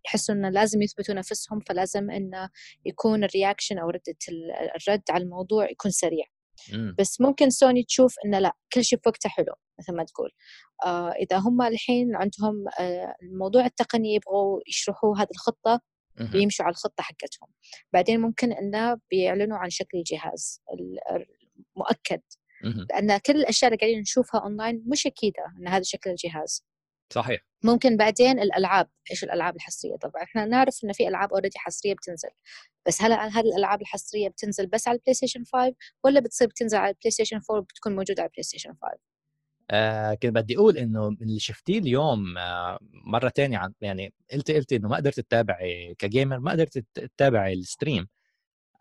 يحسوا 0.06 0.34
إنه 0.34 0.48
لازم 0.48 0.82
يثبتوا 0.82 1.14
نفسهم 1.14 1.60
فلازم 1.60 2.10
إنه 2.10 2.50
يكون 2.84 3.24
ال 3.24 3.30
reaction 3.30 3.78
أو 3.78 3.90
ردة 3.90 4.16
الرد 4.76 5.02
على 5.10 5.24
الموضوع 5.24 5.70
يكون 5.70 5.90
سريع. 5.90 6.24
بس 6.98 7.20
ممكن 7.20 7.50
سوني 7.50 7.84
تشوف 7.84 8.14
إنه 8.24 8.38
لأ 8.38 8.52
كل 8.72 8.84
شيء 8.84 8.98
في 8.98 9.08
وقته 9.08 9.28
حلو 9.28 9.54
مثل 9.78 9.96
ما 9.96 10.04
تقول. 10.04 10.30
آه 10.84 11.10
إذا 11.12 11.36
هم 11.38 11.62
الحين 11.62 12.16
عندهم 12.16 12.64
آه 12.80 13.14
الموضوع 13.22 13.66
التقني 13.66 14.14
يبغوا 14.14 14.60
يشرحوا 14.68 15.16
هذه 15.18 15.28
الخطة 15.30 15.80
بيمشوا 16.32 16.64
على 16.64 16.72
الخطة 16.72 17.02
حقتهم. 17.02 17.48
بعدين 17.92 18.20
ممكن 18.20 18.52
إنه 18.52 18.96
بيعلنوا 19.10 19.58
عن 19.58 19.70
شكل 19.70 19.98
الجهاز 19.98 20.60
المؤكد 21.76 22.20
لأن 22.90 23.18
كل 23.18 23.36
الأشياء 23.36 23.72
اللي 23.72 23.78
قاعدين 23.80 24.00
نشوفها 24.00 24.40
اونلاين 24.40 24.84
مش 24.86 25.06
أكيدة 25.06 25.42
إن 25.60 25.68
هذا 25.68 25.82
شكل 25.82 26.10
الجهاز. 26.10 26.64
صحيح. 27.12 27.40
ممكن 27.64 27.96
بعدين 27.96 28.40
الألعاب 28.40 28.88
إيش 29.10 29.24
الألعاب 29.24 29.56
الحصرية؟ 29.56 29.96
طبعا 29.96 30.22
إحنا 30.22 30.44
نعرف 30.44 30.84
ان 30.84 30.92
في 30.92 31.08
ألعاب 31.08 31.32
already 31.32 31.58
حصرية 31.58 31.94
بتنزل. 31.94 32.28
بس 32.86 33.02
هل 33.02 33.12
هذه 33.12 33.40
الألعاب 33.40 33.80
الحصرية 33.82 34.28
بتنزل 34.28 34.66
بس 34.66 34.88
على 34.88 34.96
ال 34.96 35.14
PlayStation 35.14 35.44
5 35.52 35.74
ولا 36.04 36.20
بتصير 36.20 36.48
بتنزل 36.48 36.78
على 36.78 36.88
ال 36.90 37.10
PlayStation 37.10 37.36
4 37.50 37.58
وبتكون 37.58 37.96
موجودة 37.96 38.22
على 38.22 38.28
ال 38.28 38.42
PlayStation 38.42 38.70
5 38.82 38.98
آه 39.70 40.14
كنت 40.14 40.32
بدي 40.32 40.56
أقول 40.56 40.78
إنه 40.78 41.10
من 41.10 41.16
اللي 41.22 41.40
شفتيه 41.40 41.78
اليوم 41.78 42.38
آه 42.38 42.78
مرة 43.04 43.28
تانية 43.28 43.58
عن 43.58 43.72
يعني 43.80 44.14
قلت 44.32 44.50
قلت 44.50 44.72
إنه 44.72 44.88
ما 44.88 44.96
قدرت 44.96 45.20
تتابعي 45.20 45.94
ك 45.98 46.05
gamer 46.05 46.38
ما 46.38 46.50
قدرت 46.52 46.78
تتابعي 46.94 47.52
ال 47.52 47.60
stream 47.60 48.08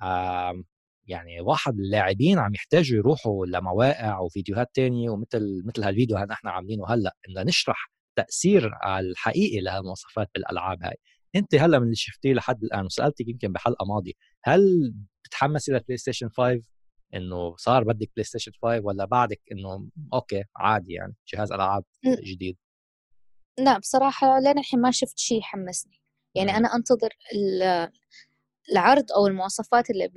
آه 0.01 0.63
يعني 1.07 1.41
واحد 1.41 1.73
اللاعبين 1.79 2.39
عم 2.39 2.53
يحتاجوا 2.55 2.97
يروحوا 2.97 3.45
لمواقع 3.45 4.19
وفيديوهات 4.19 4.69
تانية 4.73 5.09
ومثل 5.09 5.63
مثل 5.65 5.83
هالفيديو 5.83 6.17
اللي 6.17 6.27
نحن 6.29 6.47
عاملينه 6.47 6.85
هلأ 6.87 7.15
إنه 7.29 7.43
نشرح 7.43 7.91
تأثير 8.15 8.71
الحقيقي 8.99 9.61
لهالمواصفات 9.61 10.29
بالألعاب 10.35 10.83
هاي. 10.83 10.97
أنت 11.35 11.55
هلأ 11.55 11.79
من 11.79 11.85
اللي 11.85 11.95
شفتيه 11.95 12.33
لحد 12.33 12.63
الآن 12.63 12.85
وسألتك 12.85 13.27
يمكن 13.27 13.51
بحلقة 13.51 13.85
ماضية 13.85 14.13
هل 14.43 14.93
بتتحمسي 15.23 15.71
لل 15.71 15.97
PlayStation 15.97 16.29
5 16.29 16.61
إنه 17.13 17.55
صار 17.57 17.83
بدك 17.83 18.11
PlayStation 18.15 18.51
5 18.61 18.81
ولا 18.83 19.05
بعدك 19.05 19.41
إنه 19.51 19.89
okay 20.13 20.43
عادي 20.55 20.93
يعني 20.93 21.15
جهاز 21.33 21.51
ألعاب 21.51 21.83
جديد؟ 22.05 22.57
لا 23.59 23.77
بصراحة 23.77 24.39
لين 24.39 24.59
الحين 24.59 24.81
ما 24.81 24.91
شفت 24.91 25.19
شيء 25.19 25.39
يحمسني. 25.39 26.01
يعني 26.35 26.57
أنا 26.57 26.75
أنتظر 26.75 27.09
العرض 28.71 29.11
أو 29.11 29.27
المواصفات 29.27 29.89
اللي 29.89 30.09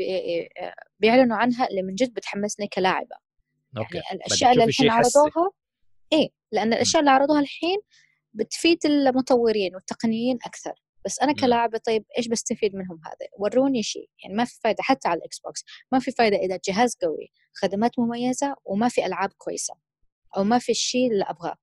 بيعلنوا 1.01 1.36
عنها 1.36 1.68
اللي 1.68 1.82
من 1.82 1.95
جد 1.95 2.14
بتحمسني 2.14 2.68
كلاعبة. 2.68 3.16
okay. 3.78 3.97
يعني 3.97 4.09
الأشياء 4.12 4.53
اللي 4.53 4.64
الحين 4.64 4.90
عرضوها 4.90 5.51
إيه 6.15 6.29
لأن 6.53 6.73
الأشياء 6.73 7.01
اللي 7.01 7.11
عرضوها 7.11 7.41
الحين 7.41 7.79
بتفيد 8.35 8.79
المطورين 8.87 9.75
والتقنيين 9.75 10.39
أكثر. 10.47 10.75
بس 11.05 11.21
أنا 11.21 11.35
كلاعبه 11.35 11.79
طيب 11.79 12.05
إيش 12.19 12.29
بستفيد 12.29 12.75
منهم 12.75 13.01
هذا؟ 13.07 13.29
وروني 13.39 13.83
شيء 13.83 14.11
يعني 14.23 14.35
ما 14.35 14.45
في 14.45 14.61
فايدة 14.65 14.83
حتى 14.83 15.09
على 15.09 15.19
ال 15.18 15.39
Xbox 15.39 15.64
ما 15.93 15.99
في 15.99 16.11
فايدة 16.11 16.37
إذا 16.37 16.55
الجهاز 16.55 16.97
قوي 17.03 17.33
خدمات 17.55 17.99
مميزة 17.99 18.57
وما 18.65 18.89
في 18.89 19.07
ألعاب 19.07 19.33
كويسة 19.39 19.75
أو 20.37 20.45
ما 20.45 20.59
في 20.59 20.73
الشيء 20.73 21.12
اللي 21.12 21.25
أبغاه. 21.25 21.57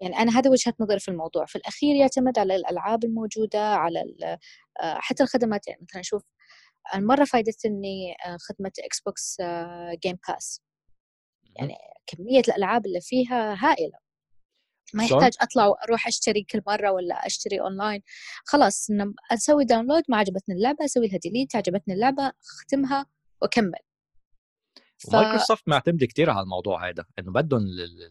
يعني 0.00 0.18
أنا 0.18 0.38
هذا 0.38 0.50
وجهة 0.50 0.74
نظري 0.80 0.98
في 0.98 1.08
الموضوع. 1.08 1.46
في 1.46 1.56
الأخير 1.56 1.96
يعتمد 1.96 2.38
على 2.38 2.56
الألعاب 2.56 3.04
الموجودة 3.04 3.74
على 3.74 4.00
آه، 4.80 4.98
حتى 4.98 5.22
الخدمات. 5.22 5.68
يعني 5.68 5.80
مثلا 5.82 6.00
نشوف 6.00 6.22
مرة 6.94 7.24
فايدتني 7.24 8.12
آه، 8.26 8.36
خدمة 8.40 8.72
Xbox 8.84 9.36
Game 10.02 10.18
Pass 10.28 10.60
يعني 11.56 11.74
كمية 12.06 12.40
الألعاب 12.40 12.86
اللي 12.86 13.00
فيها 13.00 13.54
هائلة. 13.58 13.98
ما 14.94 15.04
يحتاج 15.04 15.32
أطلع 15.40 15.66
وأروح 15.66 16.06
أشتري 16.06 16.42
كل 16.42 16.62
مرة 16.66 16.90
ولا 16.90 17.26
أشتري 17.26 17.60
اونلاين 17.60 18.02
خلاص 18.44 18.88
أسوي 19.32 19.64
download 19.64 20.02
ما 20.08 20.16
عجبتني 20.16 20.54
اللعبة 20.54 20.84
أسوي 20.84 21.08
لها 21.08 21.18
delete 21.18 21.56
عجبتني 21.56 21.94
اللعبة 21.94 22.32
أختمها 22.60 23.06
وأكمل. 23.42 23.78
ف... 24.98 25.14
مايكروسوفت 25.14 25.68
معتمده 25.68 26.06
كثير 26.06 26.30
على 26.30 26.42
الموضوع 26.42 26.88
هذا 26.88 27.04
إنه 27.18 27.32
بدهم 27.32 27.62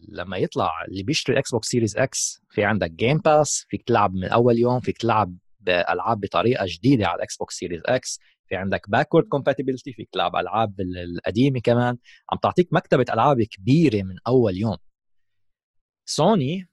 لما 0.08 0.36
يطلع 0.36 0.84
اللي 0.88 1.02
بيشتري 1.02 1.32
ال 1.32 1.50
Xbox 1.50 1.68
Series 1.68 1.96
X 1.96 2.40
في 2.50 2.64
عندك 2.64 2.90
Game 2.90 3.18
Pass 3.18 3.66
فيك 3.68 3.82
تلعب 3.82 4.14
من 4.14 4.28
أول 4.28 4.58
يوم 4.58 4.80
فيك 4.80 4.98
تلعب 4.98 5.36
بألعاب 5.60 6.20
بطريقة 6.20 6.64
جديدة 6.68 7.06
على 7.06 7.16
ال 7.16 7.36
Xbox 7.36 7.54
Series 7.54 7.82
X 7.86 8.20
في 8.48 8.56
عندك 8.56 8.90
backward 8.90 9.28
compatibility 9.28 9.92
فيك 9.92 10.08
تلعب 10.12 10.36
ألعاب 10.36 10.80
القديمة 10.80 11.60
كمان. 11.60 11.98
عم 12.32 12.38
تعطيك 12.42 12.68
مكتبة 12.72 13.04
ألعاب 13.12 13.42
كبيرة 13.42 14.02
من 14.02 14.14
أول 14.26 14.56
يوم. 14.56 14.76
سوني 16.04 16.68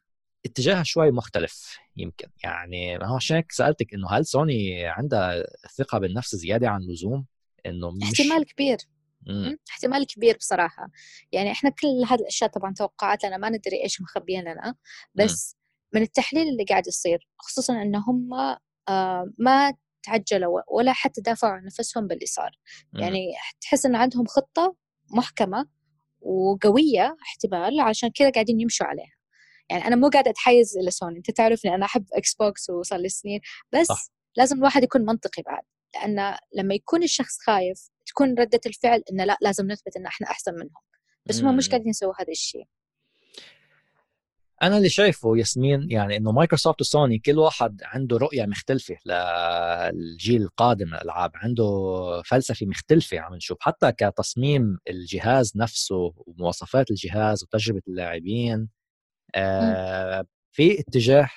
اتجاهها 0.45 0.83
شوي 0.83 1.11
مختلف 1.11 1.77
يمكن. 1.97 2.27
يعني 2.43 2.97
هو 2.97 3.15
عشان 3.15 3.37
هيك 3.37 3.51
سألتك 3.51 3.93
إنه 3.93 4.07
هل 4.11 4.25
سوني 4.25 4.85
عندها 4.85 5.43
ثقة 5.77 5.97
بالنفس 5.97 6.35
زيادة 6.35 6.69
عن 6.69 6.81
اللزوم؟ 6.81 7.25
إنه 7.65 7.91
مش 7.91 8.03
احتمال 8.03 8.45
كبير. 8.45 8.77
مم. 9.27 9.57
احتمال 9.69 10.05
كبير 10.05 10.37
بصراحة. 10.37 10.89
يعني 11.31 11.51
إحنا 11.51 11.69
كل 11.69 11.87
هذه 12.09 12.19
الأشياء 12.19 12.49
طبعا 12.49 12.73
توقعات 12.73 13.25
لنا 13.25 13.37
ما 13.37 13.49
ندري 13.49 13.83
إيش 13.83 14.01
مخبيين 14.01 14.41
لنا. 14.41 14.75
بس 15.15 15.55
مم. 15.55 15.63
من 15.93 16.01
التحليل 16.01 16.47
اللي 16.47 16.63
قاعد 16.63 16.87
يصير 16.87 17.27
خصوصا 17.37 17.81
ان 17.81 17.95
هم 17.95 18.33
آه 18.89 19.33
ما 19.37 19.73
تعجلوا 20.03 20.61
ولا 20.67 20.93
حتى 20.93 21.21
دافعوا 21.21 21.53
عن 21.53 21.65
نفسهم 21.65 22.07
باللي 22.07 22.25
صار. 22.25 22.51
يعني 22.93 23.33
تحس 23.61 23.85
إن 23.85 23.95
عندهم 23.95 24.25
خطة 24.25 24.75
محكمة 25.11 25.67
وقوية 26.21 27.17
احتمال 27.21 27.79
عشان 27.79 28.09
كذا 28.09 28.29
قاعدين 28.29 28.61
يمشوا 28.61 28.85
عليها. 28.85 29.13
يعني 29.69 29.87
أنا 29.87 29.95
مو 29.95 30.09
قاعدة 30.09 30.31
أتحيز 30.31 30.77
إلى 30.77 30.91
سوني. 30.91 31.17
أنت 31.17 31.31
تعرفني 31.31 31.75
أنا 31.75 31.85
أحب 31.85 32.05
Xbox 32.13 32.69
وصار 32.69 32.99
لي 32.99 33.09
سنين. 33.09 33.39
بس 33.71 33.87
صح. 33.87 34.05
لازم 34.37 34.57
الواحد 34.57 34.83
يكون 34.83 35.01
منطقي 35.05 35.43
بعد. 35.43 35.63
لأن 35.95 36.37
لما 36.55 36.73
يكون 36.73 37.03
الشخص 37.03 37.37
خايف 37.39 37.89
تكون 38.05 38.35
ردة 38.39 38.61
الفعل 38.65 39.03
إنه 39.11 39.23
لا 39.25 39.37
لازم 39.41 39.71
نثبت 39.71 39.97
إن 39.97 40.05
إحنا 40.05 40.27
أحسن 40.27 40.53
منهم. 40.53 40.81
بس 41.25 41.41
هم 41.41 41.57
مش 41.57 41.69
قاعدين 41.69 41.89
يسووا 41.89 42.13
هذا 42.19 42.31
الشيء. 42.31 42.65
أنا 44.61 44.77
اللي 44.77 44.89
شايفه 44.89 45.37
ياسمين 45.37 45.91
يعني 45.91 46.17
إنه 46.17 46.31
Microsoft 46.31 46.81
و 46.81 46.89
Sony 46.89 47.19
كل 47.19 47.39
واحد 47.39 47.81
عنده 47.83 48.17
رؤية 48.17 48.45
مختلفة 48.45 48.95
للجيل 49.05 50.41
القادم 50.41 50.87
من 50.87 50.93
الألعاب 50.93 51.31
عنده 51.35 51.65
فلسفة 52.25 52.65
مختلفة 52.65 53.19
عم 53.19 53.35
نشوف 53.35 53.57
حتى 53.61 53.91
كتصميم 53.91 54.77
الجهاز 54.89 55.53
نفسه 55.57 56.13
ومواصفات 56.17 56.91
الجهاز 56.91 57.43
وتجربة 57.43 57.81
اللاعبين 57.87 58.69
آه 59.35 60.25
في 60.51 60.79
اتجاه 60.79 61.29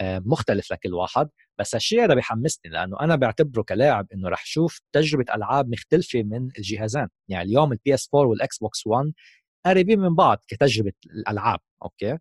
آه 0.00 0.22
مختلف 0.26 0.72
لكل 0.72 0.94
واحد 0.94 1.28
بس 1.58 1.74
هالشيء 1.74 2.04
هذا 2.04 2.14
بيحمسني 2.14 2.72
لأنه 2.72 3.00
أنا 3.00 3.16
بعتبره 3.16 3.62
كلاعب 3.62 4.06
إنه 4.14 4.28
رح 4.28 4.44
شوف 4.46 4.80
تجربة 4.92 5.34
ألعاب 5.34 5.68
مختلفة 5.68 6.22
من 6.22 6.48
الجهازين 6.58 7.08
يعني 7.28 7.44
اليوم 7.48 7.72
ال 7.72 7.94
PS 7.94 8.08
4 8.14 8.28
وال 8.28 8.58
Xbox 8.58 8.86
1 8.86 9.12
قريبين 9.66 9.98
من 9.98 10.14
بعض 10.14 10.38
كتجربة 10.48 10.92
الألعاب 11.06 11.60
أوكي؟ 11.82 12.18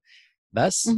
بس 0.53 0.89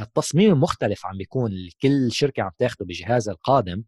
التصميم 0.00 0.52
المختلف 0.52 1.06
عم 1.06 1.16
بيكون 1.16 1.52
كل 1.82 2.12
شركة 2.12 2.42
عم 2.42 2.50
تاخده 2.58 2.84
بجهازها 2.84 3.34
القادم 3.34 3.84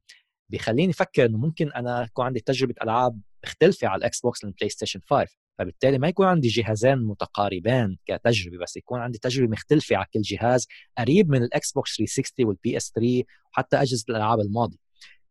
بيخليني 0.48 0.92
أفكر 0.92 1.26
إنه 1.26 1.38
ممكن 1.38 1.72
أنا 1.72 2.04
يكون 2.04 2.26
عندي 2.26 2.40
تجربة 2.40 2.74
ألعاب 2.82 3.20
مختلفة 3.44 3.88
على 3.88 3.98
ال 3.98 4.20
Xbox 4.20 4.44
وال 4.44 4.68
PlayStation 4.68 5.00
5 5.10 5.26
فبالتالي 5.58 5.98
ما 5.98 6.08
يكون 6.08 6.26
عندي 6.26 6.48
جهازين 6.48 6.98
متقاربين 6.98 7.98
كتجربة 8.06 8.58
بس 8.58 8.76
يكون 8.76 9.00
عندي 9.00 9.18
تجربة 9.18 9.50
مختلفة 9.52 9.96
على 9.96 10.06
كل 10.14 10.20
جهاز 10.20 10.66
قريب 10.98 11.30
من 11.30 11.42
ال 11.42 11.72
Xbox 11.72 11.96
360 11.96 12.46
وال 12.46 12.76
PS 12.76 12.92
3 12.94 13.22
وحتى 13.52 13.76
أجهزة 13.76 14.04
الألعاب 14.08 14.40
الماضية. 14.40 14.78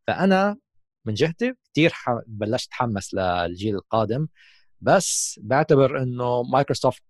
فأنا 0.08 0.58
من 1.06 1.14
جهتي 1.14 1.54
كثير 1.72 1.94
بلشت 2.28 2.68
أتحمس 2.68 3.14
للجيل 3.14 3.76
القادم 3.76 4.28
بس 4.82 5.40
بعتبر 5.44 6.04
إنه 6.04 6.44
مايكروسوفت 6.44 7.04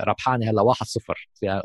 ربحانه 0.00 0.50
هلأ 0.50 0.62
1-0 0.62 0.76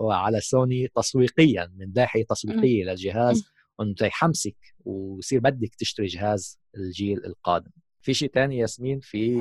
على 0.02 0.40
سوني 0.42 0.88
تسويقيا 0.96 1.72
من 1.78 1.94
ناحيه 1.96 2.24
تسويقية 2.24 2.84
للجهاز 2.84 3.44
إنه 3.82 3.96
يحمسك 4.02 4.56
ويصير 4.86 5.40
بدك 5.40 5.76
تشتري 5.76 6.06
جهاز 6.06 6.60
الجيل 6.78 7.26
القادم. 7.26 7.72
في 8.02 8.14
شيء 8.14 8.32
ثاني 8.34 8.58
ياسمين؟ 8.58 9.00
في 9.00 9.36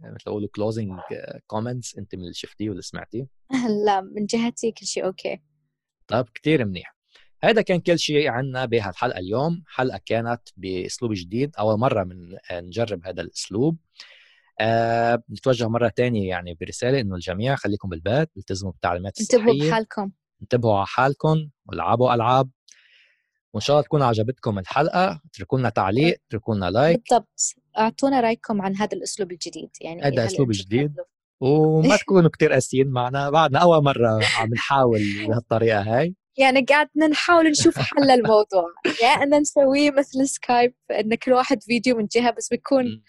مثل 0.00 0.24
أقول 0.26 0.46
closing 0.46 1.00
comments 1.46 1.98
أنت 1.98 2.14
من 2.14 2.22
اللي 2.22 2.34
شفتيه 2.34 2.68
واللي 2.68 2.82
سمعتيه؟ 2.82 3.26
لا 3.86 4.00
من 4.00 4.26
جهتي 4.26 4.72
كل 4.72 4.86
شيء 4.86 5.04
okay. 5.04 5.40
طيب 6.06 6.26
كثير 6.34 6.64
منيح. 6.64 6.96
هذا 7.42 7.62
كان 7.62 7.80
كل 7.80 7.98
شيء 7.98 8.28
عنا 8.28 8.64
بهالحلقة 8.64 9.18
اليوم. 9.18 9.62
حلقة 9.66 10.00
كانت 10.06 10.42
بأسلوب 10.56 11.12
جديد 11.12 11.56
أول 11.58 11.78
مرة 11.78 12.04
من 12.04 12.36
نجرب 12.52 13.06
هذا 13.06 13.22
الأسلوب. 13.22 13.76
أه 14.60 15.22
نتوجه 15.30 15.68
مرة 15.68 15.92
ثانية 15.96 16.28
يعني 16.28 16.54
برسالة 16.60 17.00
إنه 17.00 17.14
الجميع 17.14 17.56
خليكم 17.56 17.88
بالبيت 17.88 18.28
التزموا 18.36 18.72
بالتعليمات 18.72 19.20
الصحيه 19.20 19.38
انتبهوا 19.38 19.68
بحالكم. 19.68 20.10
انتبهوا 20.42 20.76
على 20.76 20.86
حالكم 20.86 21.48
والعبوا 21.66 22.14
ألعاب. 22.14 22.50
وإن 23.54 23.60
شاء 23.60 23.76
الله 23.76 23.84
تكون 23.84 24.02
عجبتكم 24.02 24.58
الحلقة 24.58 25.20
اتركوا 25.30 25.58
لنا 25.58 25.68
تعليق 25.68 26.18
اتركوا 26.28 26.54
لنا 26.54 26.70
like. 26.70 27.00
بالضبط. 27.10 27.40
أعطونا 27.78 28.20
رأيكم 28.20 28.62
عن 28.62 28.76
هذا 28.76 28.96
الأسلوب 28.96 29.32
الجديد 29.32 29.70
يعني 29.80 30.02
هذا 30.02 30.24
أسلوب 30.24 30.48
جديد. 30.50 30.96
وما 31.40 31.96
تكونوا 32.02 32.30
كتير 32.30 32.52
قاسيين 32.52 32.88
معنا 32.88 33.30
بعدنا 33.30 33.58
أول 33.58 33.84
مرة 33.84 34.20
عم 34.38 34.54
نحاول 34.54 35.00
بهالطريقة 35.28 35.80
هاي. 35.80 36.14
يعني 36.36 36.60
قاعدنا 36.60 37.06
نحاول 37.06 37.50
نشوف 37.50 37.78
حل 37.78 38.10
الموضوع 38.10 38.66
يا 38.86 39.08
يعني 39.08 39.22
ان 39.22 39.40
نسويه 39.40 39.90
مثل 39.90 40.28
Skype 40.28 40.74
إن 40.90 41.14
كل 41.14 41.32
واحد 41.32 41.62
فيديو 41.62 41.96
من 41.96 42.06
جهة 42.06 42.30
بس 42.30 42.48
بيكون 42.48 43.02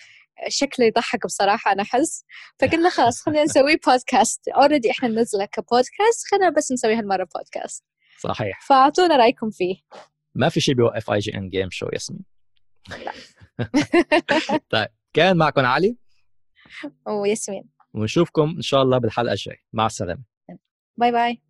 شكله 0.47 0.85
يضحك 0.85 1.25
بصراحة 1.25 1.71
أنا 1.71 1.83
أحس. 1.83 2.25
فقلنا 2.59 2.89
خلاص 2.89 3.21
خلينا 3.21 3.43
نسوي 3.43 3.75
podcast 3.87 4.47
already 4.47 4.91
إحنا 4.91 5.07
ننزله 5.09 5.45
كبودكاست 5.45 6.27
خلينا 6.31 6.49
بس 6.49 6.71
نسوي 6.71 6.95
هالمرة 6.95 7.27
بودكاست 7.35 7.85
صحيح. 8.19 8.61
فأعطونا 8.67 9.17
رأيكم 9.17 9.49
فيه. 9.49 9.75
ما 10.35 10.49
في 10.49 10.59
شيء 10.61 10.75
بيوقف 10.75 11.11
IGN 11.11 11.49
Game 11.49 11.69
Show 11.71 11.87
ياسمين. 11.93 12.25
طيب 14.71 14.87
كان 15.13 15.37
معكم 15.37 15.65
علي. 15.65 15.97
وياسمين. 17.07 17.69
ونشوفكم 17.93 18.53
إن 18.55 18.61
شاء 18.61 18.81
الله 18.81 18.97
بالحلقة 18.97 19.31
الجاية. 19.31 19.59
مع 19.73 19.85
السلامة. 19.85 20.23
bye 20.97 21.11
bye 21.11 21.41